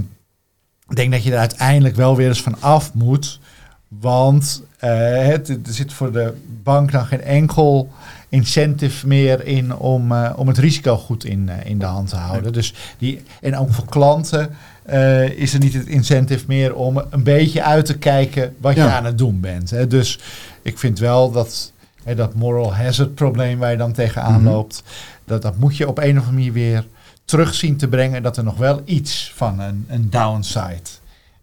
ik 0.88 0.96
denk 0.96 1.12
dat 1.12 1.22
je 1.22 1.32
er 1.32 1.38
uiteindelijk 1.38 1.96
wel 1.96 2.16
weer 2.16 2.28
eens 2.28 2.42
van 2.42 2.56
af 2.60 2.94
moet. 2.94 3.40
Want 3.88 4.62
eh, 4.78 4.90
het, 5.26 5.48
er 5.48 5.58
zit 5.64 5.92
voor 5.92 6.12
de 6.12 6.34
bank 6.62 6.92
dan 6.92 7.06
geen 7.06 7.22
enkel 7.22 7.88
incentive 8.28 9.06
meer 9.06 9.46
in 9.46 9.76
om, 9.76 10.12
eh, 10.12 10.32
om 10.36 10.48
het 10.48 10.58
risico 10.58 10.96
goed 10.96 11.24
in, 11.24 11.48
eh, 11.48 11.70
in 11.70 11.78
de 11.78 11.84
hand 11.84 12.08
te 12.08 12.16
houden. 12.16 12.52
Dus 12.52 12.74
die, 12.98 13.22
en 13.40 13.56
ook 13.56 13.72
voor 13.72 13.84
klanten 13.86 14.50
eh, 14.82 15.28
is 15.28 15.52
er 15.52 15.58
niet 15.60 15.74
het 15.74 15.86
incentive 15.86 16.44
meer 16.46 16.74
om 16.74 17.02
een 17.10 17.22
beetje 17.22 17.62
uit 17.62 17.86
te 17.86 17.98
kijken 17.98 18.54
wat 18.60 18.74
je 18.74 18.82
aan 18.82 19.04
het 19.04 19.18
doen 19.18 19.40
bent. 19.40 19.70
Hè. 19.70 19.86
Dus 19.86 20.18
ik 20.62 20.78
vind 20.78 20.98
wel 20.98 21.30
dat 21.30 21.72
hè, 22.04 22.14
dat 22.14 22.34
moral 22.34 22.74
hazard 22.74 23.14
probleem 23.14 23.58
waar 23.58 23.70
je 23.70 23.76
dan 23.76 23.92
tegenaan 23.92 24.42
Mhm. 24.42 24.44
loopt, 24.44 24.82
dat, 25.24 25.42
dat 25.42 25.58
moet 25.58 25.76
je 25.76 25.88
op 25.88 25.98
een 25.98 26.04
of 26.04 26.08
andere 26.08 26.32
manier 26.32 26.52
weer 26.52 26.86
terug 27.24 27.54
zien 27.54 27.76
te 27.76 27.88
brengen 27.88 28.22
dat 28.22 28.36
er 28.36 28.44
nog 28.44 28.56
wel 28.56 28.82
iets 28.84 29.32
van 29.34 29.60
een, 29.60 29.84
een 29.88 30.10
downside 30.10 30.88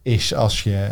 is 0.01 0.33
als 0.33 0.63
je 0.63 0.87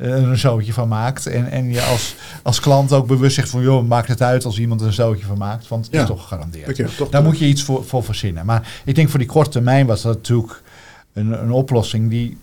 een 0.00 0.38
zootje 0.38 0.72
van 0.72 0.88
maakt. 0.88 1.26
En, 1.26 1.50
en 1.50 1.70
je 1.70 1.82
als, 1.82 2.14
als 2.42 2.60
klant 2.60 2.92
ook 2.92 3.06
bewust 3.06 3.34
zegt 3.34 3.48
van 3.50 3.62
joh, 3.62 3.86
maakt 3.88 4.08
het 4.08 4.22
uit 4.22 4.44
als 4.44 4.58
iemand 4.58 4.80
een 4.80 4.92
zootje 4.92 5.24
van 5.26 5.38
maakt, 5.38 5.68
want 5.68 5.88
Ja. 5.90 6.00
is 6.00 6.06
toch 6.06 6.22
gegarandeerd. 6.22 6.66
Dat 6.66 6.76
je 6.76 6.94
toch 6.96 7.08
Daar 7.10 7.22
moet 7.22 7.38
je 7.38 7.46
iets 7.46 7.62
voor, 7.62 7.84
voor 7.84 8.04
verzinnen. 8.04 8.46
Maar 8.46 8.80
ik 8.84 8.94
denk 8.94 9.08
voor 9.08 9.18
die 9.18 9.28
korte 9.28 9.50
termijn 9.50 9.86
was 9.86 10.02
dat 10.02 10.14
natuurlijk 10.16 10.62
een, 11.12 11.42
een 11.42 11.50
oplossing 11.52 12.10
die, 12.10 12.38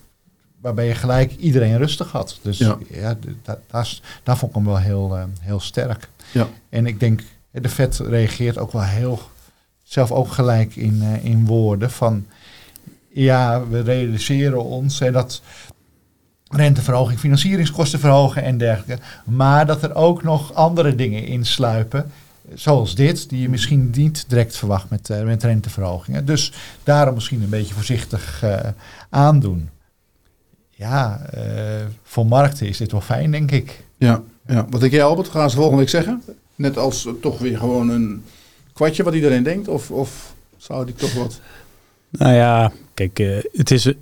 waarbij 0.60 0.86
je 0.86 0.94
gelijk 0.94 1.36
iedereen 1.36 1.78
rustig 1.78 2.10
had. 2.12 2.38
Dus 2.42 2.58
Ja. 2.58 2.78
ja, 2.90 3.14
d- 3.14 3.18
da- 3.42 3.58
daar, 3.70 3.82
is- 3.82 4.02
daar 4.22 4.36
vond 4.38 4.50
ik 4.50 4.56
hem 4.56 4.66
wel 4.66 4.78
heel, 4.78 5.16
eh, 5.16 5.22
heel 5.40 5.60
sterk. 5.60 6.08
Ja. 6.32 6.46
En 6.68 6.86
ik 6.86 7.00
denk, 7.00 7.20
eh, 7.50 7.62
de 7.62 7.68
Fed 7.68 7.98
reageert 7.98 8.58
ook 8.58 8.72
wel 8.72 8.82
heel, 8.82 9.20
zelf 9.82 10.10
ook 10.12 10.32
gelijk 10.32 10.76
in, 10.76 11.02
eh, 11.02 11.24
in 11.24 11.46
woorden 11.46 11.90
van, 11.90 12.26
ja, 13.12 13.66
we 13.68 13.80
realiseren 13.80 14.64
ons 14.64 14.98
hè, 14.98 15.10
dat 15.12 15.42
renteverhoging, 16.50 17.18
financieringskosten 17.18 17.98
verhogen 17.98 18.42
en 18.42 18.58
dergelijke. 18.58 19.02
Maar 19.24 19.66
dat 19.66 19.82
er 19.82 19.94
ook 19.94 20.22
nog 20.22 20.54
andere 20.54 20.94
dingen 20.94 21.26
insluipen. 21.26 22.10
Zoals 22.54 22.94
dit, 22.94 23.28
die 23.28 23.40
je 23.40 23.48
misschien 23.48 23.90
niet 23.96 24.24
direct 24.28 24.56
verwacht 24.56 24.90
met, 24.90 25.10
eh, 25.10 25.22
met 25.22 25.42
renteverhogingen. 25.42 26.24
Dus 26.24 26.52
daarom 26.82 27.14
misschien 27.14 27.42
een 27.42 27.48
beetje 27.48 27.74
voorzichtig 27.74 28.42
eh, 28.42 28.58
aandoen. 29.10 29.68
Ja, 30.70 31.20
eh, 31.30 31.42
voor 32.02 32.26
markten 32.26 32.66
is 32.66 32.76
dit 32.76 32.92
wel 32.92 33.00
fijn, 33.00 33.30
denk 33.30 33.50
ik. 33.50 33.84
Ja, 33.96 34.22
ja. 34.46 34.66
Wat 34.70 34.80
denk 34.80 34.92
jij 34.92 35.04
Albert? 35.04 35.28
Gaan 35.28 35.50
ze 35.50 35.56
volgende 35.56 35.80
week 35.80 35.88
zeggen? 35.88 36.22
Net 36.54 36.76
als 36.76 37.08
toch 37.20 37.38
weer 37.38 37.58
gewoon 37.58 37.88
een 37.88 38.24
kwartje 38.72 39.02
wat 39.02 39.14
iedereen 39.14 39.42
denkt? 39.42 39.68
Of, 39.68 39.90
of 39.90 40.34
zou 40.56 40.84
die 40.84 40.94
toch 40.94 41.14
wat... 41.14 41.40
Nou 42.10 42.34
ja, 42.34 42.72
kijk, 42.94 43.18
het 43.52 43.70
is, 43.70 43.92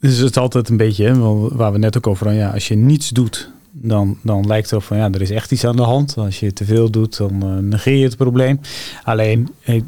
het 0.00 0.10
is 0.10 0.36
altijd 0.36 0.68
een 0.68 0.76
beetje, 0.76 1.04
hè, 1.04 1.18
waar 1.48 1.72
we 1.72 1.78
net 1.78 1.96
ook 1.96 2.06
over 2.06 2.26
hadden. 2.26 2.44
Ja, 2.44 2.50
als 2.50 2.68
je 2.68 2.74
niets 2.74 3.08
doet, 3.08 3.50
dan, 3.70 4.18
dan 4.22 4.46
lijkt 4.46 4.62
het 4.62 4.72
erop 4.72 4.84
van 4.84 4.96
ja, 4.96 5.10
er 5.10 5.20
is 5.20 5.30
echt 5.30 5.52
iets 5.52 5.64
aan 5.64 5.76
de 5.76 5.82
hand. 5.82 6.14
Als 6.16 6.40
je 6.40 6.52
te 6.52 6.64
veel 6.64 6.90
doet, 6.90 7.16
dan 7.16 7.42
eh, 7.42 7.56
negeer 7.56 7.96
je 7.96 8.04
het 8.04 8.16
probleem. 8.16 8.60
Alleen, 9.04 9.48
eh, 9.64 9.80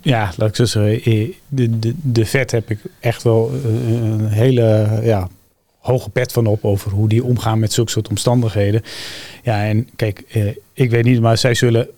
ja, 0.00 0.32
laat 0.36 0.48
ik 0.48 0.56
zo 0.56 0.64
zeggen, 0.64 1.12
eh, 1.12 1.32
de, 1.48 1.78
de, 1.78 1.94
de 2.02 2.26
vet 2.26 2.50
heb 2.50 2.70
ik 2.70 2.78
echt 3.00 3.22
wel 3.22 3.50
een 3.64 4.28
hele 4.28 5.00
ja, 5.02 5.28
hoge 5.78 6.10
pet 6.10 6.32
van 6.32 6.46
op 6.46 6.64
over 6.64 6.90
hoe 6.90 7.08
die 7.08 7.24
omgaan 7.24 7.58
met 7.58 7.72
zulke 7.72 7.90
soort 7.90 8.08
omstandigheden. 8.08 8.82
Ja, 9.42 9.64
en 9.64 9.88
kijk, 9.96 10.24
ik 10.72 10.90
weet 10.90 11.04
niet, 11.04 11.20
maar 11.20 11.38
zij 11.38 11.54
zullen, 11.54 11.88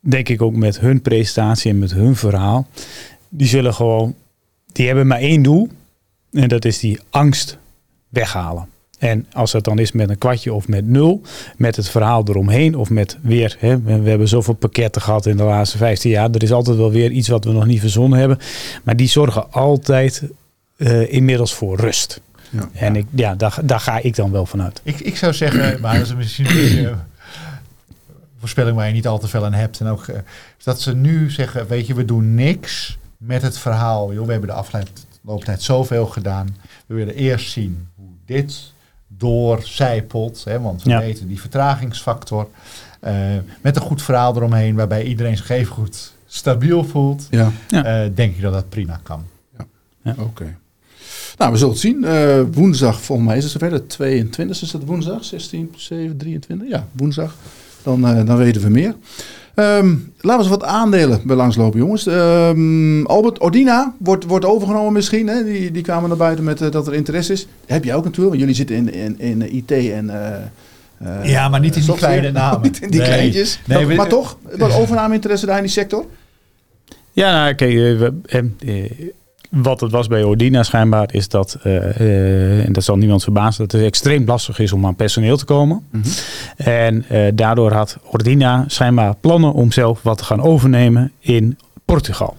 denk 0.00 0.28
ik 0.28 0.42
ook 0.42 0.54
met 0.54 0.80
hun 0.80 1.02
presentatie 1.02 1.70
en 1.70 1.78
met 1.78 1.92
hun 1.92 2.16
verhaal, 2.16 2.66
die 3.28 3.46
zullen 3.46 3.74
gewoon 3.74 4.14
die 4.72 4.86
hebben 4.86 5.06
maar 5.06 5.18
één 5.18 5.42
doel. 5.42 5.68
En 6.38 6.48
dat 6.48 6.64
is 6.64 6.78
die 6.78 7.00
angst 7.10 7.58
weghalen. 8.08 8.68
En 8.98 9.26
als 9.32 9.52
het 9.52 9.64
dan 9.64 9.78
is 9.78 9.92
met 9.92 10.10
een 10.10 10.18
kwartje 10.18 10.52
of 10.52 10.68
met 10.68 10.86
nul, 10.86 11.22
met 11.56 11.76
het 11.76 11.88
verhaal 11.88 12.24
eromheen 12.28 12.74
of 12.74 12.90
met 12.90 13.18
weer, 13.22 13.56
hè, 13.58 13.80
we 13.82 14.08
hebben 14.08 14.28
zoveel 14.28 14.54
pakketten 14.54 15.02
gehad 15.02 15.26
in 15.26 15.36
de 15.36 15.42
laatste 15.42 15.76
15 15.76 16.10
jaar. 16.10 16.30
Er 16.30 16.42
is 16.42 16.52
altijd 16.52 16.76
wel 16.76 16.90
weer 16.90 17.10
iets 17.10 17.28
wat 17.28 17.44
we 17.44 17.52
nog 17.52 17.66
niet 17.66 17.80
verzonnen 17.80 18.18
hebben. 18.18 18.38
Maar 18.82 18.96
die 18.96 19.08
zorgen 19.08 19.52
altijd 19.52 20.22
eh, 20.76 21.12
inmiddels 21.12 21.54
voor 21.54 21.76
rust. 21.76 22.20
Ja. 22.50 22.68
En 22.72 22.96
ik, 22.96 23.06
ja, 23.10 23.34
daar, 23.34 23.58
daar 23.62 23.80
ga 23.80 23.98
ik 23.98 24.16
dan 24.16 24.30
wel 24.30 24.46
vanuit. 24.46 24.80
Ik, 24.82 25.00
ik 25.00 25.16
zou 25.16 25.32
zeggen, 25.32 25.60
maar 25.80 25.98
dat 25.98 26.06
is 26.06 26.14
misschien 26.14 26.46
een 26.46 26.54
beetje 26.54 26.88
een 26.88 26.98
voorspelling 28.38 28.76
waar 28.76 28.86
je 28.86 28.92
niet 28.92 29.06
al 29.06 29.18
te 29.18 29.28
veel 29.28 29.44
aan 29.44 29.52
hebt. 29.52 29.80
En 29.80 29.86
ook 29.86 30.06
eh, 30.06 30.18
dat 30.62 30.80
ze 30.80 30.94
nu 30.94 31.30
zeggen, 31.30 31.66
weet 31.66 31.86
je, 31.86 31.94
we 31.94 32.04
doen 32.04 32.34
niks 32.34 32.98
met 33.16 33.42
het 33.42 33.58
verhaal. 33.58 34.12
Joh, 34.12 34.26
we 34.26 34.32
hebben 34.32 34.50
de 34.50 34.54
afgelopen 35.20 35.44
tijd 35.46 35.62
zoveel 35.62 36.06
gedaan. 36.06 36.56
We 36.86 36.94
willen 36.94 37.14
eerst 37.14 37.50
zien 37.50 37.88
hoe 37.96 38.08
dit 38.26 38.72
doorcijpelt. 39.08 40.44
Hè, 40.44 40.60
want 40.60 40.82
we 40.82 40.90
Ja. 40.90 40.98
weten 41.00 41.28
die 41.28 41.40
vertragingsfactor. 41.40 42.48
eh, 43.00 43.14
met 43.62 43.76
een 43.76 43.82
goed 43.82 44.02
verhaal 44.02 44.36
eromheen, 44.36 44.74
waarbij 44.74 45.04
iedereen 45.04 45.36
zich 45.36 45.48
even 45.48 45.72
goed 45.74 46.12
stabiel 46.26 46.84
voelt. 46.84 47.26
Ja, 47.30 47.52
Ja. 47.68 47.84
eh, 48.04 48.10
denk 48.14 48.36
ik 48.36 48.42
dat 48.42 48.52
dat 48.52 48.68
prima 48.68 49.00
kan. 49.02 49.24
oké. 50.18 50.56
Nou, 51.36 51.52
we 51.52 51.56
zullen 51.58 51.72
het 51.72 51.82
zien. 51.82 52.04
Eh, 52.04 52.40
woensdag, 52.52 53.00
volgens 53.00 53.28
mij 53.28 53.36
is 53.36 53.42
het 53.42 53.52
zover. 53.52 53.70
De 53.70 53.86
22 53.86 54.62
is 54.62 54.72
het 54.72 54.84
woensdag, 54.84 55.24
16, 55.24 55.74
7, 55.76 56.16
23. 56.16 56.68
Ja, 56.68 56.86
woensdag. 56.92 57.34
Dan, 57.82 58.06
eh, 58.08 58.26
dan 58.26 58.36
weten 58.36 58.62
we 58.62 58.68
meer. 58.68 58.94
Ehm, 59.58 59.88
laten 60.20 60.20
we 60.20 60.32
eens 60.36 60.48
wat 60.48 60.64
aandelen 60.64 61.20
bij 61.24 61.36
langslopen, 61.36 61.78
jongens. 61.78 62.06
Ehm, 62.06 63.04
Albert 63.04 63.38
Ordina 63.38 63.94
wordt, 63.98 64.24
wordt 64.24 64.44
overgenomen 64.44 64.92
misschien. 64.92 65.26
Hè? 65.28 65.44
Die, 65.44 65.70
die 65.70 65.82
kwamen 65.82 66.08
naar 66.08 66.18
buiten 66.18 66.44
met 66.44 66.60
eh, 66.60 66.70
dat 66.70 66.86
er 66.86 66.94
interesse 66.94 67.32
is. 67.32 67.46
Heb 67.66 67.84
jij 67.84 67.94
ook 67.94 68.04
natuurlijk, 68.04 68.28
want 68.36 68.40
jullie 68.40 68.54
zitten 68.54 68.76
in, 68.76 68.92
in, 68.94 69.20
in 69.42 69.54
IT 69.56 69.70
en... 69.70 70.10
eh, 70.10 70.34
eh, 70.98 71.30
Ja, 71.30 71.48
maar 71.48 71.60
niet 71.60 71.76
in 71.76 71.82
die 71.82 71.94
kleine 71.94 72.30
namen. 72.40 72.62
niet 72.62 72.80
in 72.82 72.90
die 72.90 73.00
Nee. 73.00 73.08
kleintjes. 73.08 73.60
Nee, 73.66 73.78
Dat- 73.78 73.86
we- 73.88 73.94
maar 73.94 74.08
toch, 74.08 74.38
wat 74.58 74.74
overname-interesse 74.80 75.46
daar 75.46 75.56
in 75.56 75.62
die 75.62 75.72
sector? 75.72 76.04
Ja, 77.12 77.32
nou, 77.32 77.54
kijk, 77.54 78.10
wat 79.50 79.80
het 79.80 79.90
was 79.90 80.06
bij 80.06 80.22
Ordina 80.22 80.62
schijnbaar 80.62 81.14
is 81.14 81.28
dat, 81.28 81.58
eh, 81.62 82.00
eh, 82.00 82.66
en 82.66 82.72
dat 82.72 82.84
zal 82.84 82.96
niemand 82.96 83.22
verbazen, 83.22 83.62
dat 83.62 83.72
het 83.72 83.82
extreem 83.82 84.26
lastig 84.26 84.58
is 84.58 84.72
om 84.72 84.86
aan 84.86 84.94
personeel 84.94 85.36
te 85.36 85.44
komen. 85.44 85.82
En 86.56 87.04
eh, 87.08 87.26
daardoor 87.34 87.72
had 87.72 87.98
Ordina 88.10 88.64
schijnbaar 88.66 89.14
plannen 89.20 89.52
om 89.52 89.72
zelf 89.72 90.02
wat 90.02 90.18
te 90.18 90.24
gaan 90.24 90.42
overnemen 90.42 91.12
in 91.20 91.58
Portugal. 91.84 92.36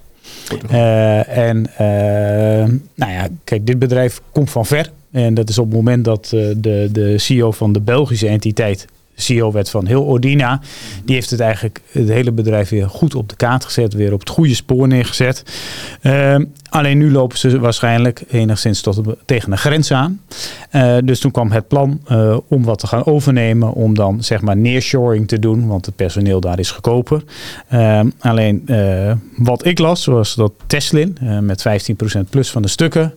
En 0.68 1.70
nou 2.94 3.12
ja, 3.12 3.28
kijk, 3.44 3.66
dit 3.66 3.78
bedrijf 3.78 4.20
komt 4.32 4.50
van 4.50 4.66
ver. 4.66 4.90
En 5.10 5.34
dat 5.34 5.48
is 5.48 5.58
op 5.58 5.66
het 5.66 5.74
moment 5.74 6.04
dat 6.04 6.26
de, 6.56 6.88
de 6.92 7.18
CEO 7.18 7.50
van 7.50 7.72
de 7.72 7.80
Belgische 7.80 8.28
entiteit 8.28 8.86
CEO 9.20 9.52
werd 9.52 9.70
van 9.70 9.86
heel 9.86 10.02
Ordina. 10.02 10.60
Die 11.04 11.14
heeft 11.14 11.30
het 11.30 11.40
eigenlijk 11.40 11.80
het 11.90 12.08
hele 12.08 12.32
bedrijf 12.32 12.68
weer 12.68 12.88
goed 12.88 13.14
op 13.14 13.28
de 13.28 13.36
kaart 13.36 13.64
gezet. 13.64 13.92
Weer 13.92 14.12
op 14.12 14.20
het 14.20 14.28
goede 14.28 14.54
spoor 14.54 14.88
neergezet. 14.88 15.42
Ehm, 16.02 16.44
alleen 16.68 16.98
nu 16.98 17.10
lopen 17.12 17.38
ze 17.38 17.58
waarschijnlijk 17.60 18.22
enigszins 18.30 18.80
tot 18.80 19.04
de- 19.04 19.18
tegen 19.24 19.52
een 19.52 19.58
grens 19.58 19.92
aan. 19.92 20.20
Eh, 20.70 20.96
dus 21.04 21.20
toen 21.20 21.30
kwam 21.30 21.50
het 21.50 21.68
plan 21.68 22.00
eh, 22.06 22.36
om 22.48 22.64
wat 22.64 22.78
te 22.78 22.86
gaan 22.86 23.06
overnemen. 23.06 23.72
Om 23.72 23.94
dan 23.94 24.22
zeg 24.24 24.40
maar 24.40 24.56
nearshoring 24.56 25.28
te 25.28 25.38
doen. 25.38 25.66
Want 25.66 25.86
het 25.86 25.96
personeel 25.96 26.40
daar 26.40 26.58
is 26.58 26.70
goedkoper. 26.70 27.22
Ehm, 27.68 28.08
alleen 28.18 28.62
eh, 28.66 29.12
wat 29.36 29.66
ik 29.66 29.78
las 29.78 30.04
was 30.04 30.34
dat 30.34 30.52
Teslin 30.66 31.16
met 31.40 31.62
15% 31.62 32.30
plus 32.30 32.50
van 32.50 32.62
de 32.62 32.68
stukken. 32.68 33.14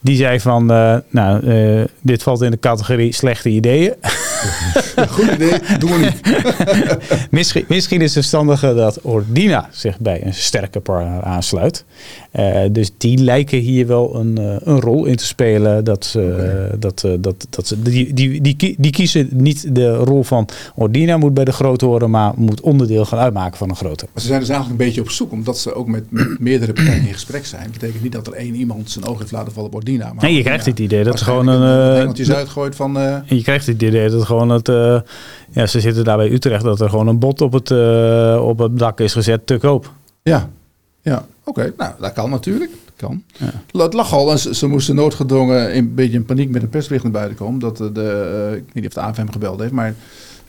Die 0.00 0.16
zei 0.16 0.40
van, 0.40 0.66
nou, 1.10 1.44
dit 2.02 2.22
valt 2.22 2.42
in 2.42 2.50
de 2.50 2.58
categorie 2.58 3.12
slechte 3.12 3.48
ideeën. 3.48 3.94
Goed 5.16 5.30
idee, 5.34 5.52
doen 5.78 5.90
we 5.90 5.98
niet. 5.98 6.20
misschien, 7.30 7.64
misschien 7.68 7.98
is 8.00 8.04
het 8.04 8.12
verstandiger 8.12 8.74
dat 8.74 9.00
Ordina 9.02 9.68
zich 9.72 9.98
bij 9.98 10.24
een 10.26 10.34
sterke 10.34 10.80
partner 10.80 11.22
aansluit. 11.22 11.84
Eh, 12.30 12.56
dus 12.70 12.90
die 12.98 13.18
lijken 13.18 13.58
hier 13.58 13.86
wel 13.86 14.14
een, 14.16 14.38
eh, 14.38 14.56
een 14.60 14.80
rol 14.80 15.04
in 15.04 15.16
te 15.16 15.26
spelen. 15.26 15.84
Dat, 15.84 16.04
ze, 16.04 16.74
dat, 16.78 17.06
dat, 17.20 17.46
dat 17.50 17.66
ze, 17.66 17.82
die, 17.82 18.14
die, 18.14 18.40
die, 18.40 18.56
kie- 18.56 18.74
die 18.78 18.90
kiezen 18.90 19.28
niet 19.32 19.74
de 19.74 19.94
rol 19.96 20.22
van 20.22 20.48
Ordina 20.74 21.16
moet 21.16 21.34
bij 21.34 21.44
de 21.44 21.52
grote 21.52 21.84
horen, 21.86 22.10
maar 22.10 22.32
moet 22.36 22.60
onderdeel 22.60 23.04
gaan 23.04 23.18
uitmaken 23.18 23.56
van 23.58 23.68
een 23.68 23.76
grote. 23.76 24.06
Maar 24.12 24.22
ze 24.22 24.28
zijn 24.28 24.40
dus 24.40 24.48
eigenlijk 24.48 24.80
een 24.80 24.86
beetje 24.86 25.00
op 25.00 25.10
zoek, 25.10 25.32
omdat 25.32 25.58
ze 25.58 25.74
ook 25.74 25.86
met, 25.86 26.04
met 26.10 26.38
meerdere 26.40 26.72
partijen 26.72 27.06
in 27.06 27.12
gesprek 27.12 27.46
zijn. 27.46 27.62
Dat 27.62 27.72
betekent 27.72 28.02
niet 28.02 28.12
dat 28.12 28.26
er 28.26 28.32
één 28.32 28.54
iemand 28.54 28.90
zijn 28.90 29.04
oog 29.06 29.18
heeft 29.18 29.32
laten 29.32 29.52
vallen 29.52 29.68
op 29.68 29.74
Ordina. 29.74 30.12
Maar 30.12 30.24
Nee, 30.24 30.34
je 30.34 30.42
krijgt 30.42 30.66
het 30.66 30.78
idee 30.78 31.04
dat 31.04 31.18
ze 31.18 31.24
gewoon 31.24 31.46
een... 31.46 31.92
eh, 31.94 32.00
engeltjes 32.00 32.32
uitgooit 32.32 32.76
van... 32.76 32.92
je 33.26 33.42
krijgt 33.42 33.66
het 33.66 33.82
idee 33.82 34.08
dat 34.10 34.24
gewoon 34.24 34.48
het, 34.48 34.65
eh, 34.68 35.00
ja, 35.50 35.66
ze 35.66 35.80
zitten 35.80 36.04
daar 36.04 36.16
bij 36.16 36.30
Utrecht, 36.30 36.64
dat 36.64 36.80
er 36.80 36.90
gewoon 36.90 37.06
een 37.06 37.18
bot 37.18 37.40
op 37.40 37.52
het, 37.52 37.70
eh, 37.70 38.40
op 38.42 38.58
het 38.58 38.78
dak 38.78 39.00
is 39.00 39.12
gezet 39.12 39.46
te 39.46 39.58
koop. 39.58 39.92
ja, 40.22 40.48
ja 41.02 41.26
Oké, 41.48 41.72
nou, 41.76 41.92
dat 42.00 42.12
kan 42.12 42.30
natuurlijk. 42.30 42.70
Dat 42.70 42.94
kan. 42.96 43.22
Het 43.82 43.92
lag 43.92 44.12
al 44.12 44.30
en 44.30 44.38
ze, 44.38 44.54
ze 44.54 44.66
moesten 44.66 44.94
noodgedwongen 44.94 45.72
in, 45.72 45.84
een 45.84 45.94
beetje 45.94 46.16
in 46.16 46.24
paniek 46.24 46.50
met 46.50 46.62
een 46.62 46.68
persbericht 46.68 47.04
naar 47.04 47.12
buiten 47.12 47.36
komen. 47.36 47.60
Dat 47.60 47.76
de, 47.76 47.90
uh, 47.94 48.56
ik 48.56 48.64
weet 48.64 48.74
niet 48.74 48.86
of 48.86 48.92
de 48.92 49.00
AFM 49.00 49.26
gebeld 49.26 49.60
heeft, 49.60 49.72
maar 49.72 49.94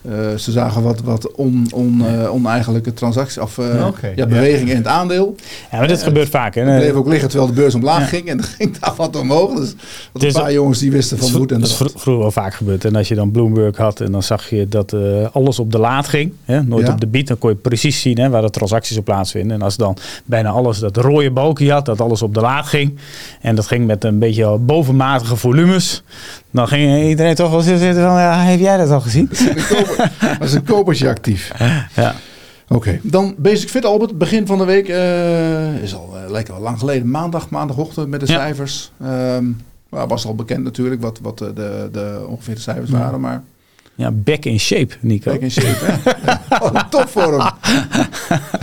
uh, 0.08 0.36
ze 0.36 0.51
zagen 0.51 0.82
wat, 0.82 1.01
wat 1.01 1.32
on, 1.32 1.68
on, 1.74 2.01
uh, 2.01 2.34
oneigenlijke 2.34 2.93
transacties 2.93 3.38
of 3.38 3.58
uh, 3.58 3.86
okay, 3.88 4.14
ja, 4.16 4.26
bewegingen 4.26 4.66
ja. 4.66 4.72
in 4.72 4.78
het 4.78 4.88
aandeel. 4.88 5.36
Ja, 5.72 5.78
maar 5.78 5.88
dit 5.88 6.03
gebeurt 6.03 6.30
vaak. 6.30 6.55
Hè? 6.55 6.62
Het 6.62 6.80
bleef 6.80 6.93
ook 6.93 7.08
liggen 7.08 7.30
terwijl 7.30 7.49
de 7.49 7.55
beurs 7.62 7.76
omlaag 7.76 7.99
ja. 7.99 8.05
ging 8.05 8.28
en 8.28 8.38
er 8.41 8.43
ging 8.43 8.78
daar 8.80 8.93
wat 8.97 9.16
omhoog. 9.16 9.53
Dus 9.55 9.74
dat 10.14 10.24
een 10.24 10.32
paar 10.32 10.53
jongens 10.53 10.80
die 10.80 10.91
wisten 10.91 11.18
van 11.18 11.32
moet. 11.32 11.51
En 11.51 11.60
dat 11.60 11.70
is 11.70 11.76
vro 11.76 11.88
vroeger 11.88 12.22
wel 12.22 12.32
vaak 12.32 12.53
gebeurd. 12.53 12.86
En 12.86 12.95
als 12.95 13.08
je 13.08 13.16
dan 13.16 13.32
Bloomberg 13.32 13.78
had 13.78 13.99
en 14.01 14.12
dan 14.12 14.24
zag 14.24 14.49
je 14.49 14.68
dat 14.68 14.95
alles 15.32 15.60
op 15.60 15.72
de 15.72 15.80
laad 15.80 16.08
ging, 16.08 16.34
hè? 16.43 16.64
nooit 16.64 16.89
op 16.89 16.99
de 16.99 17.08
bied, 17.08 17.28
dan 17.28 17.38
kon 17.38 17.49
je 17.49 17.55
precies 17.55 18.01
zien 18.01 18.18
hè, 18.18 18.30
waar 18.30 18.41
de 18.41 18.49
transacties 18.49 18.97
op 18.97 19.05
plaatsvinden. 19.05 19.55
En 19.55 19.62
als 19.62 19.76
dan 19.78 19.97
bijna 20.26 20.49
alles 20.49 20.80
dat 20.80 20.97
rode 20.97 21.32
balkje 21.32 21.72
had, 21.72 21.86
dat 21.86 22.01
alles 22.01 22.22
op 22.22 22.34
de 22.34 22.41
laad 22.41 22.66
ging 22.66 22.97
en 23.41 23.55
dat 23.55 23.68
ging 23.68 23.86
met 23.86 24.03
een 24.03 24.20
beetje 24.20 24.58
bovenmatige 24.58 25.36
volumes, 25.36 26.03
dan 26.58 26.68
ging 26.68 27.03
iedereen 27.03 27.36
toch 27.36 27.51
wel 27.51 27.62
zitten 27.62 27.93
van, 27.93 28.20
ja, 28.20 28.43
heb 28.43 28.60
jij 28.60 28.78
dat 28.78 28.89
al 28.89 29.01
gezien? 29.01 29.30
Dat 30.20 30.47
is 30.47 30.53
een 30.53 30.64
kopertje 30.74 31.10
actief. 31.10 31.51
Ja. 31.95 32.16
Oké, 32.70 32.76
okay. 32.76 32.99
dan 33.03 33.36
Basic 33.38 33.70
Fit 33.70 33.86
Albert. 33.86 34.18
Begin 34.18 34.47
van 34.47 34.58
de 34.58 34.66
week 34.66 34.89
uh, 34.89 35.84
is 35.84 35.95
al 35.95 36.14
uh, 36.14 36.32
lekker 36.32 36.53
al 36.53 36.62
lang 36.62 36.80
geleden. 36.80 37.10
Maandag, 37.10 37.49
maandagochtend 37.49 38.08
met 38.08 38.20
de 38.20 38.26
ja. 38.28 38.34
cijfers. 38.34 38.91
Um, 39.03 39.62
well, 39.89 40.08
was 40.08 40.26
al 40.26 40.36
bekend 40.36 40.64
natuurlijk 40.64 41.01
wat, 41.01 41.20
wat 41.22 41.38
de, 41.38 41.53
de, 41.53 41.89
de 41.91 42.26
ongeveer 42.28 42.55
de 42.55 42.62
cijfers 42.62 42.89
ja. 42.89 42.97
waren, 42.97 43.20
maar... 43.20 43.43
Ja, 43.95 44.12
back 44.12 44.45
in 44.45 44.60
shape, 44.60 44.95
Nico. 44.99 45.32
Back 45.32 45.41
in 45.41 45.51
shape, 45.51 45.78
hè? 45.80 46.16
oh, 46.66 46.84
topvorm. 46.89 47.51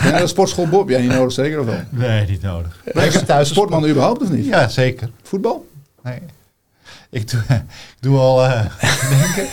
ja, 0.02 0.18
de 0.18 0.26
sportschool 0.26 0.68
Bob, 0.68 0.88
jij 0.88 1.00
niet 1.00 1.10
nodig 1.10 1.32
zeker 1.32 1.60
of 1.60 1.66
wel? 1.66 1.80
Nee, 1.90 2.26
niet 2.26 2.42
nodig. 2.42 2.80
Ben 2.92 3.12
je 3.12 3.24
thuis 3.24 3.48
sportman 3.48 3.78
sport. 3.78 3.92
überhaupt 3.92 4.22
of 4.22 4.30
niet? 4.30 4.46
Ja, 4.46 4.68
zeker. 4.68 5.10
Voetbal? 5.22 5.66
Nee. 6.02 6.18
Ik 7.14 7.30
doe, 7.30 7.40
ik 7.48 8.00
doe 8.00 8.18
al, 8.18 8.44
uh, 8.44 8.60
denken. 9.10 9.46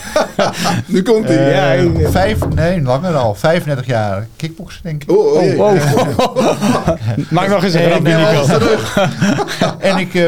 nu 0.86 1.02
komt 1.02 1.28
hij. 1.28 1.78
Uh, 1.78 2.00
ja, 2.00 2.10
vijf, 2.10 2.48
nee, 2.54 2.82
langer 2.82 3.14
al. 3.14 3.34
35 3.34 3.86
jaar 3.86 4.26
kickboksen, 4.36 4.82
denk 4.82 5.02
ik. 5.02 5.10
Oh, 5.10 5.34
oh, 5.34 5.58
oh, 5.58 6.18
oh. 6.18 6.92
Maak 7.30 7.48
nog 7.48 7.64
eens 7.64 7.74
een 7.74 7.90
grapje, 7.90 8.14
Nico. 8.14 9.76
en 9.78 9.96
ik 9.96 10.14
uh, 10.14 10.26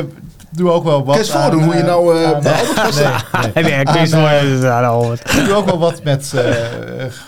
doe 0.50 0.70
ook 0.70 0.84
wel 0.84 1.04
wat. 1.04 1.16
Kees 1.16 1.30
voordoen 1.30 1.62
hoe 1.62 1.74
je 1.74 1.82
nou 1.82 2.18
uh, 2.18 2.32
aan, 2.32 2.42
nee, 2.42 3.64
nee, 3.64 3.64
nee, 3.64 3.84
Kees 3.84 4.10
voor 4.10 4.30
Ik 5.38 5.44
doe 5.44 5.54
ook 5.54 5.66
wel 5.66 5.78
wat 5.78 6.02
met 6.04 6.32
uh, 6.34 6.42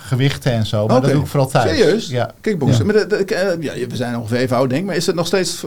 gewichten 0.06 0.52
en 0.52 0.66
zo, 0.66 0.76
maar 0.76 0.96
okay. 0.96 1.00
dat 1.00 1.10
doe 1.10 1.20
ik 1.20 1.28
vooral 1.28 1.48
thuis. 1.48 1.70
Serieus? 1.70 2.08
Ja. 2.08 2.30
Kickboksen. 2.40 2.86
Ja. 2.86 2.92
Maar 2.92 3.08
de, 3.08 3.24
de, 3.24 3.56
ja, 3.60 3.86
we 3.86 3.96
zijn 3.96 4.16
ongeveer 4.16 4.38
even 4.38 4.56
oud, 4.56 4.68
denk 4.68 4.80
ik. 4.80 4.86
Maar 4.86 4.96
is 4.96 5.06
het 5.06 5.16
nog 5.16 5.26
steeds... 5.26 5.64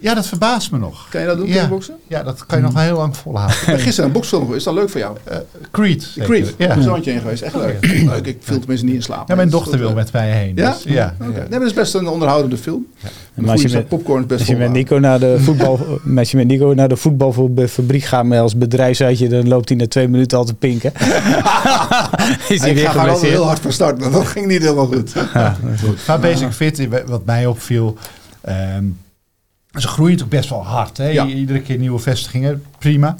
Ja, 0.00 0.14
dat 0.14 0.26
verbaast 0.26 0.70
me 0.70 0.78
nog. 0.78 1.08
Kan 1.08 1.20
je 1.20 1.26
dat 1.26 1.36
doen, 1.36 1.46
ja. 1.46 1.60
kickboksen? 1.60 1.94
Ja, 2.06 2.22
dat 2.22 2.46
kan 2.46 2.58
je 2.58 2.64
nog 2.64 2.82
heel 2.82 2.96
lang 2.96 3.16
volhouden. 3.16 3.56
Ik 3.60 3.66
ben 3.66 3.78
gisteren 3.78 4.04
een 4.04 4.12
boksfilm 4.12 4.54
Is 4.54 4.64
dat 4.64 4.74
leuk 4.74 4.90
voor 4.90 5.00
jou? 5.00 5.16
Uh, 5.30 5.36
Creed. 5.70 6.02
Zeker. 6.02 6.30
Creed. 6.30 6.54
Ja. 6.58 6.74
Ik 6.74 6.84
ben 6.84 7.02
heen 7.02 7.20
geweest. 7.20 7.42
Echt 7.42 7.54
leuk. 7.54 7.86
leuk. 8.04 8.26
Ik 8.26 8.38
viel 8.40 8.58
tenminste 8.58 8.86
niet 8.86 8.94
in 8.94 9.02
slaap. 9.02 9.28
Ja, 9.28 9.34
mijn 9.34 9.50
dochter 9.50 9.78
wil 9.78 9.92
met 9.92 10.12
mij 10.12 10.30
heen. 10.30 10.52
Ja? 10.56 10.72
Dus, 10.72 10.82
ja. 10.82 11.14
Okay. 11.20 11.32
Nee, 11.32 11.48
maar 11.48 11.58
het 11.58 11.68
is 11.68 11.74
best 11.74 11.94
een 11.94 12.08
onderhoudende 12.08 12.56
film. 12.56 12.86
Ja. 12.98 13.08
Maar 13.34 13.50
als 13.50 13.62
je, 13.62 13.68
met, 13.68 13.88
popcorn 13.88 14.26
best 14.26 14.40
als 14.40 14.48
je 14.48 14.56
met 14.56 14.70
Nico 14.70 14.98
naar 14.98 15.20
de 15.20 15.36
voetbal, 15.40 15.78
als 16.16 16.30
je 16.30 16.36
met 16.36 16.46
Nico 16.46 16.72
naar 16.74 16.88
de 16.88 16.96
voetbalfabriek 16.96 18.04
gaat 18.04 18.24
met 18.24 18.40
als 18.40 18.56
bedrijfsuitje, 18.56 19.28
dan 19.28 19.48
loopt 19.48 19.68
hij 19.68 19.78
na 19.78 19.86
twee 19.86 20.08
minuten 20.08 20.38
al 20.38 20.44
te 20.44 20.54
pinken. 20.54 20.92
is 22.48 22.60
hij 22.60 22.74
weer 22.74 22.88
ga 22.88 23.06
er 23.06 23.20
heel 23.20 23.44
hard 23.44 23.60
van 23.60 23.72
start, 23.72 24.00
maar 24.00 24.10
dat 24.10 24.26
ging 24.26 24.46
niet 24.46 24.62
helemaal 24.62 24.86
goed. 24.86 25.12
Ja, 25.34 25.56
goed. 25.84 26.06
Maar 26.06 26.20
Basic 26.20 26.52
Fit, 26.52 26.88
wat 27.06 27.24
mij 27.24 27.46
opviel, 27.46 27.96
um, 28.48 28.96
ze 29.72 29.88
groeien 29.88 30.12
natuurlijk 30.12 30.40
best 30.40 30.48
wel 30.48 30.64
hard. 30.64 30.96
Hè? 30.96 31.08
Ja. 31.08 31.26
Iedere 31.26 31.60
keer 31.60 31.78
nieuwe 31.78 31.98
vestigingen, 31.98 32.64
prima. 32.78 33.16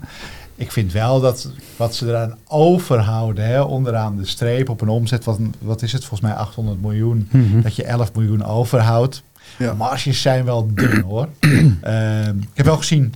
Ik 0.54 0.72
vind 0.72 0.92
wel 0.92 1.20
dat 1.20 1.50
wat 1.76 1.94
ze 1.94 2.06
eraan 2.06 2.38
overhouden, 2.46 3.46
hè, 3.46 3.60
onderaan 3.62 4.16
de 4.16 4.26
streep 4.26 4.68
op 4.68 4.80
een 4.80 4.88
omzet, 4.88 5.24
wat, 5.24 5.38
wat 5.58 5.82
is 5.82 5.92
het 5.92 6.04
volgens 6.04 6.30
mij 6.30 6.38
800 6.38 6.80
miljoen, 6.80 7.28
mm 7.30 7.50
-hmm. 7.50 7.62
dat 7.62 7.76
je 7.76 7.84
11 7.84 8.14
miljoen 8.14 8.44
overhoudt. 8.44 9.22
Ja. 9.58 9.74
Marges 9.74 10.22
zijn 10.22 10.44
wel 10.44 10.74
dun 10.74 11.00
hoor. 11.00 11.28
uh, 11.40 12.26
ik 12.52 12.54
heb 12.54 12.66
wel 12.66 12.76
gezien, 12.76 13.14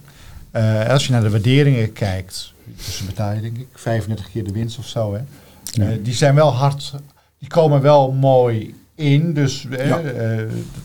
uh, 0.52 0.88
als 0.88 1.06
je 1.06 1.12
naar 1.12 1.22
de 1.22 1.30
waarderingen 1.30 1.92
kijkt, 1.92 2.52
dus 2.76 3.02
betaal 3.06 3.32
je 3.32 3.40
denk 3.40 3.56
ik 3.56 3.68
35 3.72 4.30
keer 4.30 4.44
de 4.44 4.52
winst 4.52 4.78
of 4.78 4.86
zo. 4.86 5.14
Hè. 5.14 5.20
Ja. 5.64 5.90
Uh, 5.90 6.04
die 6.04 6.14
zijn 6.14 6.34
wel 6.34 6.52
hard, 6.52 6.94
die 7.38 7.48
komen 7.48 7.80
wel 7.80 8.12
mooi 8.12 8.74
in. 8.94 9.34
Dus 9.34 9.66
ja. 9.70 10.00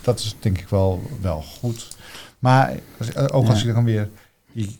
dat 0.01 0.19
is 0.19 0.35
denk 0.39 0.57
ik 0.57 0.69
wel, 0.69 1.01
wel 1.21 1.43
goed. 1.59 1.87
Maar 2.39 2.73
ook 3.31 3.47
als 3.47 3.61
je 3.61 3.73
dan 3.73 3.83
weer 3.83 4.09
die 4.51 4.79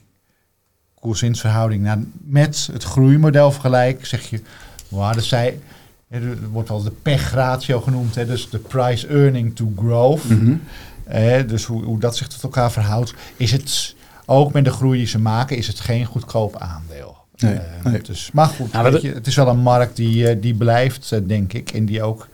koers-winstverhouding 0.99 1.83
nou, 1.83 2.11
met 2.23 2.69
het 2.71 2.83
groeimodel 2.83 3.51
vergelijkt, 3.51 4.07
zeg 4.07 4.29
je, 4.29 4.41
wow, 4.87 5.13
dat 5.13 5.23
zij, 5.23 5.59
er 6.07 6.49
wordt 6.49 6.69
wel 6.69 6.83
de 6.83 6.91
pechratio 6.91 7.81
genoemd, 7.81 8.15
hè, 8.15 8.25
dus 8.25 8.49
de 8.49 8.59
price 8.59 9.07
earning 9.07 9.55
to 9.55 9.71
growth. 9.77 10.29
Mm 10.29 10.39
-hmm. 10.39 10.61
eh, 11.03 11.47
dus 11.47 11.65
hoe, 11.65 11.83
hoe 11.83 11.99
dat 11.99 12.17
zich 12.17 12.27
tot 12.27 12.43
elkaar 12.43 12.71
verhoudt, 12.71 13.13
is 13.35 13.51
het 13.51 13.95
ook 14.25 14.53
met 14.53 14.65
de 14.65 14.71
groei 14.71 14.97
die 14.97 15.07
ze 15.07 15.19
maken, 15.19 15.57
is 15.57 15.67
het 15.67 15.79
geen 15.79 16.05
goedkoop 16.05 16.57
aandeel. 16.57 17.17
Nee, 17.37 17.53
uh, 17.53 17.59
nee. 17.83 18.01
Dus, 18.01 18.31
maar 18.33 18.47
goed, 18.47 18.71
nou, 18.71 18.91
weet 18.91 19.01
je, 19.01 19.13
het 19.13 19.27
is 19.27 19.35
wel 19.35 19.47
een 19.47 19.59
markt 19.59 19.95
die, 19.95 20.35
uh, 20.35 20.41
die 20.41 20.53
blijft, 20.53 21.11
uh, 21.11 21.19
denk 21.27 21.53
ik, 21.53 21.71
en 21.71 21.85
die 21.85 22.03
ook 22.03 22.27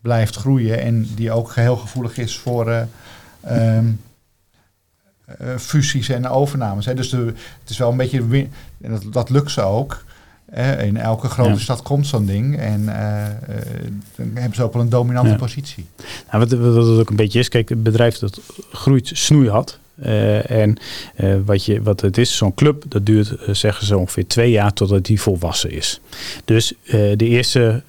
blijft 0.00 0.36
groeien 0.36 0.80
en 0.80 1.08
die 1.14 1.32
ook 1.32 1.54
heel 1.54 1.76
gevoelig 1.76 2.18
is 2.18 2.38
voor 2.38 2.86
um, 3.50 4.00
uh, 5.42 5.56
fusies 5.56 6.08
en 6.08 6.28
overnames. 6.28 6.86
Hè. 6.86 6.94
Dus 6.94 7.10
de, 7.10 7.32
het 7.60 7.70
is 7.70 7.78
wel 7.78 7.90
een 7.90 7.96
beetje, 7.96 8.26
win- 8.26 8.52
en 8.80 8.90
dat, 8.90 9.04
dat 9.10 9.30
lukt 9.30 9.50
ze 9.50 9.62
ook. 9.62 10.04
Uh, 10.54 10.82
in 10.82 10.96
elke 10.96 11.28
grote 11.28 11.50
ja. 11.50 11.56
stad 11.58 11.82
komt 11.82 12.06
zo'n 12.06 12.26
ding 12.26 12.58
en 12.58 12.80
uh, 12.80 13.24
dan 14.16 14.30
hebben 14.34 14.54
ze 14.54 14.62
ook 14.62 14.72
wel 14.72 14.82
een 14.82 14.88
dominante 14.88 15.30
ja. 15.30 15.36
positie. 15.36 15.86
Nou, 16.30 16.46
wat, 16.46 16.58
wat 16.58 16.86
het 16.86 16.98
ook 16.98 17.10
een 17.10 17.16
beetje 17.16 17.38
is, 17.38 17.48
kijk, 17.48 17.68
het 17.68 17.82
bedrijf 17.82 18.18
dat 18.18 18.40
groeit 18.72 19.10
snoeihard. 19.12 19.78
Uh, 20.06 20.50
en 20.50 20.76
uh, 21.16 21.34
wat, 21.44 21.64
je, 21.64 21.82
wat 21.82 22.00
het 22.00 22.18
is, 22.18 22.36
zo'n 22.36 22.54
club, 22.54 22.84
dat 22.88 23.06
duurt, 23.06 23.32
uh, 23.32 23.54
zeggen 23.54 23.86
ze, 23.86 23.98
ongeveer 23.98 24.26
twee 24.26 24.50
jaar 24.50 24.72
totdat 24.72 25.04
die 25.04 25.20
volwassen 25.20 25.70
is. 25.70 26.00
Dus 26.44 26.74
de 27.16 27.26
eerste 27.26 27.82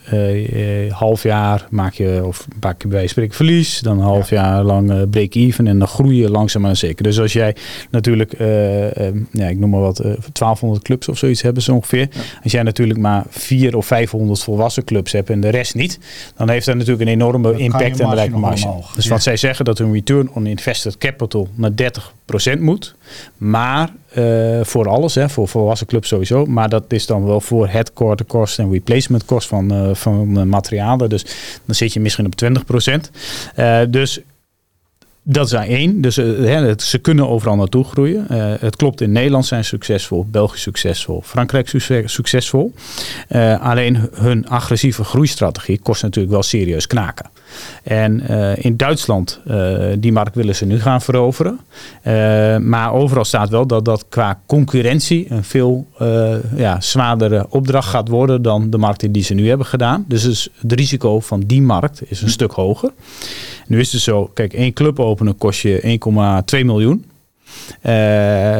half 0.90 1.24
jaar 1.24 1.68
maak 1.70 1.94
je, 1.94 2.22
of 2.26 2.48
maak 2.62 2.82
je 2.82 2.88
bij 2.88 3.08
spreken 3.08 3.36
verlies, 3.36 3.80
dan 3.80 3.98
een 3.98 4.04
half 4.04 4.30
ja. 4.30 4.44
jaar 4.44 4.64
lang 4.64 5.10
break-even 5.10 5.68
en 5.68 5.80
dan 5.80 5.88
groei 5.88 6.18
je 6.18 6.30
langzaam 6.30 6.62
maar 6.62 6.76
zeker. 6.76 7.04
Dus 7.04 7.20
als 7.20 7.34
jij 7.34 7.56
natuurlijk, 7.90 8.34
ja, 9.32 9.48
ik 9.48 9.58
noem 9.58 9.70
maar 9.70 9.82
wat, 9.82 9.98
1200 9.98 10.84
clubs 10.84 11.08
of 11.08 11.18
zoiets 11.18 11.42
hebben 11.42 11.64
ze 11.64 11.74
ongeveer. 11.74 12.08
Ja. 12.12 12.22
Als 12.44 12.52
jij 12.52 12.64
natuurlijk 12.64 13.00
maar 13.00 13.26
400 13.30 13.76
of 13.76 13.86
500 13.86 14.44
volwassen 14.44 14.84
clubs 14.84 15.12
hebt 15.12 15.30
en 15.30 15.40
de 15.42 15.50
rest 15.50 15.76
niet, 15.76 16.00
dan 16.36 16.50
heeft 16.50 16.66
dat 16.66 16.76
natuurlijk 16.76 17.02
een 17.02 17.08
enorme 17.08 17.58
impact 17.58 18.00
en 18.00 18.10
bereikt 18.10 18.36
marge. 18.36 18.84
Dus 18.96 19.08
wat 19.08 19.24
zij 19.24 19.38
zeggen, 19.38 19.66
dat 19.66 19.78
hun 19.78 19.94
return 19.94 20.30
on 20.34 20.46
invested 20.46 20.98
capital 20.98 21.48
naar 21.56 21.76
30 21.76 22.01
moet. 22.60 22.96
Maar 23.38 23.90
uh, 24.18 24.60
voor 24.64 24.90
alles, 24.90 25.16
hè, 25.16 25.30
voor 25.30 25.48
volwassen 25.48 25.88
clubs 25.88 26.08
sowieso. 26.08 26.46
Maar 26.46 26.70
dat 26.70 26.84
is 26.88 27.06
dan 27.06 27.26
wel 27.26 27.42
voor 27.42 27.68
headquarter 27.68 28.26
kost 28.26 28.60
en 28.60 28.72
replacement 28.72 29.26
kost 29.26 29.48
van, 29.48 29.74
uh, 29.74 29.96
van 29.96 30.38
uh, 30.38 30.44
materialen. 30.44 31.10
Dus 31.10 31.26
dan 31.66 31.76
zit 31.76 31.94
je 31.94 32.00
misschien 32.00 32.26
op 32.26 32.34
20% 33.86 33.90
dus 33.90 34.20
dat 35.24 35.46
is 35.46 35.52
één. 35.52 36.02
Dus 36.02 36.16
hè, 36.16 36.74
ze 36.80 36.98
kunnen 36.98 37.30
overal 37.30 37.56
naartoe 37.56 37.84
groeien. 37.84 38.26
het 38.60 38.76
klopt, 38.76 39.02
in 39.02 39.12
Nederland 39.12 39.46
zijn 39.46 39.66
succesvol, 39.66 40.26
België 40.32 40.60
succesvol, 40.60 41.22
Frankrijk 41.26 41.72
succesvol. 42.06 42.74
alleen 43.60 44.10
hun 44.14 44.48
agressieve 44.48 45.04
groeistrategie 45.04 45.80
kost 45.80 46.02
natuurlijk 46.04 46.34
wel 46.34 46.44
serieus 46.44 46.88
knaken. 46.88 47.30
En 47.84 48.24
uh, 48.30 48.66
in 48.66 48.78
Duitsland, 48.78 49.40
uh, 49.48 49.78
die 49.98 50.12
markt 50.12 50.36
willen 50.36 50.56
ze 50.56 50.66
nu 50.66 50.80
gaan 50.80 51.02
veroveren. 51.02 51.60
Uh, 52.08 52.58
maar 52.58 52.94
overal 52.94 53.26
staat 53.26 53.50
wel 53.50 53.68
dat 53.68 53.86
dat 53.86 54.06
qua 54.10 54.42
concurrentie 54.46 55.26
een 55.30 55.44
veel 55.44 55.88
ja, 56.56 56.82
zwaardere 56.82 57.46
opdracht 57.50 57.90
gaat 57.90 58.08
worden 58.08 58.42
dan 58.42 58.70
de 58.70 58.78
markten 58.78 59.12
die 59.12 59.24
ze 59.24 59.34
nu 59.34 59.48
hebben 59.48 59.66
gedaan. 59.66 60.06
Dus 60.08 60.50
het 60.62 60.72
risico 60.72 61.20
van 61.20 61.40
die 61.40 61.62
markt 61.62 62.02
is 62.06 62.22
een 62.22 62.30
stuk 62.30 62.52
hoger. 62.52 62.92
Nu 63.68 63.80
is 63.80 63.92
het 63.92 64.02
zo, 64.02 64.32
kijk, 64.34 64.54
één 64.54 64.74
club 64.74 65.00
openen 65.00 65.38
kost 65.38 65.62
je 65.62 66.00
1,2 66.60 66.66
miljoen. 66.66 67.06
Uh, 67.82 67.92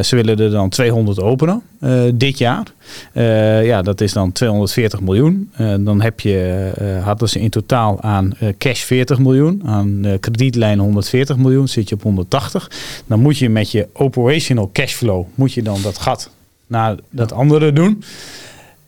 ze 0.04 0.16
willen 0.16 0.40
er 0.40 0.52
dan 0.52 0.70
200 0.70 1.20
openen 1.20 1.62
uh, 1.80 2.02
dit 2.14 2.38
jaar. 2.38 2.74
Uh, 3.14 3.66
ja, 3.66 3.82
dat 3.82 4.02
is 4.02 4.14
dan 4.14 4.32
240 4.32 5.02
miljoen. 5.02 5.52
dan 5.80 6.02
heb 6.02 6.20
je, 6.20 7.00
hadden 7.04 7.30
ze 7.30 7.40
in 7.40 7.50
totaal 7.50 8.02
aan 8.02 8.34
cash 8.58 8.82
40 8.82 9.20
miljoen, 9.20 9.62
aan 9.66 10.18
kredietlijn 10.20 10.80
140 10.80 11.38
miljoen, 11.38 11.68
zit 11.68 11.90
je 11.90 11.96
op 11.96 12.04
180. 12.04 12.72
Dan 13.06 13.20
moet 13.20 13.38
je 13.38 13.50
met 13.50 13.72
je 13.72 13.88
operational 13.94 14.70
cashflow, 14.74 15.26
moet 15.36 15.54
je 15.54 15.62
dan 15.62 15.82
dat 15.82 15.98
gat 15.98 16.30
naar 16.68 16.96
dat 17.10 17.32
andere 17.32 17.74
doen. 17.74 18.04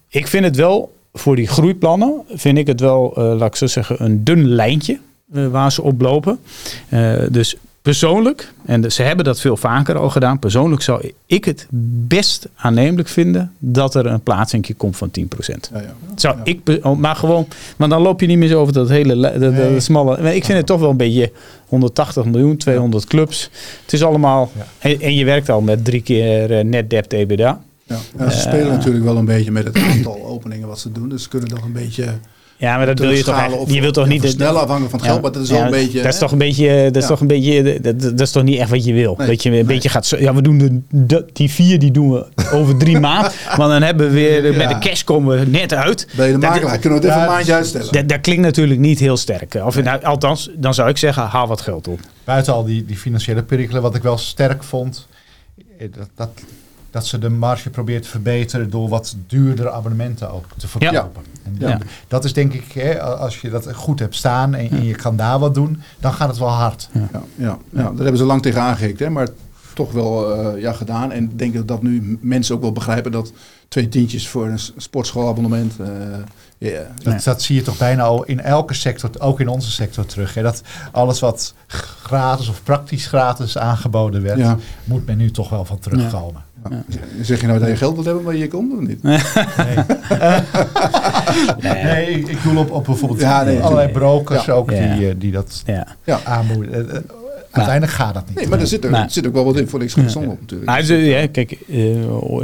Ik 0.09 0.27
vind 0.27 0.43
het 0.43 0.55
wel, 0.55 0.95
voor 1.13 1.35
die 1.35 1.47
groeiplannen, 1.47 2.21
vind 2.29 2.57
ik 2.57 2.67
het 2.67 2.79
wel, 2.79 3.13
laat 3.15 3.47
ik 3.47 3.55
zo 3.55 3.67
zeggen, 3.67 4.03
een 4.03 4.23
dun 4.23 4.47
lijntje 4.47 4.99
waar 5.25 5.71
ze 5.71 5.81
op 5.81 6.01
lopen. 6.01 6.39
dus 7.29 7.57
persoonlijk, 7.83 8.53
en 8.65 8.91
ze 8.91 9.03
hebben 9.03 9.25
dat 9.25 9.39
veel 9.39 9.57
vaker 9.57 9.97
al 9.97 10.09
gedaan, 10.09 10.39
persoonlijk 10.39 10.81
zou 10.81 11.11
ik 11.25 11.45
het 11.45 11.67
best 12.07 12.47
aannemelijk 12.55 13.07
vinden 13.07 13.51
dat 13.59 13.95
er 13.95 14.05
een 14.05 14.21
plaatsingje 14.21 14.73
komt 14.73 14.97
van 14.97 15.09
10%. 15.09 15.69
Ja, 15.73 15.79
ja. 15.81 15.93
Zou 16.15 16.35
ik, 16.43 16.79
oh, 16.81 16.97
maar 16.97 17.15
gewoon, 17.15 17.47
want 17.77 17.91
dan 17.91 18.01
loop 18.01 18.19
je 18.21 18.27
niet 18.27 18.37
meer 18.37 18.47
zo 18.47 18.59
over 18.59 18.73
dat 18.73 18.89
hele 18.89 19.15
le- 19.15 19.39
dat, 19.39 19.55
dat 19.55 19.69
Nee. 19.69 19.79
smalle. 19.79 20.35
Ik 20.35 20.45
vind 20.45 20.57
het 20.57 20.65
toch 20.65 20.79
wel 20.79 20.89
een 20.89 20.97
beetje 20.97 21.31
180 21.67 22.25
miljoen, 22.25 22.57
200 22.57 23.05
clubs. 23.05 23.49
Het 23.83 23.93
is 23.93 24.03
allemaal, 24.03 24.51
en, 24.79 25.01
en 25.01 25.15
je 25.15 25.25
werkt 25.25 25.49
al 25.49 25.61
met 25.61 25.85
drie 25.85 26.01
keer 26.01 26.57
eh, 26.57 26.63
net 26.65 26.89
debt 26.89 27.13
EBITDA. 27.13 27.61
Ja. 27.83 28.29
Ze 28.29 28.39
spelen 28.39 28.67
natuurlijk 28.67 29.05
wel 29.05 29.17
een 29.17 29.25
beetje 29.25 29.51
met 29.51 29.63
het 29.65 29.77
aantal 29.77 30.25
openingen 30.25 30.67
wat 30.67 30.79
ze 30.79 30.91
doen. 30.91 31.09
Dus 31.09 31.23
ze 31.23 31.29
kunnen 31.29 31.49
nog 31.49 31.63
een 31.63 31.71
beetje 31.73 32.05
Ja, 32.63 32.77
maar 32.77 32.85
dat 32.85 32.99
wil 32.99 33.11
je 33.11 33.23
toch 33.23 33.53
of- 33.57 33.71
Je 33.71 33.81
wilt 33.81 33.93
toch 33.93 34.07
niet 34.07 34.21
de- 34.21 34.27
versnellen 34.27 34.61
afhankelijk 34.61 34.89
van 34.89 34.99
het 34.99 35.07
Ja, 35.07 35.11
geld, 35.11 35.21
maar 35.23 35.31
dat 35.31 35.41
is 35.43 35.49
wel 35.49 35.61
een 35.61 35.71
beetje... 35.71 36.01
Dat 36.01 36.13
is 36.13 36.19
toch 36.19 36.31
een 36.31 36.37
beetje. 36.37 36.83
Dat 36.83 36.95
is 36.95 37.01
Ja. 37.01 37.07
toch 37.07 37.19
een 37.21 37.27
beetje. 37.27 37.79
Dat, 37.81 38.01
dat 38.01 38.19
is 38.19 38.31
toch 38.31 38.43
niet 38.43 38.59
echt 38.59 38.69
wat 38.69 38.83
je 38.85 38.93
wil. 38.93 39.15
Nee, 39.17 39.27
dat 39.27 39.43
je 39.43 39.49
een 39.49 39.55
nee. 39.55 39.63
beetje 39.63 39.89
gaat. 39.89 40.09
Ja, 40.09 40.33
we 40.33 40.41
doen 40.41 40.57
de, 40.57 40.79
de- 41.05 41.25
die 41.33 41.49
vier 41.51 41.79
die 41.79 41.91
doen 41.91 42.11
we 42.11 42.25
over 42.51 42.77
drie 42.77 42.99
maanden. 43.09 43.31
Want 43.57 43.71
dan 43.71 43.81
hebben 43.81 44.07
we 44.07 44.13
weer 44.13 44.55
met 44.55 44.69
de 44.69 44.77
cash 44.79 45.03
komen 45.03 45.39
we 45.39 45.45
net 45.45 45.73
uit. 45.73 46.07
Ben 46.15 46.25
je 46.27 46.33
de 46.33 46.39
Dat- 46.39 46.49
makelaar? 46.49 46.77
Kunnen 46.77 46.99
we 46.99 47.05
het 47.05 47.15
even 47.15 47.27
een 47.27 47.33
maandje 47.33 47.53
uitstellen? 47.53 47.91
Dat, 47.91 48.09
dat 48.09 48.21
klinkt 48.21 48.41
natuurlijk 48.41 48.79
niet 48.79 48.99
heel 48.99 49.17
sterk. 49.17 49.53
Of, 49.65 49.81
nou, 49.83 50.03
althans, 50.03 50.49
dan 50.55 50.73
zou 50.73 50.89
ik 50.89 50.97
zeggen, 50.97 51.23
haal 51.23 51.47
wat 51.47 51.61
geld 51.61 51.87
op. 51.87 51.99
Buiten 52.23 52.53
al 52.53 52.63
die, 52.63 52.85
die 52.85 52.97
financiële 52.97 53.43
perikelen, 53.43 53.81
wat 53.81 53.95
ik 53.95 54.01
wel 54.03 54.17
sterk 54.17 54.63
vond, 54.63 55.07
eh, 55.77 55.87
dat, 55.97 56.09
dat, 56.15 56.29
dat 56.93 57.05
ze 57.07 57.17
de 57.19 57.29
marge 57.29 57.69
probeert 57.69 58.03
te 58.03 58.09
verbeteren 58.09 58.69
door 58.69 58.89
wat 58.89 59.15
duurdere 59.27 59.71
abonnementen 59.71 60.31
ook 60.31 60.45
te 60.57 60.67
verkopen. 60.67 61.21
En 61.43 61.55
Ja. 61.59 61.77
Dat 62.07 62.23
is 62.25 62.33
denk 62.33 62.53
ik, 62.53 62.71
hè, 62.71 63.01
als 63.01 63.41
je 63.41 63.49
dat 63.49 63.73
goed 63.73 63.99
hebt 63.99 64.15
staan 64.15 64.53
en, 64.55 64.69
en 64.71 64.83
je 64.85 64.95
kan 64.95 65.15
daar 65.15 65.39
wat 65.39 65.53
doen, 65.53 65.81
dan 65.99 66.13
gaat 66.13 66.27
het 66.29 66.37
wel 66.37 66.49
hard. 66.49 66.89
Ja, 66.91 67.07
ja, 67.35 67.57
ja, 67.69 67.83
daar 67.83 67.93
hebben 67.95 68.17
ze 68.17 68.23
lang 68.23 68.41
tegen 68.41 68.61
aangehikt, 68.61 68.99
hè, 68.99 69.09
maar 69.09 69.27
toch 69.73 69.91
wel 69.91 70.35
eh, 70.35 70.61
ja, 70.61 70.73
gedaan. 70.73 71.11
En 71.11 71.23
ik 71.23 71.39
denk 71.39 71.67
dat 71.67 71.81
nu 71.81 72.17
mensen 72.21 72.55
ook 72.55 72.61
wel 72.61 72.71
begrijpen 72.71 73.11
dat 73.11 73.31
twee 73.67 73.89
tientjes 73.89 74.27
voor 74.27 74.47
een 74.47 74.59
sportschoolabonnement. 74.77 75.73
eh, 75.79 75.87
ja, 76.57 76.81
Dat, 77.03 77.23
dat 77.23 77.41
zie 77.41 77.55
je 77.55 77.61
toch 77.61 77.77
bijna 77.77 78.03
al 78.03 78.23
in 78.23 78.39
elke 78.39 78.73
sector, 78.73 79.09
ook 79.19 79.39
in 79.39 79.47
onze 79.47 79.71
sector 79.71 80.05
terug. 80.05 80.33
Hè? 80.33 80.41
Dat 80.41 80.61
alles 80.91 81.19
wat 81.19 81.53
gratis 82.03 82.47
of 82.49 82.63
praktisch 82.63 83.07
gratis 83.07 83.57
aangeboden 83.57 84.21
werd, 84.21 84.37
Ja. 84.39 84.57
moet 84.83 85.05
men 85.05 85.17
nu 85.17 85.31
toch 85.31 85.49
wel 85.49 85.65
van 85.65 85.79
terugkomen. 85.79 86.41
ja. 86.52 86.52
Zeg 87.21 87.41
je 87.41 87.47
nou 87.47 87.59
dat 87.59 87.67
je 87.67 87.75
geld 87.75 87.93
wilt 87.93 88.05
hebben 88.05 88.23
waar 88.23 88.35
je 88.35 88.47
komt 88.47 88.73
of 88.73 88.79
niet? 88.79 89.03
Nee, 89.03 89.19
nee 91.83 92.09
ik, 92.09 92.27
ik 92.27 92.37
doe 92.43 92.57
op, 92.57 92.71
op 92.71 92.85
bijvoorbeeld 92.85 93.19
Ja, 93.21 93.43
nee, 93.43 93.59
allerlei 93.59 93.85
nee. 93.85 93.95
brokers 93.95 94.45
Ja. 94.45 94.53
ook 94.53 94.71
Ja. 94.71 94.95
die, 94.95 95.09
eh, 95.09 95.15
die 95.17 95.31
dat 95.31 95.63
Ja. 95.65 95.87
Ja. 96.03 96.19
aanmoedigen. 96.23 96.89
Eh, 96.89 96.95
eh, 96.95 97.01
Uiteindelijk 97.51 97.95
gaat 97.97 98.13
dat 98.13 98.23
niet. 98.27 98.35
Nee, 98.35 98.47
maar 98.47 98.59
er 98.59 98.67
zit, 98.67 98.83
er, 98.83 98.91
Nou. 98.91 99.09
zit 99.09 99.27
ook 99.27 99.33
wel 99.33 99.45
wat 99.45 99.57
in 99.57 99.67
voor 99.67 99.79
niks 99.79 99.93
gezond 99.93 100.27
op 100.27 100.39
natuurlijk. 100.39 100.69
Nou, 100.69 100.85
dus, 100.85 101.05
ja, 101.07 101.27
kijk, 101.27 101.57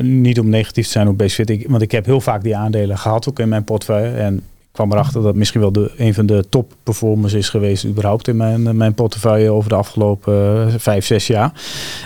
niet 0.01 0.39
om 0.39 0.49
negatief 0.49 0.85
te 0.85 0.91
zijn 0.91 1.07
op 1.07 1.17
BSFIT. 1.17 1.49
Ik, 1.49 1.65
want 1.69 1.81
ik 1.81 1.91
heb 1.91 2.05
heel 2.05 2.21
vaak 2.21 2.43
die 2.43 2.55
aandelen 2.55 2.97
gehad, 2.97 3.29
ook 3.29 3.39
in 3.39 3.49
mijn 3.49 3.63
portefeuille. 3.63 4.17
En 4.17 4.41
kwam 4.71 4.91
erachter 4.91 5.13
dat 5.13 5.23
het 5.23 5.35
misschien 5.35 5.61
wel 5.61 5.71
de, 5.71 5.91
een 5.97 6.13
van 6.13 6.25
de 6.25 6.45
top 6.49 6.73
performers 6.83 7.33
is 7.33 7.49
geweest 7.49 7.85
überhaupt 7.85 8.27
in 8.27 8.37
mijn, 8.37 8.67
eh, 8.67 8.73
mijn 8.73 8.93
portefeuille 8.93 9.51
over 9.51 9.69
de 9.69 9.75
afgelopen 9.75 10.67
eh, 10.67 10.73
vijf, 10.77 11.05
zes 11.05 11.27
jaar. 11.27 11.51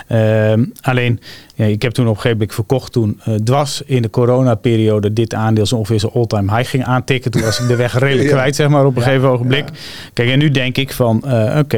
Ehm, 0.07 0.66
alleen, 0.82 1.20
ja, 1.55 1.66
ik 1.66 1.82
heb 1.82 1.91
toen 1.91 2.05
op 2.05 2.09
een 2.16 2.16
gegeven 2.22 2.38
moment 2.38 2.55
verkocht 2.55 2.91
toen 2.91 3.20
eh, 3.24 3.34
dwars 3.36 3.82
in 3.86 4.01
de 4.01 4.09
coronaperiode 4.09 5.14
dit 5.14 5.34
aandeel 5.34 5.66
zo 5.66 5.76
ongeveer 5.76 5.99
zijn 5.99 6.11
all-time 6.11 6.55
high 6.57 6.70
ging 6.70 6.84
aantikken. 6.84 7.32
Toen 7.32 7.41
was 7.41 7.59
ik 7.59 7.68
de 7.68 7.76
weg 7.76 7.99
redelijk 7.99 8.30
Ja. 8.30 8.36
kwijt, 8.36 8.55
zeg 8.55 8.68
maar, 8.70 8.86
op 8.86 8.95
een 8.95 9.01
Ja. 9.01 9.07
gegeven 9.07 9.30
ogenblik. 9.30 9.66
Kijk, 10.14 10.30
en 10.30 10.39
nu 10.39 10.49
denk 10.51 10.78
ik 10.78 10.91
van, 10.93 11.16
oké, 11.57 11.78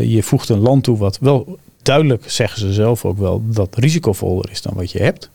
je 0.00 0.18
voegt 0.22 0.48
een 0.48 0.60
land 0.60 0.84
toe 0.84 0.96
wat 0.98 1.18
wel 1.20 1.58
duidelijk, 1.82 2.30
zeggen 2.30 2.58
ze 2.60 2.72
zelf 2.72 3.04
ook 3.04 3.18
wel, 3.18 3.42
dat 3.46 3.76
risicovoller 3.78 4.50
is 4.50 4.62
dan 4.62 4.74
wat 4.76 4.90
je 4.90 4.98
hebt. 5.02 5.30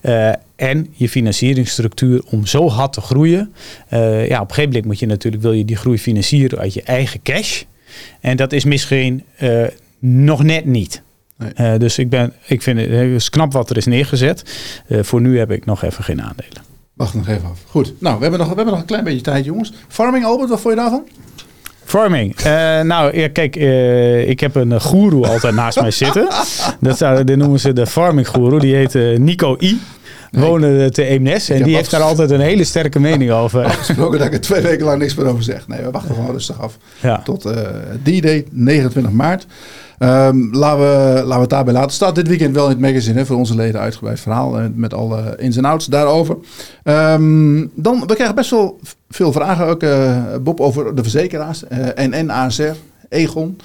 Eh, 0.00 0.32
en 0.56 0.86
je 0.92 1.08
financieringsstructuur 1.08 2.22
om 2.30 2.46
zo 2.46 2.68
hard 2.68 2.92
te 2.92 3.00
groeien. 3.00 3.52
eh, 3.88 4.28
ja, 4.28 4.40
op 4.40 4.48
een 4.48 4.54
gegeven 4.54 4.70
moment 4.70 4.84
moet 4.84 4.98
je 4.98 5.06
natuurlijk, 5.06 5.42
wil 5.42 5.52
je 5.52 5.64
die 5.64 5.76
groei 5.76 5.98
financieren 5.98 6.58
uit 6.58 6.74
je 6.74 6.82
eigen 6.82 7.22
cash. 7.22 7.62
En 8.20 8.36
dat 8.36 8.52
is 8.52 8.64
misschien 8.64 9.24
eh, 9.36 9.64
nog 9.98 10.42
net 10.42 10.64
niet. 10.64 11.02
Nee. 11.56 11.78
Dus 11.78 11.98
ik, 11.98 12.08
ben, 12.08 12.32
ik 12.46 12.62
vind 12.62 12.78
het 12.80 12.90
het 12.90 13.10
is 13.10 13.30
knap 13.30 13.52
wat 13.52 13.70
er 13.70 13.76
is 13.76 13.86
neergezet. 13.86 14.42
Voor 14.88 15.20
nu 15.20 15.38
heb 15.38 15.50
ik 15.50 15.64
nog 15.64 15.82
even 15.82 16.04
geen 16.04 16.22
aandelen. 16.22 16.62
Wacht 16.94 17.14
nog 17.14 17.28
even 17.28 17.48
af. 17.48 17.60
Goed. 17.66 17.92
Nou, 18.00 18.16
we 18.16 18.22
hebben 18.22 18.40
nog, 18.40 18.48
we 18.48 18.54
hebben 18.54 18.72
nog 18.72 18.82
een 18.82 18.88
klein 18.88 19.04
beetje 19.04 19.20
tijd, 19.20 19.44
jongens. 19.44 19.72
Farming, 19.88 20.24
Albert, 20.24 20.48
wat 20.48 20.60
vond 20.60 20.74
je 20.74 20.80
daarvan? 20.80 21.04
Farming. 21.84 22.36
Eh, 22.36 22.80
nou, 22.80 23.18
ja, 23.18 23.28
kijk, 23.28 23.56
eh, 23.56 24.28
ik 24.28 24.40
heb 24.40 24.54
een 24.54 24.70
uh, 24.70 24.80
goeroe 24.80 25.28
altijd 25.28 25.54
naast 25.54 25.80
mij 25.80 25.90
zitten. 25.90 26.28
Dat, 26.80 26.98
zou, 26.98 27.36
noemen 27.36 27.60
ze 27.60 27.72
de 27.72 27.86
farming 27.86 28.28
goeroe. 28.28 28.60
Die 28.60 28.74
heet 28.74 28.94
eh, 28.94 29.18
Nico 29.18 29.56
I. 29.60 29.80
Wonen 30.30 30.92
te 30.92 31.04
Eemnes. 31.04 31.48
En 31.48 31.62
die 31.62 31.74
heeft 31.76 31.90
daar 31.90 32.00
altijd 32.00 32.30
een 32.30 32.40
hele 32.40 32.64
sterke 32.64 33.00
mening 33.00 33.30
over. 33.30 33.70
Gesproken 33.70 34.18
dat 34.18 34.26
ik 34.26 34.34
er 34.34 34.40
twee 34.40 34.60
weken 34.60 34.84
lang 34.84 34.98
niks 34.98 35.14
meer 35.14 35.26
over 35.26 35.42
zeg. 35.42 35.68
Nee, 35.68 35.82
we 35.82 35.90
wachten 35.90 36.14
gewoon 36.14 36.30
rustig 36.30 36.60
af. 36.60 36.76
Ja. 37.00 37.22
Tot 37.24 37.44
eh 37.44 37.52
D-Day, 38.02 38.44
29 38.50 39.12
maart. 39.12 39.46
Ehm, 39.98 40.54
laten, 40.54 41.28
we, 41.28 41.34
het 41.40 41.50
daarbij 41.50 41.72
laten. 41.74 41.90
Staat 41.90 42.14
dit 42.14 42.28
weekend 42.28 42.54
wel 42.54 42.64
in 42.64 42.70
het 42.70 42.80
magazine 42.80 43.18
hè, 43.18 43.26
voor 43.26 43.36
onze 43.36 43.54
leden 43.54 43.80
uitgebreid 43.80 44.20
verhaal. 44.20 44.58
eh, 44.58 44.64
met 44.74 44.94
alle 44.94 45.34
ins 45.38 45.56
en 45.56 45.64
outs 45.64 45.86
daarover. 45.86 46.36
Ehm, 46.82 47.66
dan, 47.74 48.00
we 48.06 48.14
krijgen 48.14 48.34
best 48.34 48.50
wel 48.50 48.80
veel 49.08 49.32
vragen 49.32 49.66
ook, 49.66 49.82
eh, 49.82 50.36
Bob, 50.40 50.60
over 50.60 50.94
de 50.94 51.02
verzekeraars. 51.02 51.64
eh 51.68 52.06
NN, 52.08 52.30
ASR, 52.30 52.74
Egon. 53.08 53.58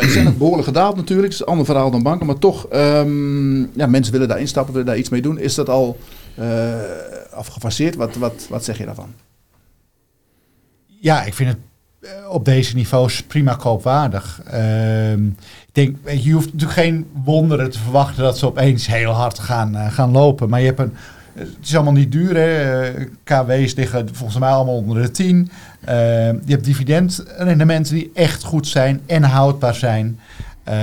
Die 0.00 0.10
zijn 0.10 0.34
behoorlijk 0.38 0.66
gedaald 0.66 0.96
natuurlijk. 0.96 1.26
Het 1.26 1.34
is 1.34 1.40
een 1.40 1.52
ander 1.52 1.66
verhaal 1.66 1.90
dan 1.90 2.02
banken. 2.02 2.26
Maar 2.26 2.38
toch, 2.38 2.66
ehm, 2.66 3.60
ja, 3.60 3.86
mensen 3.86 4.12
willen 4.12 4.28
daar 4.28 4.40
instappen, 4.40 4.72
willen 4.72 4.88
daar 4.88 4.98
iets 4.98 5.08
mee 5.08 5.22
doen. 5.22 5.38
Is 5.38 5.54
dat 5.54 5.68
al 5.68 5.98
eh 6.34 6.74
afgefaseerd? 7.32 7.94
Wat, 7.96 8.16
wat, 8.16 8.46
wat 8.48 8.64
zeg 8.64 8.78
je 8.78 8.84
daarvan? 8.84 9.08
Ja, 11.00 11.24
ik 11.24 11.34
vind 11.34 11.48
het 11.48 11.58
op 12.28 12.44
deze 12.44 12.74
niveaus 12.74 13.22
prima 13.22 13.54
koopwaardig. 13.54 14.40
Ehm, 14.44 15.26
ik 15.26 15.72
denk, 15.72 15.96
je, 16.22 16.32
hoeft 16.32 16.52
natuurlijk 16.52 16.80
geen 16.80 17.06
wonderen 17.24 17.70
te 17.70 17.78
verwachten 17.78 18.22
dat 18.22 18.38
ze 18.38 18.46
opeens 18.46 18.86
heel 18.86 19.12
hard 19.12 19.38
gaan, 19.38 19.76
eh, 19.76 19.92
gaan 19.92 20.10
lopen. 20.10 20.48
Maar 20.48 20.60
je 20.60 20.66
hebt 20.66 20.78
een, 20.78 20.94
het 21.32 21.48
is 21.62 21.74
allemaal 21.74 21.92
niet 21.92 22.12
duur. 22.12 22.36
Hè? 22.36 22.82
Eh, 22.82 23.06
KW's 23.24 23.74
liggen 23.74 24.08
volgens 24.12 24.38
mij 24.38 24.50
allemaal 24.50 24.74
onder 24.74 25.02
de 25.02 25.10
10. 25.10 25.50
Ehm, 25.84 26.36
je 26.44 26.52
hebt 26.52 26.64
dividendrendementen 26.64 27.94
die 27.94 28.10
echt 28.14 28.42
goed 28.42 28.66
zijn 28.66 29.00
en 29.06 29.22
houdbaar 29.22 29.74
zijn. 29.74 30.18
Eh, 30.64 30.76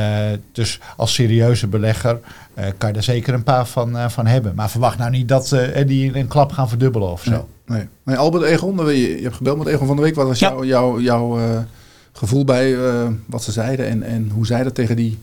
dus 0.52 0.80
als 0.98 1.14
serieuze 1.14 1.68
belegger 1.68 2.20
eh, 2.56 2.66
kan 2.78 2.88
je 2.90 2.94
daar 2.94 3.04
zeker 3.04 3.34
een 3.34 3.44
paar 3.44 3.66
van, 3.68 3.98
eh, 3.98 4.10
van 4.10 4.26
hebben. 4.28 4.56
Maar 4.56 4.70
verwacht 4.70 4.98
nou 4.98 5.12
niet 5.12 5.28
dat 5.28 5.52
eh, 5.52 5.88
die 5.88 6.06
in 6.06 6.16
een 6.16 6.28
klap 6.28 6.52
gaan 6.52 6.70
verdubbelen 6.70 7.12
of 7.12 7.24
zo. 7.24 7.30
Nee. 7.32 7.40
Nee. 7.68 7.88
nee, 8.04 8.16
Albert 8.16 8.44
Egon, 8.44 8.86
je, 8.86 9.16
je 9.18 9.24
hebt 9.24 9.36
gebeld 9.36 9.58
met 9.58 9.68
Egon 9.68 9.88
van 9.88 9.96
de 9.96 10.02
Week. 10.02 10.16
Wat 10.16 10.28
was 10.28 10.40
Ja. 10.40 10.54
jouw 11.00 11.38
eh, 11.40 11.44
gevoel 12.12 12.44
bij 12.46 12.74
eh, 12.76 13.08
wat 13.26 13.44
ze 13.44 13.52
zeiden 13.52 13.88
en, 13.88 14.04
en 14.04 14.32
hoe 14.34 14.46
zij 14.46 14.64
dat 14.64 14.76
tegen 14.76 14.96
die 14.96 15.18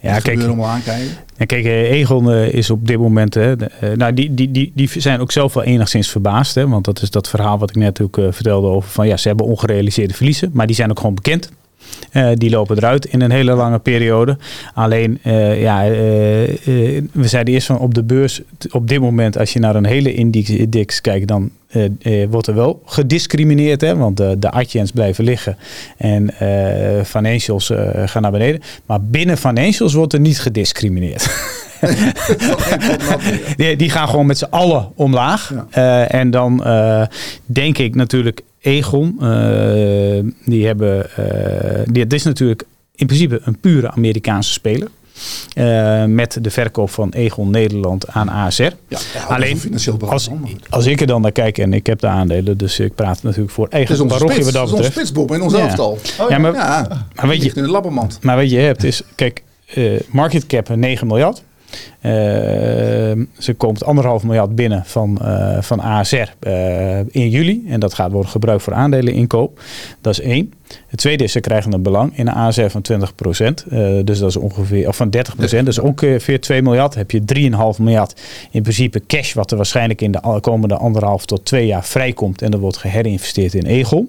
Ja, 0.00 0.18
kijk, 0.18 0.42
allemaal 0.42 0.68
aankijken? 0.68 1.16
Ja, 1.36 1.44
kijk, 1.44 1.64
Egon 1.64 2.32
is 2.32 2.70
op 2.70 2.86
dit 2.86 2.98
moment, 2.98 3.34
hè, 3.34 3.56
de, 3.56 3.70
nou, 3.96 4.14
die, 4.14 4.34
die, 4.34 4.50
die, 4.50 4.72
die 4.74 4.90
zijn 5.00 5.20
ook 5.20 5.32
zelf 5.32 5.54
wel 5.54 5.62
enigszins 5.64 6.08
verbaasd. 6.10 6.54
Hè, 6.54 6.68
want 6.68 6.84
dat 6.84 7.02
is 7.02 7.10
dat 7.10 7.28
verhaal 7.28 7.58
wat 7.58 7.70
ik 7.70 7.76
net 7.76 8.00
ook 8.00 8.18
eh, 8.18 8.26
vertelde 8.30 8.66
over 8.66 8.90
van 8.90 9.06
ja, 9.06 9.16
ze 9.16 9.28
hebben 9.28 9.46
ongerealiseerde 9.46 10.14
verliezen, 10.14 10.50
maar 10.52 10.66
die 10.66 10.76
zijn 10.76 10.90
ook 10.90 10.98
gewoon 10.98 11.14
bekend. 11.14 11.50
Eh, 12.16 12.28
die 12.34 12.50
lopen 12.50 12.76
eruit 12.76 13.06
in 13.06 13.20
een 13.20 13.30
hele 13.30 13.52
lange 13.52 13.78
periode. 13.78 14.36
Alleen, 14.74 15.18
eh, 15.22 15.60
ja, 15.60 15.84
eh, 15.84 15.90
we 17.12 17.28
zeiden 17.28 17.54
eerst 17.54 17.66
van 17.66 17.78
op 17.78 17.94
de 17.94 18.02
beurs, 18.02 18.42
op 18.70 18.88
dit 18.88 19.00
moment, 19.00 19.38
als 19.38 19.52
je 19.52 19.58
naar 19.58 19.76
een 19.76 19.86
hele 19.86 20.14
index, 20.14 21.00
kijkt, 21.00 21.28
dan 21.28 21.50
wordt 22.28 22.46
er 22.46 22.54
wel 22.54 22.82
gediscrimineerd. 22.84 23.80
Hè, 23.80 23.96
want 23.96 24.16
de, 24.16 24.36
de 24.38 24.50
Adjens 24.50 24.90
blijven 24.90 25.24
liggen 25.24 25.56
en 25.96 26.30
financials 27.04 27.72
gaan 28.04 28.22
naar 28.22 28.30
beneden. 28.30 28.60
Maar 28.86 29.02
binnen 29.02 29.38
financials 29.38 29.94
wordt 29.94 30.12
er 30.12 30.20
niet 30.20 30.40
gediscrimineerd. 30.40 31.28
die, 33.56 33.76
die 33.76 33.90
gaan 33.90 34.08
gewoon 34.08 34.26
met 34.26 34.38
z'n 34.38 34.46
allen 34.50 34.88
omlaag. 34.94 35.52
Ja. 35.70 36.06
En 36.08 36.30
dan 36.30 36.64
denk 37.46 37.78
ik 37.78 37.94
natuurlijk 37.94 38.42
Egon. 38.66 39.16
eh, 39.20 40.22
die 40.44 40.66
hebben. 40.66 41.16
eh 41.16 41.80
die, 41.84 42.06
dit 42.06 42.12
is 42.12 42.22
natuurlijk 42.24 42.62
in 42.94 43.06
principe 43.06 43.40
een 43.44 43.58
pure 43.60 43.90
Amerikaanse 43.90 44.52
speler. 44.52 44.88
Eh, 45.54 46.04
met 46.04 46.38
de 46.40 46.50
verkoop 46.50 46.90
van 46.90 47.10
Egon 47.10 47.50
Nederland 47.50 48.08
aan 48.08 48.28
ASR. 48.28 48.62
Ja, 48.62 48.70
ja, 48.88 48.98
Alleen. 49.28 49.60
Als, 50.00 50.28
als 50.70 50.86
ik 50.86 51.00
er 51.00 51.06
dan 51.06 51.20
naar 51.22 51.32
kijk 51.32 51.58
en 51.58 51.72
ik 51.72 51.86
heb 51.86 52.00
de 52.00 52.06
aandelen, 52.06 52.58
dus 52.58 52.78
ik 52.78 52.94
praat 52.94 53.22
natuurlijk 53.22 53.50
voor 53.52 53.66
is 53.66 53.72
eigen 53.72 54.06
parochie 54.06 54.36
wat 54.36 54.44
het 54.44 54.54
dat 54.54 54.64
is 54.64 54.70
betreft. 54.70 54.92
spitsbob 54.92 55.32
in 55.32 55.42
ons 55.42 55.52
Ja. 55.52 55.58
elftal. 55.60 55.98
ja, 56.28 56.38
maar, 56.38 56.54
Ja, 56.54 56.86
maar 57.14 57.28
weet 57.28 57.42
je, 57.42 58.16
maar 58.22 58.36
wat 58.36 58.50
je 58.50 58.58
hebt 58.58 58.84
is, 58.84 59.02
kijk, 59.14 59.42
market 60.10 60.46
cap 60.46 60.68
9 60.76 61.06
miljard. 61.06 61.42
Eh, 62.00 62.12
ze 63.38 63.54
komt 63.56 63.84
anderhalf 63.84 64.22
miljard 64.22 64.54
binnen 64.54 64.84
van, 64.84 65.18
uh, 65.22 65.60
van 65.60 65.80
ASR 65.80 66.28
uh, 66.40 66.98
in 66.98 67.30
juli. 67.30 67.64
En 67.68 67.80
dat 67.80 67.94
gaat 67.94 68.12
worden 68.12 68.30
gebruikt 68.30 68.62
voor 68.62 68.74
aandeleninkoop. 68.74 69.60
Dat 70.00 70.12
is 70.12 70.20
één. 70.20 70.52
Het 70.86 70.98
tweede 70.98 71.24
is, 71.24 71.32
ze 71.32 71.40
krijgen 71.40 71.72
een 71.72 71.82
belang 71.82 72.18
in 72.18 72.26
een 72.26 72.34
ASR 72.34 72.66
van 72.66 72.84
20% 72.92 72.96
Uh, 73.72 74.04
dus 74.04 74.18
dat 74.18 74.28
is 74.28 74.36
ongeveer, 74.36 74.88
of 74.88 74.96
van 74.96 75.14
30% 75.16 75.62
Dus 75.62 75.78
ongeveer 75.78 76.40
2 76.40 76.62
miljard. 76.62 76.94
Heb 76.94 77.10
je 77.10 77.20
3,5 77.76 77.82
miljard 77.82 78.20
in 78.50 78.62
principe 78.62 79.02
cash, 79.06 79.32
wat 79.32 79.50
er 79.50 79.56
waarschijnlijk 79.56 80.00
in 80.00 80.12
de 80.12 80.38
komende 80.40 80.76
anderhalf 80.76 81.26
tot 81.26 81.44
twee 81.44 81.66
jaar 81.66 81.84
vrijkomt. 81.84 82.42
En 82.42 82.50
dat 82.50 82.60
wordt 82.60 82.76
geherinvesteerd 82.76 83.54
in 83.54 83.66
Egel. 83.66 84.08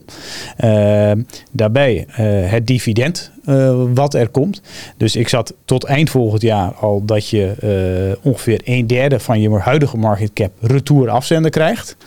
Uh, 0.63 1.11
daarbij 1.51 2.05
het 2.45 2.67
dividend 2.67 3.31
uh, 3.45 3.81
wat 3.93 4.13
er 4.13 4.29
komt. 4.29 4.61
Dus 4.97 5.15
ik 5.15 5.27
zat 5.27 5.53
tot 5.65 5.83
eind 5.83 6.09
volgend 6.09 6.41
jaar 6.41 6.71
al 6.73 7.05
dat 7.05 7.29
je 7.29 8.15
ongeveer 8.21 8.61
een 8.63 8.87
derde 8.87 9.19
van 9.19 9.41
je 9.41 9.49
huidige 9.49 9.97
market 9.97 10.33
cap 10.33 10.51
retour 10.61 11.09
afzender 11.09 11.51
krijgt. 11.51 11.97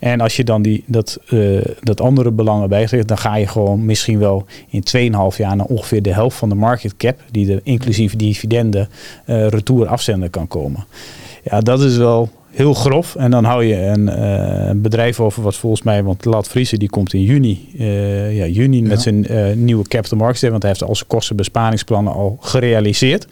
En 0.00 0.20
als 0.20 0.36
je 0.36 0.44
dan 0.44 0.62
die, 0.62 0.84
dat, 0.86 1.18
dat 1.80 2.00
andere 2.00 2.30
belangen 2.30 2.68
bijzegt, 2.68 3.08
dan 3.08 3.18
ga 3.18 3.36
je 3.36 3.46
gewoon 3.46 3.84
misschien 3.94 4.18
wel 4.18 4.46
in 4.68 4.82
2,5 5.32 5.36
jaar 5.36 5.56
naar 5.56 5.66
ongeveer 5.66 6.02
de 6.02 6.12
helft 6.12 6.36
van 6.36 6.48
de 6.48 6.54
market 6.54 6.96
cap, 6.96 7.20
die 7.30 7.52
er 7.52 7.60
inclusief 7.62 8.16
dividenden 8.16 8.88
retour 9.26 9.86
afzender 9.86 10.30
kan 10.30 10.48
komen. 10.48 10.86
Ja, 11.44 11.60
dat 11.60 11.80
is 11.80 11.96
wel 11.96 12.28
heel 12.54 12.74
grof. 12.74 13.14
En 13.14 13.30
dan 13.30 13.44
hou 13.44 13.64
je 13.64 13.76
een, 13.76 14.00
uh, 14.00 14.82
bedrijf 14.82 15.20
over 15.20 15.42
wat 15.42 15.56
volgens 15.56 15.82
mij, 15.82 16.02
want 16.02 16.24
Laat 16.24 16.48
Friese 16.48 16.78
die 16.78 16.90
komt 16.90 17.12
in 17.12 17.22
juni, 17.22 17.68
uh, 17.78 18.36
ja, 18.36 18.46
juni 18.46 18.82
met 18.82 19.02
zijn 19.02 19.32
uh, 19.32 19.54
nieuwe 19.54 19.88
Capital 19.88 20.18
Markets 20.18 20.40
Day, 20.40 20.50
want 20.50 20.62
hij 20.62 20.70
heeft 20.70 20.84
al 20.84 20.94
zijn 20.94 21.08
kostenbesparingsplannen 21.08 22.12
al 22.12 22.38
gerealiseerd. 22.40 23.26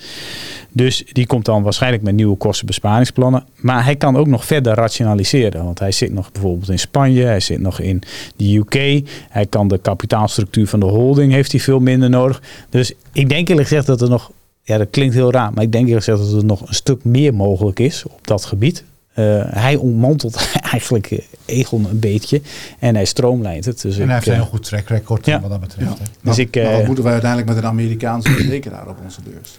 Dus 0.72 1.04
die 1.12 1.26
komt 1.26 1.44
dan 1.44 1.62
waarschijnlijk 1.62 2.02
met 2.02 2.14
nieuwe 2.14 2.36
kostenbesparingsplannen. 2.36 3.44
Maar 3.56 3.84
hij 3.84 3.96
kan 3.96 4.16
ook 4.16 4.26
nog 4.26 4.44
verder 4.44 4.74
rationaliseren. 4.74 5.64
Want 5.64 5.78
hij 5.78 5.92
zit 5.92 6.12
nog 6.12 6.32
bijvoorbeeld 6.32 6.70
in 6.70 6.78
Spanje, 6.78 7.24
hij 7.24 7.40
zit 7.40 7.60
nog 7.60 7.80
in 7.80 8.02
de 8.36 8.56
UK. 8.56 9.08
Hij 9.28 9.46
kan 9.46 9.68
de 9.68 9.78
kapitaalstructuur 9.78 10.66
van 10.66 10.80
de 10.80 10.86
holding, 10.86 11.32
heeft 11.32 11.52
hij 11.52 11.60
veel 11.60 11.80
minder 11.80 12.10
nodig. 12.10 12.42
Dus 12.70 12.92
ik 13.12 13.28
denk 13.28 13.48
eerlijk 13.48 13.68
gezegd 13.68 13.86
dat 13.86 14.00
er 14.00 14.08
nog 14.08 14.30
ja, 14.62 14.78
dat 14.78 14.90
klinkt 14.90 15.14
heel 15.14 15.32
raar, 15.32 15.52
maar 15.52 15.64
ik 15.64 15.72
denk 15.72 15.86
eerlijk 15.86 16.04
gezegd 16.04 16.30
dat 16.30 16.40
er 16.40 16.46
nog 16.46 16.60
een 16.68 16.74
stuk 16.74 17.04
meer 17.04 17.34
mogelijk 17.34 17.78
is 17.78 18.04
op 18.04 18.26
dat 18.26 18.44
gebied. 18.44 18.84
Uh, 19.14 19.42
hij 19.46 19.76
ontmantelt 19.76 20.48
eigenlijk 20.72 21.26
Egon 21.44 21.88
een 21.88 21.98
beetje 21.98 22.40
en 22.78 22.94
hij 22.94 23.04
stroomlijnt 23.04 23.64
het. 23.64 23.80
Dus 23.80 23.98
en 23.98 24.04
hij 24.04 24.14
heeft 24.14 24.26
een 24.26 24.34
heel 24.34 24.44
goed 24.44 24.64
track 24.64 24.88
record 24.88 25.26
ja. 25.26 25.40
wat 25.40 25.50
dat 25.50 25.60
betreft. 25.60 25.98
Ja. 25.98 26.04
Dus 26.22 26.38
ik, 26.38 26.56
uh, 26.56 26.72
wat 26.72 26.86
moeten 26.86 27.04
wij 27.04 27.12
uiteindelijk 27.12 27.50
met 27.50 27.62
een 27.62 27.70
Amerikaanse 27.70 28.30
verzekeraar 28.30 28.88
op 28.88 28.96
onze 29.04 29.20
beurs? 29.22 29.58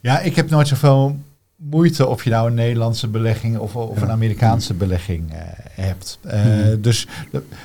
Ja, 0.00 0.20
ik 0.20 0.36
heb 0.36 0.50
nooit 0.50 0.68
zoveel 0.68 1.16
moeite 1.56 2.06
of 2.06 2.24
je 2.24 2.30
nou 2.30 2.48
een 2.48 2.54
Nederlandse 2.54 3.08
belegging 3.08 3.58
of, 3.58 3.76
of 3.76 3.96
ja. 3.96 4.02
een 4.02 4.10
Amerikaanse 4.10 4.74
belegging 4.74 5.32
hebt. 5.70 6.18
Dus, 6.78 7.06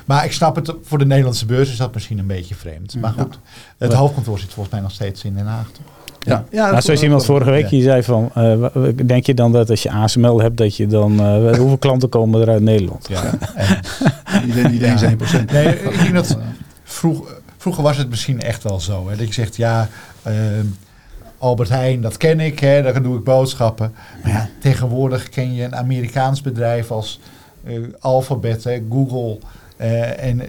maar 0.04 0.24
ik 0.24 0.32
snap 0.32 0.56
het, 0.56 0.72
voor 0.82 0.98
de 0.98 1.06
Nederlandse 1.06 1.46
beurs 1.46 1.70
is 1.70 1.76
dat 1.76 1.94
misschien 1.94 2.18
een 2.18 2.26
beetje 2.26 2.54
vreemd. 2.54 2.96
Maar 3.00 3.12
goed, 3.12 3.38
het 3.78 3.92
hoofdkantoor 3.92 4.38
zit 4.38 4.52
volgens 4.52 4.74
mij 4.74 4.82
nog 4.82 4.92
steeds 4.92 5.24
in 5.24 5.34
Den 5.34 5.46
Haag, 5.46 5.70
toch? 5.70 5.97
Ja, 6.28 6.44
ja 6.50 6.70
nou, 6.70 6.82
zoals 6.82 7.02
iemand 7.02 7.24
vorige 7.24 7.50
week 7.50 7.68
die 7.68 7.82
zei 7.82 8.02
van, 8.02 8.30
uh, 8.36 8.66
denk 9.04 9.26
je 9.26 9.34
dan 9.34 9.52
dat 9.52 9.70
als 9.70 9.82
je 9.82 9.90
ASML 9.90 10.40
hebt, 10.40 10.56
dat 10.56 10.76
je 10.76 10.86
dan, 10.86 11.12
uh, 11.12 11.56
hoeveel 11.58 11.78
klanten 11.78 12.08
komen 12.08 12.40
er 12.40 12.48
uit 12.48 12.62
Nederland? 12.62 13.08
Ja, 13.08 13.22
en, 14.24 14.70
die 14.70 14.78
denkt 14.78 15.04
1%. 15.04 15.06
Nee, 15.52 15.80
ik 15.80 15.98
denk 15.98 16.14
dat 16.14 16.38
vroeg, 16.84 17.34
vroeger 17.56 17.82
was 17.82 17.96
het 17.96 18.08
misschien 18.08 18.40
echt 18.40 18.62
wel 18.62 18.80
zo. 18.80 19.08
Hè, 19.08 19.16
dat 19.16 19.26
je 19.26 19.32
zegt, 19.32 19.56
ja, 19.56 19.88
uh, 20.26 20.34
Albert 21.38 21.68
Heijn, 21.68 22.00
dat 22.00 22.16
ken 22.16 22.40
ik, 22.40 22.58
hè, 22.58 22.82
daar 22.82 23.02
doe 23.02 23.18
ik 23.18 23.24
boodschappen. 23.24 23.92
Maar 24.22 24.32
ja, 24.32 24.48
tegenwoordig 24.60 25.28
ken 25.28 25.54
je 25.54 25.64
een 25.64 25.76
Amerikaans 25.76 26.40
bedrijf 26.40 26.90
als 26.90 27.20
Alphabet, 28.00 28.64
hè, 28.64 28.82
Google 28.90 29.38
en 30.16 30.42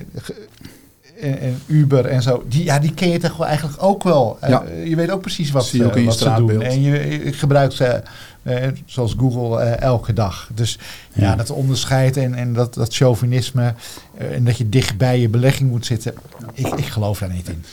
en, 1.22 1.40
en, 1.40 1.60
Uber 1.66 2.06
en 2.06 2.22
zo, 2.22 2.44
die, 2.48 2.64
ja, 2.64 2.80
die 2.80 2.94
ken 2.94 3.10
je 3.10 3.20
toch 3.20 3.38
wel 3.38 3.48
eigenlijk 3.48 3.84
ook 3.84 4.04
wel. 4.04 4.38
Ja. 4.48 4.64
Uh, 4.64 4.88
je 4.88 4.96
weet 4.96 5.12
ook 5.12 5.22
precies 5.22 5.52
wat, 5.52 5.66
Zie 5.66 5.80
je 5.80 5.86
ook 5.86 5.96
in 5.96 6.02
je 6.02 6.08
wat 6.08 6.18
ze 6.18 6.34
doen. 6.38 6.62
En 6.62 6.82
je, 6.82 7.24
je 7.24 7.34
gebruikt 7.34 7.74
ze, 7.74 8.02
uh, 8.44 8.56
zoals 8.86 9.16
Google, 9.18 9.64
uh, 9.64 9.82
elke 9.82 10.14
dag. 10.14 10.50
Dus 10.54 10.80
ja, 11.14 11.24
ja 11.24 11.36
dat 11.36 11.50
onderscheid 11.50 12.18
en, 12.18 12.34
en 12.34 12.54
dat, 12.54 12.74
dat 12.74 12.96
chauvinisme 12.96 13.74
en 14.18 14.44
dat 14.44 14.58
je 14.58 14.70
dicht 14.70 14.98
bij 14.98 15.20
je 15.20 15.30
belegging 15.30 15.70
moet 15.70 15.86
zitten, 15.86 16.14
ik, 16.54 16.68
ik 16.68 16.86
geloof 16.86 17.20
daar 17.20 17.34
niet 17.34 17.50
in. 17.50 17.64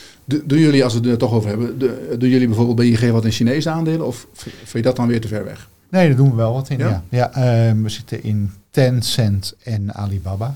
doen 0.45 0.59
jullie, 0.59 0.83
als 0.83 0.93
we 0.93 0.99
het 0.99 1.07
er 1.07 1.17
toch 1.17 1.31
over 1.31 1.49
hebben, 1.49 1.79
doen 2.19 2.29
jullie 2.29 2.47
bijvoorbeeld 2.47 2.77
bij 2.77 2.87
ING 2.87 3.11
wat 3.11 3.25
in 3.25 3.31
Chinese 3.31 3.69
aandelen 3.69 4.07
of 4.07 4.27
vind 4.33 4.71
je 4.71 4.81
dat 4.81 4.95
dan 4.95 5.07
weer 5.07 5.21
te 5.21 5.27
ver 5.27 5.45
weg? 5.45 5.69
Nee, 5.89 6.07
daar 6.07 6.17
doen 6.17 6.29
we 6.29 6.35
wel 6.35 6.53
wat 6.53 6.69
in. 6.69 6.77
Ja? 6.77 7.03
Ja, 7.09 7.33
ehm, 7.33 7.81
we 7.81 7.89
zitten 7.89 8.23
in 8.23 8.51
Tencent 8.71 9.55
en 9.63 9.93
Alibaba. 9.93 10.55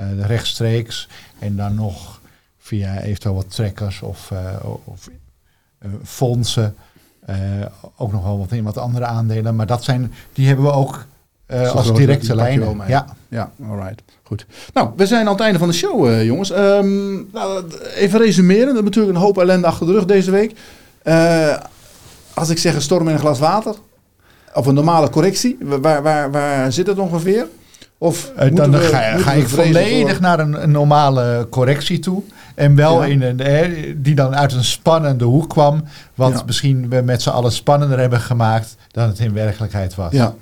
Uh, 0.00 0.26
rechtstreeks. 0.26 1.08
En 1.38 1.56
dan 1.56 1.74
nog 1.74 2.20
via 2.58 3.00
eventueel 3.00 3.34
wat 3.34 3.50
trekkers 3.50 4.02
of, 4.02 4.30
uh, 4.32 4.38
of 4.84 5.08
uh, 5.82 5.90
fondsen. 6.04 6.74
ook 7.96 8.12
nog 8.12 8.22
wel 8.22 8.38
wat 8.38 8.52
in 8.52 8.64
wat 8.64 8.78
andere 8.78 9.04
aandelen. 9.04 9.56
Maar 9.56 9.66
dat 9.66 9.84
zijn, 9.84 10.12
die 10.32 10.46
hebben 10.46 10.64
we 10.64 10.72
ook 10.72 11.06
als 11.48 11.94
directe 11.94 12.34
lijnen. 12.34 12.80
Ja, 12.86 13.06
ja 13.28 13.50
alright. 13.68 14.02
Goed. 14.22 14.46
Nou, 14.74 14.90
we 14.96 15.06
zijn 15.06 15.26
aan 15.26 15.32
het 15.32 15.42
einde 15.42 15.58
van 15.58 15.68
de 15.68 15.74
show, 15.74 16.22
jongens. 16.22 16.50
Um, 16.50 17.28
nou, 17.32 17.64
even 17.94 18.20
resumeren. 18.20 18.66
We 18.66 18.74
hebben 18.74 18.84
natuurlijk 18.84 19.16
een 19.16 19.22
hoop 19.22 19.38
ellende 19.38 19.66
achter 19.66 19.86
de 19.86 19.92
rug 19.92 20.04
deze 20.04 20.30
week. 20.30 20.58
als 22.34 22.48
ik 22.48 22.58
zeg 22.58 22.74
een 22.74 22.82
storm 22.82 23.08
in 23.08 23.14
een 23.14 23.20
glas 23.20 23.38
water. 23.38 23.74
Of 24.54 24.66
een 24.66 24.74
normale 24.74 25.10
correctie. 25.10 25.56
Waar, 25.60 26.02
waar, 26.02 26.30
waar 26.30 26.72
zit 26.72 26.86
het 26.86 26.98
ongeveer? 26.98 27.46
Of 27.98 28.32
uh, 28.42 28.54
dan 28.54 28.70
we, 28.70 28.78
ga, 28.78 29.18
ga 29.18 29.32
ik 29.32 29.48
volledig 29.48 30.12
voor... 30.12 30.20
naar 30.20 30.40
een, 30.40 30.62
een, 30.62 30.70
normale 30.70 31.46
correctie 31.50 31.98
toe. 31.98 32.22
En 32.54 32.74
wel 32.74 33.02
ja. 33.02 33.08
in 33.08 33.22
een, 33.22 33.38
hè, 33.40 33.92
die 34.02 34.14
dan 34.14 34.34
uit 34.34 34.52
een 34.52 34.64
spannende 34.64 35.24
hoek 35.24 35.48
kwam. 35.48 35.84
Wat 36.14 36.32
ja. 36.32 36.42
misschien 36.46 36.88
we 36.88 37.00
met 37.00 37.22
z'n 37.22 37.28
allen 37.28 37.52
spannender 37.52 37.98
hebben 37.98 38.20
gemaakt 38.20 38.76
dan 38.90 39.08
het 39.08 39.18
in 39.18 39.32
werkelijkheid 39.32 39.94
was. 39.94 40.12
Ja. 40.12 40.34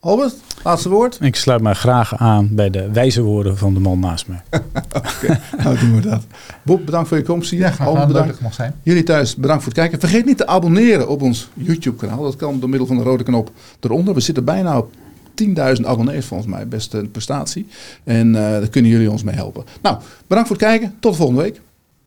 Albert, 0.00 0.34
laatste 0.62 0.88
woord. 0.88 1.18
Ik 1.20 1.36
sluit 1.36 1.62
mij 1.62 1.74
graag 1.74 2.16
aan 2.16 2.48
bij 2.52 2.70
de 2.70 2.90
wijze 2.92 3.22
woorden 3.22 3.56
van 3.56 3.74
de 3.74 3.80
man 3.80 3.98
naast 3.98 4.26
mij. 4.26 4.42
Oké, 4.50 4.62
okay, 4.96 5.40
nou 5.64 5.78
doen 5.78 5.94
we 5.94 6.00
dat. 6.00 6.22
Bob, 6.62 6.84
bedankt 6.84 7.08
voor 7.08 7.16
je 7.16 7.22
komst 7.22 7.50
hier. 7.50 7.60
Ja, 7.60 7.70
graag 7.70 7.88
gedaan, 7.88 8.06
bedankt. 8.06 8.40
Mag 8.40 8.54
zijn. 8.54 8.74
Jullie 8.82 9.02
thuis, 9.02 9.36
bedankt 9.36 9.62
voor 9.62 9.72
het 9.72 9.80
kijken. 9.80 10.00
Vergeet 10.00 10.24
niet 10.24 10.36
te 10.36 10.46
abonneren 10.46 11.08
op 11.08 11.22
ons 11.22 11.48
YouTube 11.54 11.96
kanaal. 11.96 12.22
Dat 12.22 12.36
kan 12.36 12.60
door 12.60 12.68
middel 12.68 12.86
van 12.86 12.96
de 12.96 13.02
rode 13.02 13.24
knop 13.24 13.50
eronder. 13.80 14.14
We 14.14 14.20
zitten 14.20 14.44
bijna 14.44 14.78
op 14.78 14.92
10.000 15.78 15.86
abonnees 15.86 16.26
volgens 16.26 16.50
mij. 16.50 16.68
Best 16.68 16.92
een 16.92 17.10
prestatie. 17.10 17.66
En 18.04 18.28
uh, 18.28 18.34
daar 18.34 18.68
kunnen 18.68 18.90
jullie 18.90 19.10
ons 19.10 19.22
mee 19.22 19.34
helpen. 19.34 19.64
Nou, 19.82 19.98
bedankt 20.26 20.48
voor 20.48 20.58
het 20.58 20.66
kijken. 20.66 20.94
Tot 21.00 21.12
de 21.12 21.18
volgende 21.18 21.42
week. 21.42 21.60